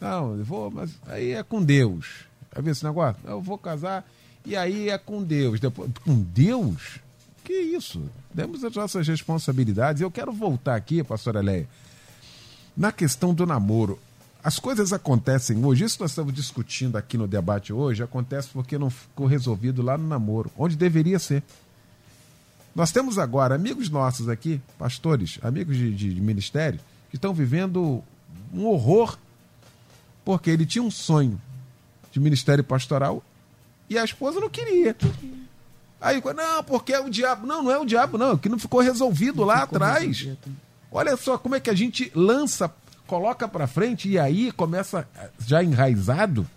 Não, 0.00 0.36
eu 0.36 0.44
vou, 0.44 0.70
mas 0.70 0.90
aí 1.06 1.32
é 1.32 1.42
com 1.42 1.62
Deus. 1.62 2.24
Vai 2.52 2.62
ver 2.62 2.70
esse 2.72 2.84
negócio? 2.84 3.20
Eu 3.24 3.40
vou 3.40 3.56
casar 3.56 4.04
e 4.44 4.56
aí 4.56 4.90
é 4.90 4.98
com 4.98 5.22
Deus. 5.22 5.60
Depois, 5.60 5.90
com 6.04 6.20
Deus? 6.20 6.98
Que 7.44 7.52
isso? 7.52 8.02
Temos 8.34 8.64
as 8.64 8.74
nossas 8.74 9.06
responsabilidades. 9.06 10.02
Eu 10.02 10.10
quero 10.10 10.32
voltar 10.32 10.74
aqui, 10.74 11.02
pastora 11.02 11.40
Leia, 11.40 11.68
na 12.76 12.92
questão 12.92 13.34
do 13.34 13.46
namoro. 13.46 13.98
As 14.44 14.58
coisas 14.58 14.92
acontecem 14.92 15.64
hoje, 15.64 15.84
isso 15.84 15.98
nós 16.00 16.10
estamos 16.10 16.34
discutindo 16.34 16.96
aqui 16.96 17.16
no 17.16 17.28
debate 17.28 17.72
hoje, 17.72 18.02
acontece 18.02 18.48
porque 18.52 18.76
não 18.76 18.90
ficou 18.90 19.24
resolvido 19.24 19.82
lá 19.82 19.96
no 19.96 20.08
namoro, 20.08 20.50
onde 20.58 20.74
deveria 20.74 21.20
ser. 21.20 21.44
Nós 22.74 22.90
temos 22.90 23.18
agora 23.18 23.54
amigos 23.54 23.88
nossos 23.88 24.28
aqui, 24.28 24.60
pastores, 24.76 25.38
amigos 25.42 25.76
de, 25.76 25.94
de, 25.94 26.14
de 26.14 26.20
ministério, 26.20 26.80
que 27.12 27.16
estão 27.16 27.34
vivendo 27.34 28.02
um 28.54 28.64
horror 28.64 29.18
porque 30.24 30.48
ele 30.48 30.64
tinha 30.64 30.82
um 30.82 30.90
sonho 30.90 31.38
de 32.10 32.18
ministério 32.18 32.64
pastoral 32.64 33.22
e 33.90 33.98
a 33.98 34.04
esposa 34.04 34.40
não 34.40 34.48
queria. 34.48 34.96
Aí, 36.00 36.22
não, 36.34 36.64
porque 36.64 36.94
é 36.94 37.00
o 37.00 37.10
diabo. 37.10 37.46
Não, 37.46 37.64
não 37.64 37.70
é 37.70 37.78
o 37.78 37.84
diabo, 37.84 38.16
não, 38.16 38.38
que 38.38 38.48
não 38.48 38.58
ficou 38.58 38.80
resolvido 38.80 39.40
não 39.40 39.44
lá 39.44 39.60
ficou 39.60 39.76
atrás. 39.76 40.20
Resolvido. 40.20 40.56
Olha 40.90 41.14
só 41.18 41.36
como 41.36 41.54
é 41.54 41.60
que 41.60 41.68
a 41.68 41.74
gente 41.74 42.10
lança, 42.14 42.72
coloca 43.06 43.46
para 43.46 43.66
frente 43.66 44.08
e 44.08 44.18
aí 44.18 44.50
começa 44.50 45.06
já 45.46 45.62
enraizado 45.62 46.48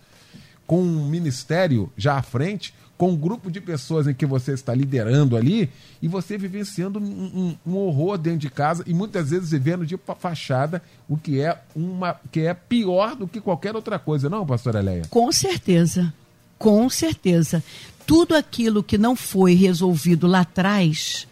com 0.66 0.80
um 0.80 1.06
ministério 1.06 1.92
já 1.98 2.16
à 2.16 2.22
frente, 2.22 2.72
com 2.96 3.10
um 3.10 3.16
grupo 3.16 3.50
de 3.50 3.60
pessoas 3.60 4.06
em 4.06 4.14
que 4.14 4.24
você 4.24 4.52
está 4.52 4.74
liderando 4.74 5.36
ali 5.36 5.70
e 6.00 6.08
você 6.08 6.38
vivenciando 6.38 6.98
um, 6.98 7.02
um, 7.02 7.56
um, 7.66 7.76
horror 7.76 8.16
dentro 8.16 8.38
de 8.38 8.50
casa 8.50 8.82
e 8.86 8.94
muitas 8.94 9.30
vezes 9.30 9.50
vivendo 9.50 9.84
de 9.84 9.98
fachada, 10.18 10.82
o 11.08 11.16
que 11.16 11.40
é 11.40 11.60
uma 11.74 12.18
que 12.32 12.40
é 12.40 12.54
pior 12.54 13.14
do 13.14 13.28
que 13.28 13.40
qualquer 13.40 13.76
outra 13.76 13.98
coisa, 13.98 14.30
não, 14.30 14.46
pastora 14.46 14.80
Leia? 14.80 15.02
Com 15.10 15.30
certeza. 15.30 16.12
Com 16.58 16.88
certeza. 16.88 17.62
Tudo 18.06 18.34
aquilo 18.34 18.82
que 18.82 18.96
não 18.96 19.14
foi 19.14 19.54
resolvido 19.54 20.26
lá 20.26 20.40
atrás 20.40 21.26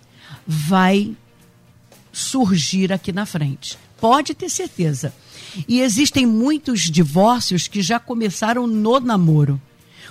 vai 0.47 1.17
surgir 2.13 2.93
aqui 2.93 3.13
na 3.13 3.25
frente. 3.25 3.79
Pode 4.01 4.35
ter 4.35 4.51
certeza. 4.51 5.15
E 5.67 5.81
existem 5.81 6.27
muitos 6.27 6.83
divórcios 6.83 7.67
que 7.69 7.81
já 7.81 7.99
começaram 7.99 8.67
no 8.67 9.01
namoro. 9.01 9.61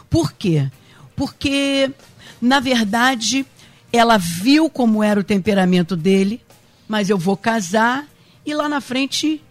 Por 0.10 0.32
quê? 0.32 0.72
Porque, 1.16 1.92
na 2.42 2.60
verdade, 2.60 3.46
ela 3.92 4.18
viu 4.18 4.70
como 4.70 5.04
era 5.04 5.20
o 5.20 5.24
temperamento 5.24 5.96
dele, 5.96 6.42
mas 6.88 7.10
eu 7.10 7.18
vou 7.18 7.38
casar 7.38 8.08
e 8.46 8.54
lá 8.54 8.68
na 8.68 8.82
frente 8.82 9.42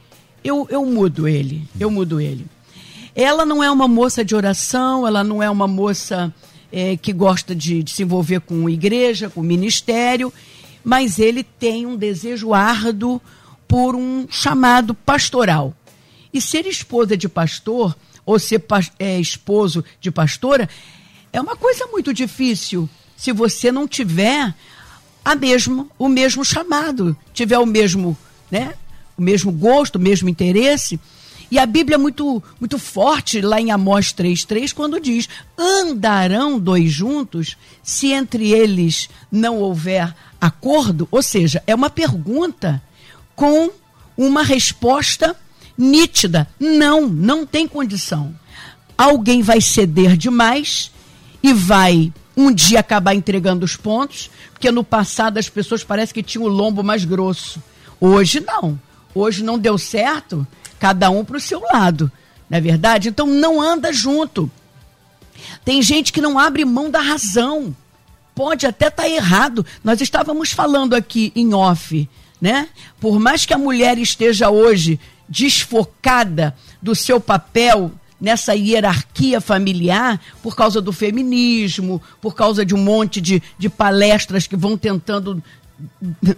eu, 0.45 0.67
eu 0.71 0.85
mudo 0.85 1.29
ele. 1.29 1.67
Eu 1.79 1.91
mudo 1.91 2.21
ele. 2.21 2.47
Ela 3.15 3.45
não 3.45 3.63
é 3.63 3.71
uma 3.71 3.87
moça 3.87 4.25
de 4.25 4.35
oração, 4.35 5.07
ela 5.07 5.23
não 5.23 5.43
é 5.43 5.49
uma 5.49 5.69
moça 5.69 6.35
é, 6.73 6.97
que 6.97 7.13
gosta 7.13 7.55
de, 7.55 7.83
de 7.83 7.91
se 7.91 8.03
envolver 8.03 8.41
com 8.41 8.69
igreja, 8.69 9.29
com 9.29 9.43
ministério, 9.43 10.33
mas 10.83 11.19
ele 11.19 11.45
tem 11.45 11.87
um 11.87 11.97
desejo 11.97 12.55
árduo 12.55 13.21
por 13.69 13.95
um 13.95 14.27
chamado 14.29 14.95
pastoral. 14.95 15.75
E 16.33 16.41
ser 16.41 16.67
esposa 16.67 17.17
de 17.17 17.29
pastor, 17.29 17.95
ou 18.25 18.39
ser 18.39 18.65
é, 18.99 19.21
esposo 19.21 19.85
de 20.01 20.11
pastora, 20.11 20.69
é 21.33 21.41
uma 21.41 21.57
coisa 21.57 21.87
muito 21.87 22.13
difícil 22.13 22.89
se 23.17 23.33
você 23.33 23.73
não 23.73 23.89
tiver 23.89 24.55
a 25.25 25.35
mesmo, 25.35 25.89
o 25.99 26.09
mesmo 26.09 26.45
chamado, 26.45 27.17
tiver 27.33 27.59
o 27.59 27.65
mesmo, 27.65 28.17
né, 28.51 28.75
o 29.17 29.23
mesmo 29.23 29.51
gosto, 29.51 29.97
o 29.97 30.01
mesmo 30.01 30.29
interesse. 30.29 30.99
E 31.51 31.59
a 31.59 31.67
Bíblia 31.67 31.95
é 31.95 31.99
muito, 31.99 32.43
muito 32.59 32.79
forte 32.79 33.41
lá 33.41 33.61
em 33.61 33.71
Amós 33.71 34.07
3,3, 34.13 34.73
quando 34.73 35.01
diz: 35.01 35.29
andarão 35.57 36.59
dois 36.59 36.91
juntos 36.91 37.57
se 37.83 38.11
entre 38.11 38.51
eles 38.51 39.09
não 39.31 39.59
houver 39.59 40.15
acordo? 40.41 41.07
Ou 41.11 41.23
seja, 41.23 41.63
é 41.67 41.75
uma 41.75 41.91
pergunta 41.91 42.83
com 43.37 43.71
uma 44.17 44.43
resposta 44.43 45.37
nítida. 45.77 46.49
Não, 46.59 47.07
não 47.07 47.47
tem 47.47 47.69
condição. 47.69 48.35
Alguém 48.97 49.43
vai 49.43 49.61
ceder 49.61 50.17
demais 50.17 50.91
e 51.43 51.53
vai 51.53 52.13
um 52.37 52.53
dia 52.53 52.81
acabar 52.81 53.15
entregando 53.15 53.65
os 53.65 53.77
pontos, 53.77 54.31
porque 54.53 54.71
no 54.71 54.85
passado 54.85 55.39
as 55.39 55.49
pessoas 55.49 55.85
parecem 55.85 56.15
que 56.15 56.23
tinham 56.23 56.45
o 56.45 56.49
lombo 56.49 56.83
mais 56.83 57.05
grosso. 57.05 57.63
Hoje 58.01 58.41
não. 58.41 58.81
Hoje 59.15 59.45
não 59.45 59.59
deu 59.59 59.77
certo, 59.77 60.47
cada 60.79 61.11
um 61.11 61.25
para 61.25 61.37
o 61.37 61.41
seu 61.41 61.61
lado. 61.61 62.11
Não 62.49 62.59
é 62.59 62.61
verdade? 62.61 63.09
Então 63.09 63.27
não 63.27 63.61
anda 63.61 63.93
junto. 63.93 64.51
Tem 65.65 65.83
gente 65.83 66.13
que 66.13 66.21
não 66.21 66.39
abre 66.39 66.65
mão 66.65 66.91
da 66.91 67.01
razão. 67.01 67.75
Pode 68.35 68.67
até 68.67 68.89
estar 68.89 69.03
tá 69.03 69.09
errado. 69.09 69.65
Nós 69.85 70.01
estávamos 70.01 70.53
falando 70.53 70.95
aqui 70.95 71.33
em 71.37 71.53
off, 71.53 72.09
né? 72.41 72.69
Por 72.99 73.19
mais 73.21 73.45
que 73.45 73.53
a 73.53 73.59
mulher 73.59 73.99
esteja 73.99 74.49
hoje 74.49 74.99
desfocada 75.29 76.57
do 76.81 76.95
seu 76.95 77.21
papel 77.21 77.93
nessa 78.23 78.55
hierarquia 78.55 79.41
familiar 79.41 80.21
por 80.41 80.55
causa 80.55 80.81
do 80.81 80.93
feminismo, 80.93 82.01
por 82.21 82.37
causa 82.37 82.65
de 82.65 82.73
um 82.73 82.79
monte 82.79 83.21
de, 83.21 83.43
de 83.59 83.69
palestras 83.69 84.47
que 84.47 84.55
vão 84.55 84.79
tentando 84.79 85.43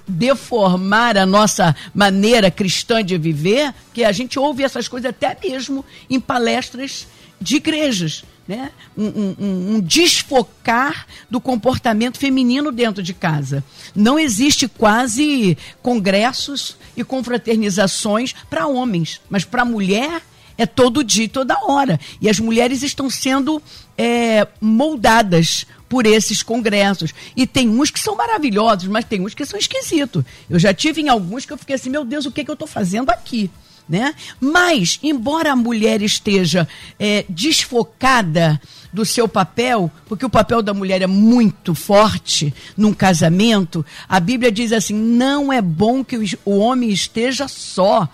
deformar 0.09 1.19
a 1.19 1.27
nossa 1.27 1.77
maneira 1.95 2.51
cristã 2.51 3.05
de 3.05 3.19
viver, 3.19 3.75
que 3.93 4.03
a 4.03 4.11
gente 4.11 4.39
ouve 4.39 4.63
essas 4.63 4.89
coisas 4.89 5.11
até 5.11 5.37
mesmo 5.47 5.85
em 6.09 6.19
palestras 6.19 7.07
de 7.39 7.57
igrejas. 7.57 8.25
Né? 8.49 8.71
Um, 8.97 9.07
um, 9.07 9.75
um, 9.75 9.81
desfocar 9.81 11.07
do 11.31 11.41
comportamento 11.41 12.19
feminino 12.19 12.71
dentro 12.71 13.03
de 13.03 13.15
casa. 13.15 13.65
Não 13.95 14.19
existe 14.19 14.69
quase 14.69 15.57
congressos 15.83 16.77
e 16.95 17.03
confraternizações 17.03 18.35
para 18.49 18.67
homens, 18.67 19.21
mas 19.31 19.45
para 19.45 19.65
mulher 19.65 20.23
é 20.57 20.67
todo 20.67 21.05
dia, 21.05 21.29
toda 21.29 21.59
hora. 21.65 21.99
E 22.21 22.29
as 22.29 22.39
mulheres 22.39 22.83
estão 22.83 23.11
sendo 23.11 23.63
é, 23.97 24.47
moldadas 24.61 25.67
por 25.89 26.07
esses 26.07 26.43
congressos. 26.43 27.13
E 27.37 27.47
tem 27.47 27.69
uns 27.69 27.91
que 27.91 28.01
são 28.01 28.17
maravilhosos, 28.17 28.89
mas 28.89 29.05
tem 29.05 29.21
uns 29.21 29.35
que 29.35 29.47
são 29.47 29.59
esquisitos. 29.59 30.25
Eu 30.49 30.59
já 30.59 30.73
tive 30.75 31.03
em 31.03 31.09
alguns 31.09 31.45
que 31.47 31.53
eu 31.53 31.59
fiquei 31.59 31.77
assim, 31.77 31.91
meu 31.91 32.05
Deus, 32.05 32.27
o 32.27 32.33
que, 32.33 32.41
é 32.41 32.45
que 32.45 32.51
eu 32.51 32.55
estou 32.55 32.69
fazendo 32.69 33.11
aqui? 33.11 33.51
Né? 33.89 34.15
Mas, 34.41 34.99
embora 35.03 35.53
a 35.53 35.57
mulher 35.57 36.01
esteja 36.01 36.67
é, 36.99 37.25
desfocada 37.29 38.59
do 38.91 39.05
seu 39.05 39.29
papel, 39.29 39.91
porque 40.07 40.25
o 40.25 40.31
papel 40.31 40.63
da 40.63 40.73
mulher 40.73 41.03
é 41.03 41.07
muito 41.07 41.75
forte 41.75 42.55
num 42.77 42.95
casamento, 42.95 43.85
a 44.09 44.19
Bíblia 44.19 44.51
diz 44.51 44.73
assim: 44.73 44.95
não 44.95 45.53
é 45.53 45.61
bom 45.61 46.03
que 46.03 46.17
o 46.47 46.59
homem 46.59 46.89
esteja 46.89 47.47
só 47.47 48.09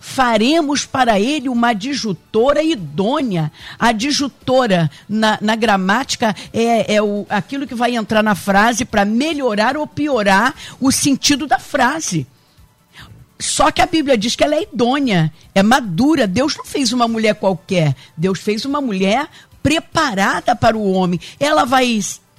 faremos 0.00 0.84
para 0.84 1.18
ele 1.18 1.48
uma 1.48 1.68
adjutora 1.68 2.62
idônea. 2.62 3.50
A 3.78 3.88
adjutora, 3.88 4.90
na, 5.08 5.38
na 5.40 5.56
gramática, 5.56 6.34
é, 6.52 6.94
é 6.94 7.02
o, 7.02 7.26
aquilo 7.28 7.66
que 7.66 7.74
vai 7.74 7.96
entrar 7.96 8.22
na 8.22 8.34
frase 8.34 8.84
para 8.84 9.04
melhorar 9.04 9.76
ou 9.76 9.86
piorar 9.86 10.54
o 10.80 10.90
sentido 10.90 11.46
da 11.46 11.58
frase. 11.58 12.26
Só 13.38 13.72
que 13.72 13.82
a 13.82 13.86
Bíblia 13.86 14.16
diz 14.16 14.36
que 14.36 14.44
ela 14.44 14.54
é 14.54 14.62
idônea, 14.62 15.32
é 15.52 15.62
madura. 15.64 16.28
Deus 16.28 16.56
não 16.56 16.64
fez 16.64 16.92
uma 16.92 17.08
mulher 17.08 17.34
qualquer. 17.34 17.96
Deus 18.16 18.38
fez 18.38 18.64
uma 18.64 18.80
mulher 18.80 19.28
preparada 19.62 20.54
para 20.54 20.76
o 20.76 20.92
homem. 20.92 21.20
Ela 21.40 21.64
vai 21.64 21.86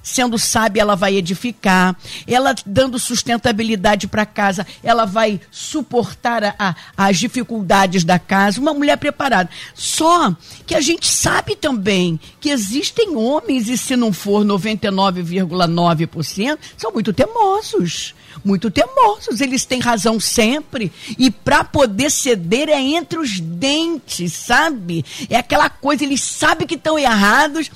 sendo 0.04 0.38
sábia, 0.38 0.82
ela 0.82 0.94
vai 0.94 1.16
edificar, 1.16 1.96
ela 2.26 2.54
dando 2.66 2.98
sustentabilidade 2.98 4.06
para 4.06 4.26
casa, 4.26 4.66
ela 4.82 5.06
vai 5.06 5.40
suportar 5.50 6.44
a, 6.44 6.54
a, 6.58 6.74
as 6.96 7.18
dificuldades 7.18 8.04
da 8.04 8.18
casa, 8.18 8.60
uma 8.60 8.74
mulher 8.74 8.98
preparada. 8.98 9.48
Só 9.74 10.36
que 10.66 10.74
a 10.74 10.80
gente 10.80 11.08
sabe 11.08 11.56
também 11.56 12.20
que 12.38 12.50
existem 12.50 13.16
homens, 13.16 13.68
e 13.68 13.78
se 13.78 13.96
não 13.96 14.12
for 14.12 14.44
99,9%, 14.44 16.58
são 16.76 16.92
muito 16.92 17.12
temosos. 17.12 18.14
Muito 18.44 18.70
temosos, 18.70 19.40
eles 19.40 19.64
têm 19.64 19.80
razão 19.80 20.20
sempre. 20.20 20.92
E 21.18 21.30
para 21.30 21.64
poder 21.64 22.10
ceder 22.10 22.68
é 22.68 22.80
entre 22.80 23.18
os 23.18 23.40
dentes, 23.40 24.32
sabe? 24.32 25.04
É 25.30 25.36
aquela 25.36 25.70
coisa, 25.70 26.04
eles 26.04 26.20
sabem 26.20 26.66
que 26.66 26.74
estão 26.74 26.98
errados, 26.98 27.70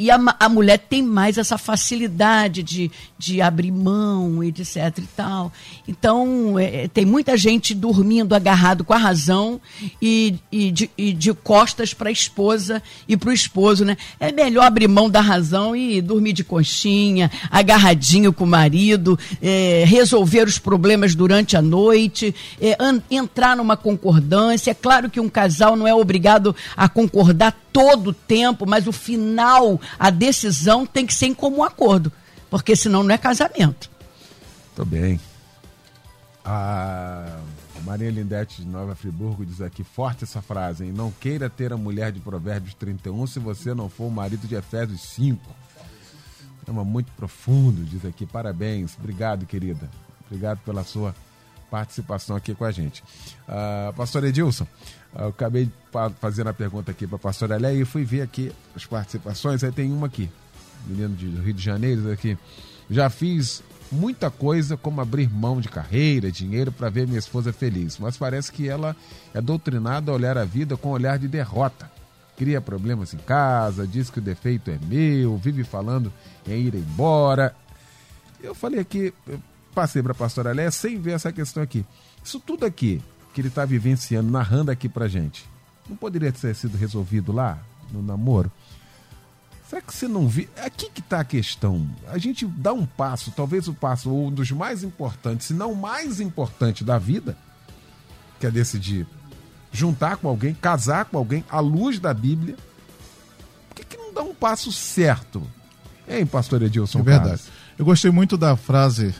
e 0.00 0.10
a, 0.10 0.18
a 0.40 0.48
mulher 0.48 0.78
tem 0.78 1.02
mais 1.02 1.36
essa 1.36 1.58
facilidade 1.58 2.62
de, 2.62 2.90
de 3.18 3.42
abrir 3.42 3.70
mão, 3.70 4.42
etc 4.42 4.96
e 4.96 5.02
tal. 5.14 5.52
Então, 5.86 6.58
é, 6.58 6.88
tem 6.88 7.04
muita 7.04 7.36
gente 7.36 7.74
dormindo 7.74 8.34
agarrado 8.34 8.82
com 8.82 8.94
a 8.94 8.96
razão 8.96 9.60
e, 10.00 10.36
e, 10.50 10.70
de, 10.70 10.90
e 10.96 11.12
de 11.12 11.34
costas 11.34 11.92
para 11.92 12.08
a 12.08 12.12
esposa 12.12 12.82
e 13.06 13.14
para 13.14 13.28
o 13.28 13.32
esposo, 13.32 13.84
né? 13.84 13.94
É 14.18 14.32
melhor 14.32 14.64
abrir 14.64 14.88
mão 14.88 15.10
da 15.10 15.20
razão 15.20 15.76
e 15.76 16.00
dormir 16.00 16.32
de 16.32 16.44
conchinha, 16.44 17.30
agarradinho 17.50 18.32
com 18.32 18.44
o 18.44 18.46
marido, 18.46 19.18
é, 19.42 19.84
resolver 19.86 20.48
os 20.48 20.58
problemas 20.58 21.14
durante 21.14 21.58
a 21.58 21.62
noite, 21.62 22.34
é, 22.58 22.74
an, 22.80 23.02
entrar 23.10 23.54
numa 23.54 23.76
concordância. 23.76 24.70
É 24.70 24.74
claro 24.74 25.10
que 25.10 25.20
um 25.20 25.28
casal 25.28 25.76
não 25.76 25.86
é 25.86 25.94
obrigado 25.94 26.56
a 26.74 26.88
concordar 26.88 27.54
todo 27.72 28.10
o 28.10 28.12
tempo, 28.12 28.66
mas 28.66 28.86
o 28.86 28.92
final, 28.92 29.80
a 29.98 30.10
decisão 30.10 30.86
tem 30.86 31.06
que 31.06 31.14
ser 31.14 31.26
em 31.26 31.34
comum 31.34 31.62
acordo, 31.62 32.12
porque 32.48 32.74
senão 32.76 33.02
não 33.02 33.14
é 33.14 33.18
casamento. 33.18 33.90
Tô 34.74 34.84
bem. 34.84 35.20
A 36.44 37.38
Maria 37.84 38.10
Lindete 38.10 38.62
de 38.62 38.68
Nova 38.68 38.94
Friburgo 38.94 39.44
diz 39.44 39.60
aqui, 39.60 39.84
forte 39.84 40.24
essa 40.24 40.40
frase, 40.40 40.84
hein? 40.84 40.92
Não 40.92 41.10
queira 41.10 41.48
ter 41.50 41.72
a 41.72 41.76
mulher 41.76 42.12
de 42.12 42.20
Provérbios 42.20 42.74
31 42.74 43.26
se 43.26 43.38
você 43.38 43.74
não 43.74 43.88
for 43.88 44.04
o 44.04 44.10
marido 44.10 44.46
de 44.46 44.54
Efésios 44.54 45.00
5. 45.02 45.40
Tema 46.64 46.84
muito 46.84 47.10
profundo, 47.12 47.84
diz 47.84 48.04
aqui. 48.04 48.26
Parabéns. 48.26 48.96
Obrigado, 48.98 49.46
querida. 49.46 49.88
Obrigado 50.26 50.58
pela 50.58 50.84
sua 50.84 51.14
participação 51.70 52.36
aqui 52.36 52.54
com 52.54 52.64
a 52.64 52.70
gente. 52.70 53.02
Uh, 53.48 53.92
pastor 53.94 54.24
Edilson, 54.24 54.66
eu 55.14 55.28
acabei 55.28 55.70
fazendo 56.20 56.48
a 56.48 56.52
pergunta 56.52 56.90
aqui 56.90 57.06
para 57.06 57.16
a 57.16 57.18
pastora 57.18 57.56
Léa 57.56 57.74
e 57.74 57.84
fui 57.84 58.04
ver 58.04 58.22
aqui 58.22 58.52
as 58.76 58.86
participações. 58.86 59.64
Aí 59.64 59.72
tem 59.72 59.92
uma 59.92 60.06
aqui, 60.06 60.30
menino 60.86 61.14
do 61.14 61.42
Rio 61.42 61.54
de 61.54 61.62
Janeiro, 61.62 62.10
aqui. 62.12 62.38
Já 62.88 63.10
fiz 63.10 63.62
muita 63.90 64.30
coisa 64.30 64.76
como 64.76 65.00
abrir 65.00 65.28
mão 65.28 65.60
de 65.60 65.68
carreira, 65.68 66.30
dinheiro 66.30 66.70
para 66.70 66.88
ver 66.88 67.06
minha 67.06 67.18
esposa 67.18 67.52
feliz, 67.52 67.98
mas 67.98 68.16
parece 68.16 68.52
que 68.52 68.68
ela 68.68 68.96
é 69.34 69.40
doutrinada 69.40 70.12
a 70.12 70.14
olhar 70.14 70.38
a 70.38 70.44
vida 70.44 70.76
com 70.76 70.90
um 70.90 70.92
olhar 70.92 71.18
de 71.18 71.26
derrota. 71.26 71.90
Cria 72.36 72.60
problemas 72.60 73.12
em 73.12 73.18
casa, 73.18 73.86
diz 73.86 74.08
que 74.08 74.18
o 74.18 74.22
defeito 74.22 74.70
é 74.70 74.78
meu, 74.86 75.36
vive 75.36 75.64
falando 75.64 76.12
em 76.46 76.62
ir 76.62 76.74
embora. 76.74 77.54
Eu 78.40 78.54
falei 78.54 78.80
aqui, 78.80 79.12
passei 79.74 80.02
para 80.02 80.12
a 80.12 80.14
pastora 80.14 80.52
Léa 80.52 80.70
sem 80.70 80.98
ver 80.98 81.12
essa 81.12 81.32
questão 81.32 81.62
aqui. 81.62 81.84
Isso 82.24 82.40
tudo 82.40 82.64
aqui 82.64 83.02
que 83.32 83.40
ele 83.40 83.48
está 83.48 83.64
vivenciando, 83.64 84.30
narrando 84.30 84.70
aqui 84.70 84.88
para 84.88 85.08
gente, 85.08 85.44
não 85.88 85.96
poderia 85.96 86.32
ter 86.32 86.54
sido 86.54 86.76
resolvido 86.76 87.32
lá 87.32 87.58
no 87.92 88.02
namoro? 88.02 88.50
Será 89.68 89.80
que 89.80 89.94
você 89.94 90.08
não 90.08 90.26
viu? 90.26 90.48
Aqui 90.64 90.90
que 90.90 91.00
está 91.00 91.20
a 91.20 91.24
questão. 91.24 91.88
A 92.08 92.18
gente 92.18 92.44
dá 92.44 92.72
um 92.72 92.84
passo, 92.84 93.30
talvez 93.30 93.68
o 93.68 93.74
passo 93.74 94.12
um 94.12 94.30
dos 94.30 94.50
mais 94.50 94.82
importantes, 94.82 95.46
se 95.46 95.54
não 95.54 95.72
o 95.72 95.76
mais 95.76 96.20
importante 96.20 96.82
da 96.82 96.98
vida, 96.98 97.36
que 98.40 98.46
é 98.46 98.50
decidir 98.50 99.06
juntar 99.72 100.16
com 100.16 100.28
alguém, 100.28 100.54
casar 100.54 101.04
com 101.04 101.16
alguém 101.16 101.44
à 101.48 101.60
luz 101.60 101.98
da 101.98 102.12
Bíblia. 102.12 102.56
Por 103.68 103.76
que, 103.76 103.84
que 103.84 103.96
não 103.96 104.12
dá 104.12 104.22
um 104.22 104.34
passo 104.34 104.72
certo? 104.72 105.42
Hein, 106.08 106.26
pastor 106.26 106.62
Edilson? 106.62 107.00
É 107.00 107.02
verdade. 107.02 107.42
Eu 107.78 107.84
gostei 107.84 108.10
muito 108.10 108.36
da 108.36 108.56
frase 108.56 109.14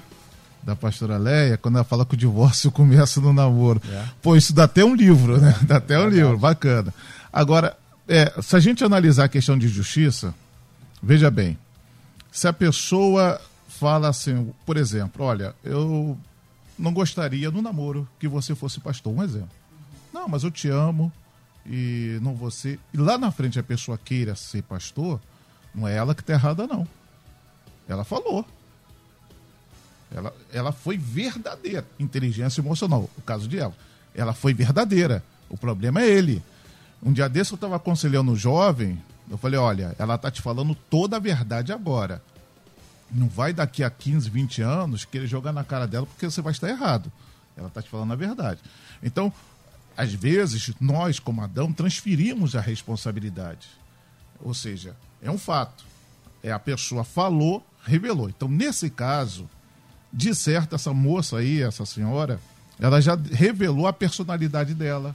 da 0.63 0.77
pastora 0.77 1.17
Leia, 1.17 1.57
quando 1.57 1.77
ela 1.77 1.85
fala 1.85 2.05
que 2.05 2.15
o 2.15 2.17
divórcio 2.17 2.71
começa 2.73 3.21
no 3.21 3.33
namoro. 3.33 3.81
É. 3.91 4.05
Pô, 4.23 4.37
isso 4.37 4.53
dá 4.53 4.65
até 4.65 4.85
um 4.85 4.95
livro, 4.95 5.41
né? 5.41 5.55
Dá 5.63 5.77
até 5.77 5.99
um 5.99 6.09
livro, 6.09 6.39
bacana. 6.39 6.93
Agora, 7.33 7.77
é, 8.09 8.33
se 8.43 8.57
a 8.57 8.61
gente 8.61 8.85
analisar 8.85 9.25
a 9.25 9.29
questão 9.29 9.57
de 9.57 9.69
justiça, 9.69 10.35
veja 11.03 11.31
bem, 11.31 11.57
se 12.31 12.47
a 12.47 12.53
pessoa 12.53 13.41
fala 13.69 14.09
assim, 14.09 14.53
por 14.67 14.77
exemplo, 14.77 15.25
olha, 15.25 15.55
eu 15.65 16.19
não 16.79 16.93
gostaria 16.93 17.51
no 17.51 17.63
namoro 17.63 18.09
que 18.19 18.29
você 18.29 18.55
fosse 18.55 18.81
pastor, 18.81 19.13
um 19.13 19.23
exemplo. 19.23 19.51
Não, 20.13 20.29
mas 20.29 20.43
eu 20.43 20.51
te 20.51 20.69
amo 20.69 21.13
e 21.65 22.19
não 22.21 22.35
você. 22.35 22.79
E 22.93 22.97
lá 22.97 23.17
na 23.17 23.31
frente 23.31 23.59
a 23.59 23.63
pessoa 23.63 23.99
queira 23.99 24.35
ser 24.35 24.63
pastor, 24.63 25.21
não 25.75 25.87
é 25.87 25.95
ela 25.95 26.15
que 26.15 26.21
está 26.21 26.33
errada, 26.33 26.67
não. 26.67 26.87
Ela 27.89 28.05
falou. 28.05 28.45
Ela, 30.13 30.35
ela 30.53 30.73
foi 30.73 30.97
verdadeira. 30.97 31.87
Inteligência 31.99 32.61
emocional, 32.61 33.09
o 33.17 33.23
caso 33.23 33.49
de 33.49 33.59
ela. 33.59 33.75
Ela 34.15 34.33
foi 34.33 34.53
verdadeira. 34.53 35.23
O 35.49 35.57
problema 35.57 36.03
é 36.03 36.09
ele. 36.09 36.43
Um 37.03 37.13
dia 37.13 37.29
desse 37.29 37.53
eu 37.53 37.57
estava 37.57 37.77
aconselhando 37.77 38.33
um 38.33 38.37
jovem, 38.37 39.01
eu 39.31 39.39
falei, 39.39 39.59
olha, 39.59 39.95
ela 39.99 40.19
tá 40.19 40.31
te 40.31 40.43
falando 40.43 40.75
toda 40.75 41.17
a 41.17 41.21
verdade 41.21 41.73
agora. 41.73 42.23
Não 43.11 43.29
vai 43.29 43.53
daqui 43.53 43.83
a 43.83 43.91
15, 43.91 44.29
20 44.29 44.63
anos 44.63 45.05
querer 45.05 45.27
jogar 45.27 45.53
na 45.53 45.65
cara 45.65 45.87
dela 45.87 46.07
porque 46.07 46.29
você 46.29 46.43
vai 46.43 46.53
estar 46.53 46.69
errado. 46.69 47.11
Ela 47.57 47.71
tá 47.71 47.81
te 47.81 47.89
falando 47.89 48.13
a 48.13 48.17
verdade. 48.17 48.61
Então, 49.03 49.33
às 49.97 50.13
vezes, 50.13 50.73
nós, 50.81 51.19
como 51.19 51.43
Adão, 51.43 51.73
transferimos 51.73 52.57
a 52.57 52.61
responsabilidade. 52.61 53.69
Ou 54.41 54.55
seja, 54.55 54.97
é 55.23 55.31
um 55.31 55.39
fato. 55.39 55.85
É 56.43 56.51
a 56.51 56.59
pessoa 56.59 57.05
falou, 57.05 57.65
revelou. 57.85 58.29
Então, 58.29 58.49
nesse 58.49 58.91
caso, 58.91 59.49
de 60.13 60.35
certo, 60.35 60.75
essa 60.75 60.93
moça 60.93 61.39
aí, 61.39 61.63
essa 61.63 61.87
senhora, 61.87 62.41
ela 62.79 63.01
já 63.01 63.15
revelou 63.15 63.87
a 63.87 63.93
personalidade 63.93 64.75
dela, 64.75 65.15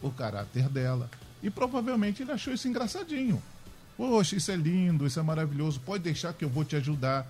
o 0.00 0.10
caráter 0.10 0.68
dela. 0.68 1.10
E 1.42 1.50
provavelmente 1.50 2.22
ele 2.22 2.32
achou 2.32 2.52
isso 2.52 2.68
engraçadinho. 2.68 3.42
Poxa, 3.96 4.36
isso 4.36 4.50
é 4.50 4.56
lindo, 4.56 5.06
isso 5.06 5.18
é 5.18 5.22
maravilhoso, 5.22 5.80
pode 5.80 6.04
deixar 6.04 6.32
que 6.32 6.44
eu 6.44 6.48
vou 6.48 6.64
te 6.64 6.76
ajudar. 6.76 7.26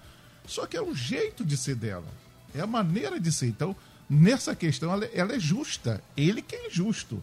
Só 0.46 0.66
que 0.66 0.76
é 0.76 0.82
o 0.82 0.94
jeito 0.94 1.44
de 1.44 1.56
ser 1.56 1.76
dela, 1.76 2.06
é 2.54 2.60
a 2.60 2.66
maneira 2.66 3.18
de 3.18 3.32
ser. 3.32 3.46
Então, 3.46 3.74
nessa 4.10 4.54
questão, 4.54 4.92
ela, 4.92 5.04
ela 5.06 5.34
é 5.34 5.40
justa. 5.40 6.02
Ele 6.16 6.42
que 6.42 6.54
é 6.54 6.66
injusto. 6.66 7.22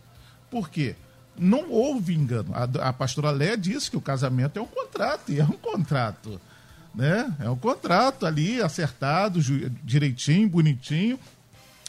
Por 0.50 0.70
quê? 0.70 0.96
Não 1.38 1.72
houve 1.72 2.14
engano. 2.14 2.54
A, 2.54 2.90
a 2.90 2.94
pastora 2.94 3.32
Léa 3.32 3.58
disse 3.58 3.90
que 3.90 3.98
o 3.98 4.02
casamento 4.02 4.58
é 4.58 4.62
um 4.62 4.68
contrato, 4.68 5.32
e 5.32 5.40
é 5.40 5.44
um 5.44 5.58
contrato. 5.58 6.40
Né? 6.94 7.34
É 7.40 7.50
um 7.50 7.56
contrato 7.56 8.26
ali 8.26 8.62
acertado, 8.62 9.42
direitinho, 9.84 10.48
bonitinho, 10.48 11.20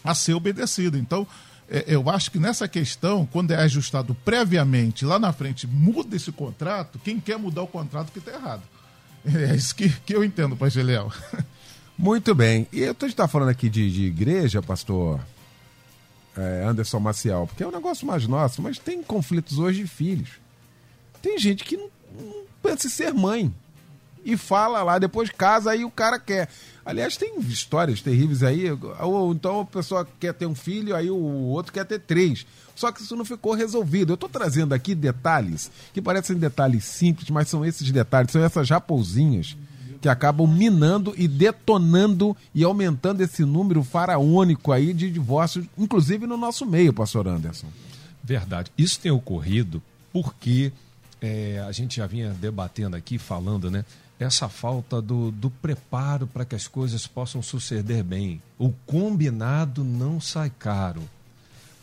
a 0.03 0.15
ser 0.15 0.35
obedecido. 0.35 0.97
Então, 0.97 1.27
é, 1.69 1.85
eu 1.87 2.09
acho 2.09 2.31
que 2.31 2.39
nessa 2.39 2.67
questão, 2.67 3.27
quando 3.27 3.51
é 3.51 3.57
ajustado 3.57 4.15
previamente, 4.25 5.05
lá 5.05 5.19
na 5.19 5.33
frente, 5.33 5.67
muda 5.67 6.17
esse 6.17 6.33
contrato, 6.33 6.99
quem 7.03 7.21
quer 7.21 7.39
mudar 7.39 7.63
o 7.63 7.67
contrato 7.67 8.13
que 8.13 8.19
está 8.19 8.33
errado. 8.33 8.63
É 9.27 9.55
isso 9.55 9.75
que, 9.75 9.89
que 9.89 10.15
eu 10.15 10.23
entendo, 10.23 10.57
pastor 10.57 10.85
Léo. 10.85 11.13
Muito 11.97 12.35
bem. 12.35 12.67
E 12.73 12.85
a 12.85 12.89
gente 12.89 13.07
está 13.07 13.29
falando 13.29 13.51
aqui 13.51 13.71
de, 13.71 13.91
de 13.91 14.05
igreja, 14.05 14.61
pastor 14.61 15.21
é, 16.37 16.65
Anderson 16.67 16.99
Maciel, 16.99 17.47
porque 17.47 17.63
é 17.63 17.67
um 17.67 17.71
negócio 17.71 18.07
mais 18.07 18.27
nosso, 18.27 18.61
mas 18.61 18.79
tem 18.79 19.03
conflitos 19.03 19.59
hoje 19.59 19.83
de 19.83 19.89
filhos. 19.89 20.31
Tem 21.23 21.39
gente 21.39 21.65
que 21.65 21.77
não, 21.77 21.89
não 22.19 22.45
pensa 22.63 22.87
em 22.87 22.91
ser 22.91 23.15
mãe 23.15 23.55
e 24.25 24.37
fala 24.37 24.83
lá, 24.83 24.99
depois 24.99 25.31
casa, 25.31 25.71
aí 25.71 25.85
o 25.85 25.91
cara 25.91 26.19
quer. 26.19 26.49
Aliás, 26.85 27.17
tem 27.17 27.39
histórias 27.41 28.01
terríveis 28.01 28.43
aí. 28.43 28.67
Ou 29.01 29.33
então 29.33 29.61
a 29.61 29.65
pessoa 29.65 30.07
quer 30.19 30.33
ter 30.33 30.47
um 30.47 30.55
filho, 30.55 30.97
aí 30.97 31.11
o 31.11 31.17
outro 31.17 31.73
quer 31.73 31.85
ter 31.85 31.99
três. 32.01 32.47
Só 32.75 32.91
que 32.91 33.03
isso 33.03 33.17
não 33.17 33.25
ficou 33.25 33.55
resolvido. 33.55 34.13
Eu 34.13 34.15
estou 34.15 34.29
trazendo 34.29 34.73
aqui 34.73 34.95
detalhes 34.95 35.71
que 35.93 36.03
parecem 36.03 36.37
detalhes 36.37 36.85
simples, 36.85 37.31
mas 37.31 37.49
são 37.49 37.65
esses 37.65 37.91
detalhes, 37.91 38.33
são 38.33 38.43
essas 38.43 38.69
raposinhas 38.69 39.57
que 40.01 40.09
acabam 40.09 40.47
minando 40.47 41.15
e 41.17 41.27
detonando 41.27 42.37
e 42.55 42.63
aumentando 42.63 43.23
esse 43.23 43.43
número 43.43 43.83
faraônico 43.83 44.71
aí 44.71 44.93
de 44.93 45.11
divórcios, 45.11 45.65
inclusive 45.79 46.27
no 46.27 46.37
nosso 46.37 46.67
meio, 46.67 46.93
pastor 46.93 47.27
Anderson. 47.27 47.69
Verdade. 48.23 48.71
Isso 48.77 49.01
tem 49.01 49.11
ocorrido 49.11 49.83
porque 50.13 50.73
é, 51.23 51.65
a 51.67 51.73
gente 51.73 51.97
já 51.97 52.07
vinha 52.07 52.31
debatendo 52.31 52.97
aqui, 52.97 53.17
falando, 53.17 53.71
né? 53.71 53.83
Essa 54.19 54.49
falta 54.49 55.03
do, 55.03 55.31
do 55.31 55.51
preparo 55.51 56.27
para 56.27 56.45
que 56.45 56.55
as 56.55 56.69
coisas 56.69 57.07
possam 57.07 57.43
suceder 57.43 58.03
bem. 58.03 58.41
O 58.59 58.71
combinado 58.87 59.83
não 59.83 60.21
sai 60.21 60.53
caro. 60.59 61.03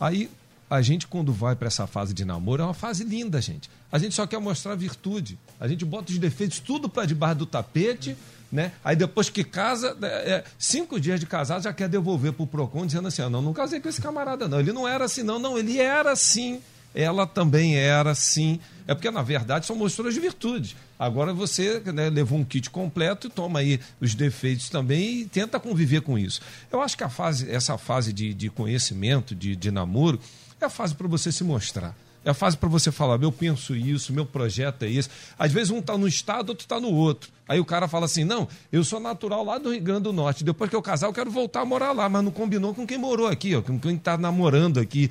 Aí, 0.00 0.30
a 0.68 0.80
gente, 0.80 1.06
quando 1.06 1.32
vai 1.32 1.54
para 1.54 1.68
essa 1.68 1.86
fase 1.86 2.14
de 2.14 2.24
namoro, 2.24 2.62
é 2.62 2.64
uma 2.64 2.74
fase 2.74 3.04
linda, 3.04 3.40
gente. 3.40 3.70
A 3.90 3.98
gente 3.98 4.14
só 4.14 4.26
quer 4.26 4.38
mostrar 4.38 4.74
virtude. 4.74 5.38
A 5.60 5.68
gente 5.68 5.84
bota 5.84 6.10
os 6.10 6.18
defeitos 6.18 6.58
tudo 6.58 6.88
para 6.88 7.04
debaixo 7.04 7.40
do 7.40 7.46
tapete, 7.46 8.16
né? 8.50 8.72
Aí 8.82 8.96
depois 8.96 9.28
que 9.28 9.44
casa, 9.44 9.96
é, 10.02 10.06
é 10.30 10.44
cinco 10.58 10.98
dias 10.98 11.20
de 11.20 11.26
casado, 11.26 11.62
já 11.62 11.72
quer 11.72 11.88
devolver 11.88 12.32
para 12.32 12.42
o 12.42 12.46
PROCON, 12.46 12.86
dizendo 12.86 13.08
assim: 13.08 13.22
ah, 13.22 13.28
não, 13.28 13.42
não 13.42 13.52
casei 13.52 13.80
com 13.80 13.88
esse 13.88 14.00
camarada, 14.00 14.48
não. 14.48 14.60
Ele 14.60 14.72
não 14.72 14.88
era 14.88 15.04
assim, 15.04 15.22
não. 15.22 15.38
Não, 15.38 15.58
ele 15.58 15.78
era 15.78 16.12
assim 16.12 16.60
ela 16.94 17.26
também 17.26 17.76
era 17.76 18.14
sim. 18.14 18.60
É 18.86 18.94
porque, 18.94 19.10
na 19.10 19.22
verdade, 19.22 19.66
são 19.66 19.76
mostruras 19.76 20.14
de 20.14 20.20
virtude. 20.20 20.76
Agora 20.98 21.32
você 21.32 21.80
né, 21.92 22.10
levou 22.10 22.38
um 22.38 22.44
kit 22.44 22.70
completo 22.70 23.26
e 23.26 23.30
toma 23.30 23.60
aí 23.60 23.80
os 24.00 24.14
defeitos 24.14 24.68
também 24.68 25.20
e 25.20 25.24
tenta 25.26 25.58
conviver 25.58 26.02
com 26.02 26.18
isso. 26.18 26.40
Eu 26.70 26.80
acho 26.80 26.96
que 26.96 27.04
a 27.04 27.08
fase, 27.08 27.50
essa 27.50 27.78
fase 27.78 28.12
de, 28.12 28.34
de 28.34 28.50
conhecimento, 28.50 29.34
de, 29.34 29.56
de 29.56 29.70
namoro, 29.70 30.20
é 30.60 30.64
a 30.64 30.70
fase 30.70 30.94
para 30.94 31.08
você 31.08 31.32
se 31.32 31.42
mostrar. 31.42 31.94
É 32.24 32.30
a 32.30 32.34
fase 32.34 32.56
para 32.56 32.68
você 32.68 32.92
falar, 32.92 33.20
eu 33.20 33.32
penso 33.32 33.74
isso, 33.74 34.12
meu 34.12 34.24
projeto 34.24 34.84
é 34.84 34.88
isso. 34.88 35.10
Às 35.36 35.50
vezes 35.50 35.70
um 35.70 35.78
está 35.78 35.98
no 35.98 36.06
estado, 36.06 36.50
outro 36.50 36.64
está 36.64 36.78
no 36.78 36.92
outro. 36.92 37.30
Aí 37.48 37.58
o 37.58 37.64
cara 37.64 37.88
fala 37.88 38.06
assim: 38.06 38.22
não, 38.22 38.46
eu 38.70 38.84
sou 38.84 39.00
natural 39.00 39.44
lá 39.44 39.58
do 39.58 39.72
Rio 39.72 39.82
Grande 39.82 40.02
do 40.02 40.12
Norte. 40.12 40.44
Depois 40.44 40.70
que 40.70 40.76
eu 40.76 40.82
casar, 40.82 41.08
eu 41.08 41.12
quero 41.12 41.30
voltar 41.30 41.62
a 41.62 41.64
morar 41.64 41.90
lá, 41.90 42.08
mas 42.08 42.22
não 42.22 42.30
combinou 42.30 42.72
com 42.72 42.86
quem 42.86 42.96
morou 42.96 43.26
aqui, 43.26 43.56
ó, 43.56 43.60
com 43.60 43.78
quem 43.78 43.96
está 43.96 44.16
namorando 44.16 44.78
aqui. 44.78 45.10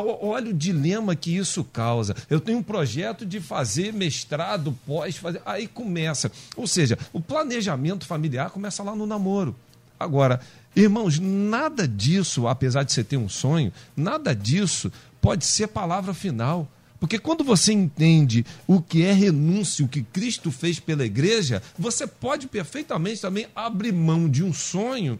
Olha 0.00 0.50
o 0.50 0.54
dilema 0.54 1.16
que 1.16 1.36
isso 1.36 1.64
causa. 1.64 2.14
Eu 2.28 2.40
tenho 2.40 2.58
um 2.58 2.62
projeto 2.62 3.24
de 3.26 3.40
fazer 3.40 3.92
mestrado, 3.92 4.76
pós, 4.86 5.16
fazer. 5.16 5.40
Aí 5.44 5.66
começa. 5.66 6.30
Ou 6.56 6.66
seja, 6.66 6.98
o 7.12 7.20
planejamento 7.20 8.06
familiar 8.06 8.50
começa 8.50 8.82
lá 8.82 8.94
no 8.94 9.06
namoro. 9.06 9.54
Agora, 9.98 10.40
irmãos, 10.76 11.18
nada 11.18 11.86
disso, 11.88 12.46
apesar 12.46 12.84
de 12.84 12.92
você 12.92 13.02
ter 13.02 13.16
um 13.16 13.28
sonho, 13.28 13.72
nada 13.96 14.34
disso 14.34 14.92
pode 15.20 15.44
ser 15.44 15.68
palavra 15.68 16.14
final. 16.14 16.68
Porque 17.00 17.18
quando 17.18 17.44
você 17.44 17.72
entende 17.72 18.44
o 18.66 18.80
que 18.80 19.04
é 19.04 19.12
renúncia, 19.12 19.84
o 19.84 19.88
que 19.88 20.02
Cristo 20.02 20.50
fez 20.50 20.80
pela 20.80 21.04
igreja, 21.04 21.62
você 21.78 22.06
pode 22.06 22.48
perfeitamente 22.48 23.20
também 23.20 23.46
abrir 23.54 23.92
mão 23.92 24.28
de 24.28 24.42
um 24.42 24.52
sonho, 24.52 25.18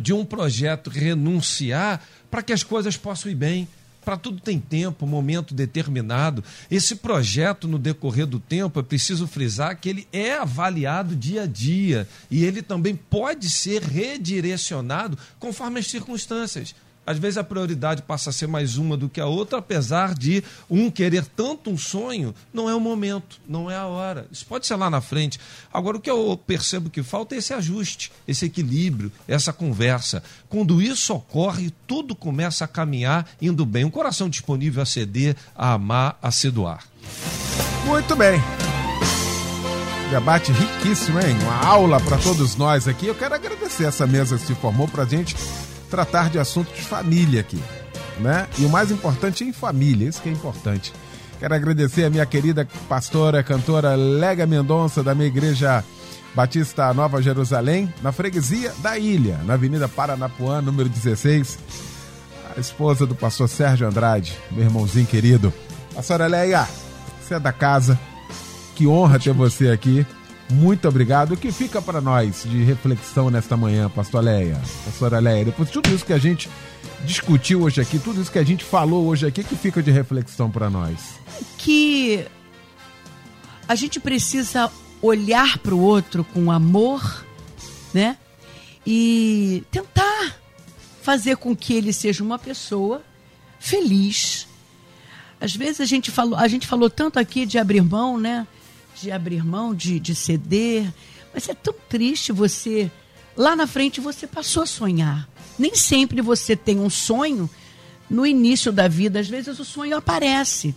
de 0.00 0.12
um 0.12 0.24
projeto, 0.24 0.90
renunciar 0.90 2.02
para 2.30 2.42
que 2.42 2.52
as 2.52 2.62
coisas 2.62 2.96
possam 2.96 3.30
ir 3.30 3.34
bem. 3.34 3.68
Para 4.04 4.16
tudo 4.16 4.40
tem 4.40 4.60
tempo, 4.60 5.04
momento 5.04 5.52
determinado. 5.52 6.44
Esse 6.70 6.94
projeto, 6.94 7.66
no 7.66 7.76
decorrer 7.76 8.24
do 8.24 8.38
tempo, 8.38 8.78
é 8.78 8.82
preciso 8.82 9.26
frisar 9.26 9.76
que 9.80 9.88
ele 9.88 10.06
é 10.12 10.34
avaliado 10.34 11.16
dia 11.16 11.42
a 11.42 11.46
dia 11.46 12.08
e 12.30 12.44
ele 12.44 12.62
também 12.62 12.94
pode 12.94 13.50
ser 13.50 13.82
redirecionado 13.82 15.18
conforme 15.40 15.80
as 15.80 15.88
circunstâncias 15.88 16.72
às 17.06 17.18
vezes 17.18 17.38
a 17.38 17.44
prioridade 17.44 18.02
passa 18.02 18.30
a 18.30 18.32
ser 18.32 18.48
mais 18.48 18.76
uma 18.76 18.96
do 18.96 19.08
que 19.08 19.20
a 19.20 19.26
outra, 19.26 19.58
apesar 19.58 20.12
de 20.12 20.42
um 20.68 20.90
querer 20.90 21.24
tanto 21.24 21.70
um 21.70 21.78
sonho, 21.78 22.34
não 22.52 22.68
é 22.68 22.74
o 22.74 22.80
momento, 22.80 23.38
não 23.48 23.70
é 23.70 23.76
a 23.76 23.86
hora. 23.86 24.26
Isso 24.32 24.44
pode 24.44 24.66
ser 24.66 24.74
lá 24.74 24.90
na 24.90 25.00
frente. 25.00 25.38
Agora, 25.72 25.96
o 25.96 26.00
que 26.00 26.10
eu 26.10 26.36
percebo 26.46 26.90
que 26.90 27.02
falta 27.02 27.36
é 27.36 27.38
esse 27.38 27.54
ajuste, 27.54 28.10
esse 28.26 28.44
equilíbrio, 28.44 29.12
essa 29.28 29.52
conversa. 29.52 30.22
Quando 30.48 30.82
isso 30.82 31.14
ocorre, 31.14 31.72
tudo 31.86 32.14
começa 32.14 32.64
a 32.64 32.68
caminhar 32.68 33.28
indo 33.40 33.64
bem. 33.64 33.84
Um 33.84 33.90
coração 33.90 34.28
disponível 34.28 34.82
a 34.82 34.86
ceder, 34.86 35.36
a 35.54 35.74
amar, 35.74 36.18
a 36.20 36.32
se 36.32 36.50
doar. 36.50 36.84
Muito 37.84 38.16
bem. 38.16 38.40
Debate 40.10 40.52
riquíssimo, 40.52 41.18
hein? 41.20 41.36
Uma 41.42 41.66
aula 41.66 42.00
para 42.00 42.16
todos 42.18 42.56
nós 42.56 42.86
aqui. 42.86 43.06
Eu 43.06 43.14
quero 43.14 43.34
agradecer 43.34 43.84
essa 43.84 44.06
mesa 44.06 44.36
que 44.38 44.46
se 44.46 44.54
formou 44.54 44.86
para 44.86 45.04
gente 45.04 45.34
tratar 45.90 46.30
de 46.30 46.38
assuntos 46.38 46.74
de 46.74 46.82
família 46.82 47.40
aqui, 47.40 47.62
né? 48.18 48.46
E 48.58 48.64
o 48.64 48.68
mais 48.68 48.90
importante 48.90 49.44
é 49.44 49.46
em 49.46 49.52
família, 49.52 50.08
isso 50.08 50.20
que 50.20 50.28
é 50.28 50.32
importante. 50.32 50.92
Quero 51.38 51.54
agradecer 51.54 52.04
a 52.04 52.10
minha 52.10 52.24
querida 52.24 52.66
pastora, 52.88 53.42
cantora 53.42 53.94
Lega 53.94 54.46
Mendonça, 54.46 55.02
da 55.02 55.14
minha 55.14 55.28
igreja 55.28 55.84
Batista 56.34 56.92
Nova 56.94 57.22
Jerusalém, 57.22 57.92
na 58.02 58.12
freguesia 58.12 58.72
da 58.78 58.98
Ilha, 58.98 59.38
na 59.44 59.54
Avenida 59.54 59.88
Paranapuã, 59.88 60.60
número 60.60 60.88
16. 60.88 61.58
A 62.56 62.60
esposa 62.60 63.06
do 63.06 63.14
pastor 63.14 63.48
Sérgio 63.48 63.86
Andrade, 63.86 64.36
meu 64.50 64.64
irmãozinho 64.64 65.06
querido. 65.06 65.52
Pastora 65.94 66.26
Leia, 66.26 66.66
você 67.20 67.34
é 67.34 67.40
da 67.40 67.52
casa. 67.52 67.98
Que 68.74 68.86
honra 68.86 69.18
ter 69.18 69.32
você 69.32 69.70
aqui. 69.70 70.06
Muito 70.50 70.86
obrigado. 70.88 71.32
O 71.32 71.36
que 71.36 71.50
fica 71.50 71.82
para 71.82 72.00
nós 72.00 72.44
de 72.44 72.62
reflexão 72.62 73.30
nesta 73.30 73.56
manhã, 73.56 73.90
pastor 73.90 74.22
Leia? 74.22 74.60
Pastora 74.84 75.18
Leia, 75.18 75.46
depois 75.46 75.68
de 75.68 75.74
tudo 75.74 75.94
isso 75.94 76.04
que 76.04 76.12
a 76.12 76.18
gente 76.18 76.48
discutiu 77.04 77.62
hoje 77.62 77.80
aqui, 77.80 77.98
tudo 77.98 78.20
isso 78.20 78.30
que 78.30 78.38
a 78.38 78.44
gente 78.44 78.64
falou 78.64 79.06
hoje 79.06 79.26
aqui, 79.26 79.40
o 79.40 79.44
que 79.44 79.56
fica 79.56 79.82
de 79.82 79.90
reflexão 79.90 80.50
para 80.50 80.70
nós? 80.70 81.18
Que 81.58 82.26
a 83.68 83.74
gente 83.74 83.98
precisa 83.98 84.70
olhar 85.02 85.58
para 85.58 85.74
o 85.74 85.80
outro 85.80 86.24
com 86.24 86.50
amor, 86.50 87.24
né? 87.92 88.16
E 88.86 89.64
tentar 89.70 90.36
fazer 91.02 91.36
com 91.36 91.56
que 91.56 91.74
ele 91.74 91.92
seja 91.92 92.22
uma 92.22 92.38
pessoa 92.38 93.02
feliz. 93.58 94.46
Às 95.40 95.54
vezes 95.54 95.80
a 95.80 95.84
gente 95.84 96.10
falou, 96.10 96.38
a 96.38 96.48
gente 96.48 96.66
falou 96.66 96.88
tanto 96.88 97.18
aqui 97.18 97.44
de 97.44 97.58
abrir 97.58 97.82
mão, 97.82 98.18
né? 98.18 98.46
De 99.00 99.10
abrir 99.10 99.44
mão, 99.44 99.74
de, 99.74 100.00
de 100.00 100.14
ceder. 100.14 100.92
Mas 101.32 101.48
é 101.48 101.54
tão 101.54 101.74
triste 101.88 102.32
você. 102.32 102.90
Lá 103.36 103.54
na 103.54 103.66
frente 103.66 104.00
você 104.00 104.26
passou 104.26 104.62
a 104.62 104.66
sonhar. 104.66 105.28
Nem 105.58 105.74
sempre 105.74 106.20
você 106.20 106.56
tem 106.56 106.78
um 106.78 106.90
sonho 106.90 107.48
no 108.08 108.26
início 108.26 108.72
da 108.72 108.88
vida. 108.88 109.20
Às 109.20 109.28
vezes 109.28 109.58
o 109.58 109.64
sonho 109.64 109.96
aparece. 109.96 110.74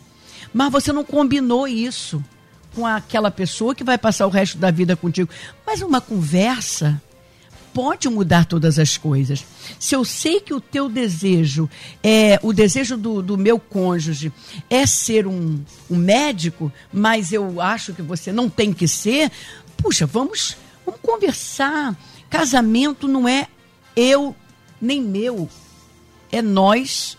Mas 0.53 0.71
você 0.71 0.91
não 0.91 1.03
combinou 1.03 1.67
isso 1.67 2.23
com 2.75 2.85
aquela 2.85 3.31
pessoa 3.31 3.73
que 3.73 3.83
vai 3.83 3.97
passar 3.97 4.27
o 4.27 4.29
resto 4.29 4.57
da 4.57 4.71
vida 4.71 4.95
contigo. 4.95 5.29
Mas 5.65 5.81
uma 5.81 6.01
conversa 6.01 7.01
pode 7.79 8.09
mudar 8.09 8.43
todas 8.43 8.77
as 8.77 8.97
coisas. 8.97 9.45
Se 9.79 9.95
eu 9.95 10.03
sei 10.03 10.41
que 10.41 10.53
o 10.53 10.59
teu 10.59 10.89
desejo, 10.89 11.69
é 12.03 12.37
o 12.43 12.51
desejo 12.51 12.97
do, 12.97 13.21
do 13.21 13.37
meu 13.37 13.57
cônjuge, 13.57 14.33
é 14.69 14.85
ser 14.85 15.25
um, 15.25 15.63
um 15.89 15.95
médico, 15.95 16.69
mas 16.91 17.31
eu 17.31 17.61
acho 17.61 17.93
que 17.93 18.01
você 18.01 18.33
não 18.33 18.49
tem 18.49 18.73
que 18.73 18.85
ser, 18.85 19.31
puxa, 19.77 20.05
vamos, 20.05 20.57
vamos 20.85 20.99
conversar. 20.99 21.97
Casamento 22.29 23.07
não 23.07 23.25
é 23.25 23.47
eu 23.95 24.35
nem 24.81 25.01
meu, 25.01 25.47
é 26.33 26.41
nós, 26.41 27.17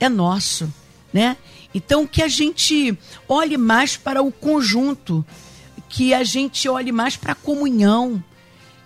é 0.00 0.08
nosso, 0.08 0.74
né? 1.12 1.36
Então 1.72 2.04
que 2.04 2.20
a 2.20 2.26
gente 2.26 2.98
olhe 3.28 3.56
mais 3.56 3.96
para 3.96 4.22
o 4.22 4.32
conjunto, 4.32 5.24
que 5.88 6.12
a 6.12 6.24
gente 6.24 6.68
olhe 6.68 6.90
mais 6.90 7.16
para 7.16 7.30
a 7.30 7.36
comunhão 7.36 8.20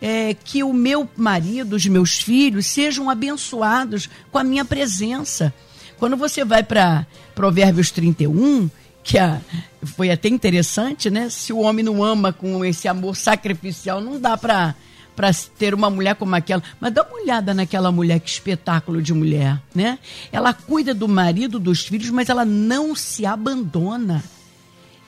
é, 0.01 0.35
que 0.35 0.63
o 0.63 0.73
meu 0.73 1.09
marido, 1.17 1.75
os 1.75 1.87
meus 1.87 2.19
filhos 2.19 2.67
sejam 2.67 3.09
abençoados 3.09 4.09
com 4.31 4.39
a 4.39 4.45
minha 4.45 4.65
presença. 4.65 5.53
Quando 5.99 6.17
você 6.17 6.45
vai 6.45 6.63
para 6.63 7.07
Provérbios 7.35 7.91
31, 7.91 8.69
que 9.03 9.19
a, 9.19 9.41
foi 9.83 10.11
até 10.11 10.29
interessante, 10.29 11.09
né? 11.09 11.29
Se 11.31 11.53
o 11.53 11.59
homem 11.59 11.85
não 11.85 12.03
ama 12.03 12.33
com 12.33 12.65
esse 12.65 12.89
amor 12.89 13.17
sacrificial, 13.17 14.01
não 14.01 14.21
dá 14.21 14.37
para 14.37 14.75
para 15.15 15.33
ter 15.59 15.73
uma 15.73 15.89
mulher 15.89 16.15
como 16.15 16.35
aquela. 16.35 16.63
Mas 16.79 16.93
dá 16.93 17.03
uma 17.03 17.19
olhada 17.19 17.55
naquela 17.55 17.91
mulher, 17.91 18.21
que 18.21 18.29
espetáculo 18.29 19.01
de 19.01 19.15
mulher, 19.15 19.59
né? 19.75 19.99
Ela 20.31 20.53
cuida 20.53 20.93
do 20.93 21.09
marido, 21.09 21.59
dos 21.59 21.87
filhos, 21.87 22.11
mas 22.11 22.29
ela 22.29 22.45
não 22.45 22.95
se 22.95 23.25
abandona. 23.25 24.23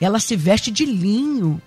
Ela 0.01 0.19
se 0.19 0.35
veste 0.35 0.71
de 0.71 0.83
linho 0.83 1.61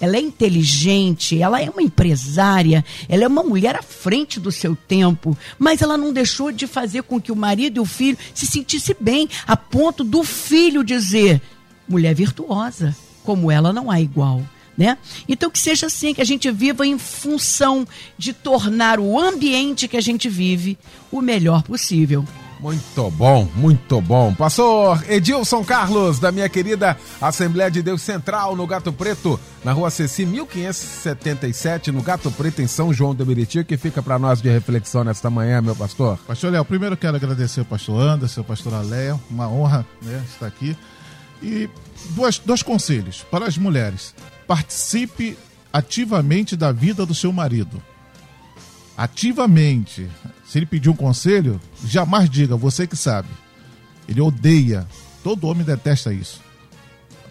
ela 0.00 0.16
é 0.16 0.20
inteligente, 0.20 1.40
ela 1.40 1.60
é 1.60 1.68
uma 1.68 1.82
empresária, 1.82 2.84
ela 3.08 3.24
é 3.24 3.28
uma 3.28 3.42
mulher 3.42 3.76
à 3.76 3.82
frente 3.82 4.40
do 4.40 4.50
seu 4.50 4.74
tempo, 4.74 5.36
mas 5.58 5.82
ela 5.82 5.96
não 5.96 6.12
deixou 6.12 6.50
de 6.50 6.66
fazer 6.66 7.02
com 7.02 7.20
que 7.20 7.30
o 7.30 7.36
marido 7.36 7.76
e 7.76 7.80
o 7.80 7.84
filho 7.84 8.18
se 8.34 8.46
sentissem 8.46 8.96
bem, 8.98 9.28
a 9.46 9.56
ponto 9.56 10.02
do 10.02 10.24
filho 10.24 10.82
dizer: 10.82 11.40
mulher 11.88 12.14
virtuosa, 12.14 12.96
como 13.24 13.50
ela 13.50 13.72
não 13.72 13.90
há 13.90 14.00
igual. 14.00 14.42
Né? 14.78 14.96
Então 15.28 15.50
que 15.50 15.58
seja 15.58 15.86
assim, 15.86 16.14
que 16.14 16.22
a 16.22 16.24
gente 16.24 16.50
viva 16.50 16.86
em 16.86 16.96
função 16.96 17.86
de 18.16 18.32
tornar 18.32 18.98
o 18.98 19.18
ambiente 19.18 19.86
que 19.86 19.96
a 19.96 20.00
gente 20.00 20.26
vive 20.26 20.78
o 21.12 21.20
melhor 21.20 21.62
possível. 21.62 22.24
Muito 22.60 23.10
bom, 23.12 23.48
muito 23.54 24.02
bom. 24.02 24.34
Pastor 24.34 25.02
Edilson 25.08 25.64
Carlos, 25.64 26.18
da 26.18 26.30
minha 26.30 26.46
querida 26.46 26.94
Assembleia 27.18 27.70
de 27.70 27.80
Deus 27.80 28.02
Central, 28.02 28.54
no 28.54 28.66
Gato 28.66 28.92
Preto, 28.92 29.40
na 29.64 29.72
rua 29.72 29.88
Ceci 29.88 30.26
1577, 30.26 31.90
no 31.90 32.02
Gato 32.02 32.30
Preto, 32.30 32.60
em 32.60 32.66
São 32.66 32.92
João 32.92 33.14
do 33.14 33.24
Meriti, 33.24 33.64
que 33.64 33.78
fica 33.78 34.02
para 34.02 34.18
nós 34.18 34.42
de 34.42 34.50
reflexão 34.50 35.02
nesta 35.02 35.30
manhã, 35.30 35.62
meu 35.62 35.74
pastor. 35.74 36.18
Pastor 36.26 36.52
Léo, 36.52 36.62
primeiro 36.62 36.98
quero 36.98 37.16
agradecer 37.16 37.60
ao 37.60 37.66
pastor 37.66 37.98
Anderson, 37.98 38.42
ao 38.42 38.44
pastor 38.44 38.74
Aléo, 38.74 39.18
uma 39.30 39.48
honra 39.48 39.86
né, 40.02 40.22
estar 40.30 40.46
aqui. 40.46 40.76
E 41.42 41.66
dois, 42.10 42.38
dois 42.38 42.62
conselhos 42.62 43.24
para 43.30 43.46
as 43.46 43.56
mulheres: 43.56 44.14
participe 44.46 45.38
ativamente 45.72 46.58
da 46.58 46.72
vida 46.72 47.06
do 47.06 47.14
seu 47.14 47.32
marido 47.32 47.82
ativamente. 49.00 50.06
Se 50.46 50.58
ele 50.58 50.66
pedir 50.66 50.90
um 50.90 50.96
conselho, 50.96 51.58
jamais 51.86 52.28
diga, 52.28 52.54
você 52.54 52.86
que 52.86 52.96
sabe. 52.96 53.28
Ele 54.06 54.20
odeia. 54.20 54.86
Todo 55.24 55.46
homem 55.46 55.64
detesta 55.64 56.12
isso. 56.12 56.42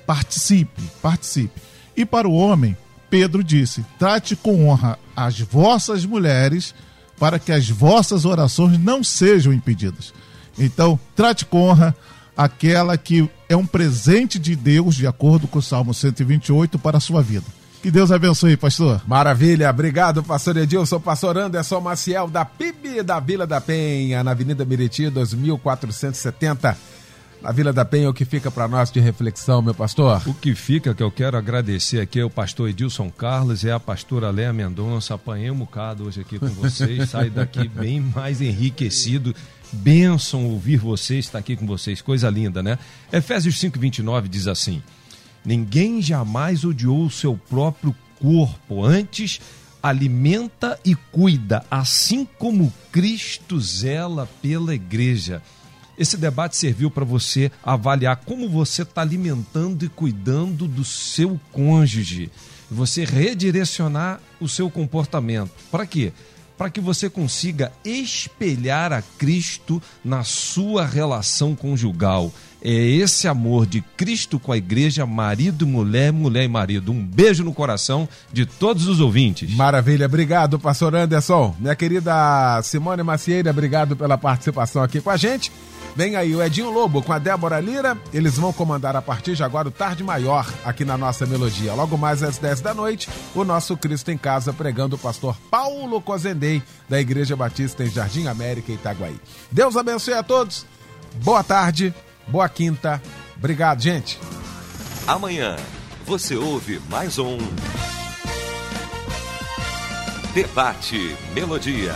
Participe, 0.03 0.81
participe. 0.99 1.61
E 1.95 2.05
para 2.07 2.27
o 2.27 2.33
homem, 2.33 2.75
Pedro 3.07 3.43
disse: 3.43 3.85
trate 3.99 4.35
com 4.35 4.67
honra 4.67 4.97
as 5.15 5.39
vossas 5.41 6.03
mulheres, 6.05 6.73
para 7.19 7.37
que 7.37 7.51
as 7.51 7.69
vossas 7.69 8.25
orações 8.25 8.79
não 8.79 9.03
sejam 9.03 9.53
impedidas. 9.53 10.11
Então, 10.57 10.99
trate 11.15 11.45
com 11.45 11.69
honra 11.69 11.95
aquela 12.35 12.97
que 12.97 13.29
é 13.47 13.55
um 13.55 13.65
presente 13.65 14.39
de 14.39 14.55
Deus, 14.55 14.95
de 14.95 15.05
acordo 15.05 15.47
com 15.47 15.59
o 15.59 15.61
Salmo 15.61 15.93
128, 15.93 16.79
para 16.79 16.97
a 16.97 17.01
sua 17.01 17.21
vida. 17.21 17.58
Que 17.81 17.89
Deus 17.89 18.11
abençoe, 18.11 18.57
pastor. 18.57 19.01
Maravilha, 19.07 19.69
obrigado, 19.69 20.21
pastor 20.21 20.57
Edilson, 20.57 20.99
pastor 20.99 21.37
Anderson 21.37 21.79
Maciel, 21.79 22.27
da 22.27 22.43
PIB 22.43 23.01
da 23.03 23.21
Vila 23.21 23.47
da 23.47 23.61
Penha, 23.61 24.21
na 24.21 24.31
Avenida 24.31 24.65
Meriti, 24.65 25.09
2470. 25.09 26.77
Na 27.41 27.53
Vila 27.53 27.71
da 27.71 27.85
Penha, 27.85 28.09
o 28.09 28.13
que 28.13 28.25
fica 28.25 28.51
para 28.51 28.67
nós 28.67 28.91
de 28.91 28.99
reflexão, 28.99 29.61
meu 29.61 29.73
pastor? 29.73 30.21
O 30.27 30.33
que 30.33 30.53
fica, 30.53 30.93
que 30.93 31.01
eu 31.01 31.09
quero 31.09 31.37
agradecer 31.37 32.01
aqui 32.01 32.19
é 32.19 32.25
o 32.25 32.29
pastor 32.29 32.67
Edilson 32.67 33.09
Carlos 33.09 33.63
e 33.63 33.71
a 33.71 33.79
pastora 33.79 34.29
Léa 34.29 34.51
Mendonça. 34.51 35.13
Apanhei 35.13 35.49
um 35.49 35.55
bocado 35.55 36.05
hoje 36.05 36.19
aqui 36.19 36.37
com 36.37 36.47
vocês, 36.47 37.11
saio 37.11 37.31
daqui 37.31 37.65
bem 37.69 38.01
mais 38.01 38.41
enriquecido. 38.41 39.33
Benção 39.71 40.47
ouvir 40.47 40.77
vocês, 40.77 41.25
estar 41.25 41.39
aqui 41.39 41.55
com 41.55 41.65
vocês, 41.65 42.01
coisa 42.01 42.29
linda, 42.29 42.61
né? 42.61 42.77
Efésios 43.09 43.55
5,29 43.55 44.27
diz 44.27 44.47
assim. 44.47 44.83
Ninguém 45.43 46.01
jamais 46.01 46.63
odiou 46.63 47.05
o 47.05 47.11
seu 47.11 47.37
próprio 47.49 47.95
corpo, 48.19 48.83
antes 48.83 49.39
alimenta 49.81 50.77
e 50.83 50.93
cuida, 50.93 51.65
assim 51.71 52.27
como 52.37 52.73
Cristo 52.91 53.59
zela 53.59 54.27
pela 54.41 54.75
igreja. 54.75 55.41
Esse 55.97 56.17
debate 56.17 56.55
serviu 56.55 56.89
para 56.91 57.05
você 57.05 57.51
avaliar 57.63 58.17
como 58.17 58.49
você 58.49 58.83
está 58.83 59.01
alimentando 59.01 59.83
e 59.83 59.89
cuidando 59.89 60.67
do 60.67 60.83
seu 60.83 61.39
cônjuge. 61.51 62.31
Você 62.69 63.03
redirecionar 63.03 64.21
o 64.39 64.47
seu 64.47 64.69
comportamento. 64.69 65.51
Para 65.71 65.85
quê? 65.85 66.13
para 66.59 66.69
que 66.69 66.81
você 66.81 67.09
consiga 67.09 67.71
espelhar 67.85 68.91
a 68.91 69.01
Cristo 69.01 69.81
na 70.03 70.25
sua 70.25 70.85
relação 70.85 71.55
conjugal. 71.55 72.33
É 72.61 72.71
esse 72.71 73.27
amor 73.27 73.65
de 73.65 73.81
Cristo 73.95 74.37
com 74.39 74.51
a 74.51 74.57
igreja, 74.57 75.05
marido, 75.05 75.65
mulher, 75.65 76.11
mulher 76.11 76.43
e 76.43 76.47
marido. 76.47 76.91
Um 76.91 77.05
beijo 77.05 77.43
no 77.43 77.53
coração 77.53 78.07
de 78.33 78.45
todos 78.45 78.87
os 78.87 78.99
ouvintes. 78.99 79.53
Maravilha, 79.55 80.05
obrigado, 80.05 80.59
pastor 80.59 80.93
Anderson. 80.93 81.55
Minha 81.57 81.75
querida 81.75 82.61
Simone 82.63 83.01
Macieira, 83.01 83.51
obrigado 83.51 83.95
pela 83.95 84.17
participação 84.17 84.83
aqui 84.83 84.99
com 84.99 85.09
a 85.09 85.17
gente. 85.17 85.51
Vem 85.95 86.15
aí 86.15 86.35
o 86.35 86.43
Edinho 86.43 86.69
Lobo 86.69 87.01
com 87.01 87.11
a 87.11 87.19
Débora 87.19 87.59
Lira. 87.59 87.97
Eles 88.13 88.37
vão 88.37 88.53
comandar 88.53 88.95
a 88.95 89.01
partir 89.01 89.35
de 89.35 89.43
agora 89.43 89.67
o 89.67 89.71
Tarde 89.71 90.03
Maior 90.03 90.47
aqui 90.63 90.85
na 90.85 90.97
nossa 90.97 91.25
melodia. 91.25 91.73
Logo 91.73 91.97
mais 91.97 92.21
às 92.23 92.37
10 92.37 92.61
da 92.61 92.73
noite, 92.73 93.09
o 93.33 93.43
nosso 93.43 93.75
Cristo 93.75 94.11
em 94.11 94.17
Casa 94.17 94.53
pregando 94.53 94.95
o 94.95 94.99
pastor 94.99 95.35
Paulo 95.49 96.01
Cozendei, 96.01 96.61
da 96.87 96.99
Igreja 96.99 97.35
Batista 97.35 97.83
em 97.83 97.89
Jardim 97.89 98.27
América, 98.27 98.71
Itaguaí. 98.71 99.19
Deus 99.51 99.75
abençoe 99.75 100.13
a 100.13 100.23
todos. 100.23 100.65
Boa 101.23 101.43
tarde, 101.43 101.93
boa 102.29 102.47
quinta. 102.47 103.01
Obrigado, 103.37 103.81
gente. 103.81 104.19
Amanhã 105.07 105.55
você 106.05 106.35
ouve 106.35 106.79
mais 106.89 107.17
um 107.17 107.37
Debate 110.33 111.15
Melodia. 111.33 111.93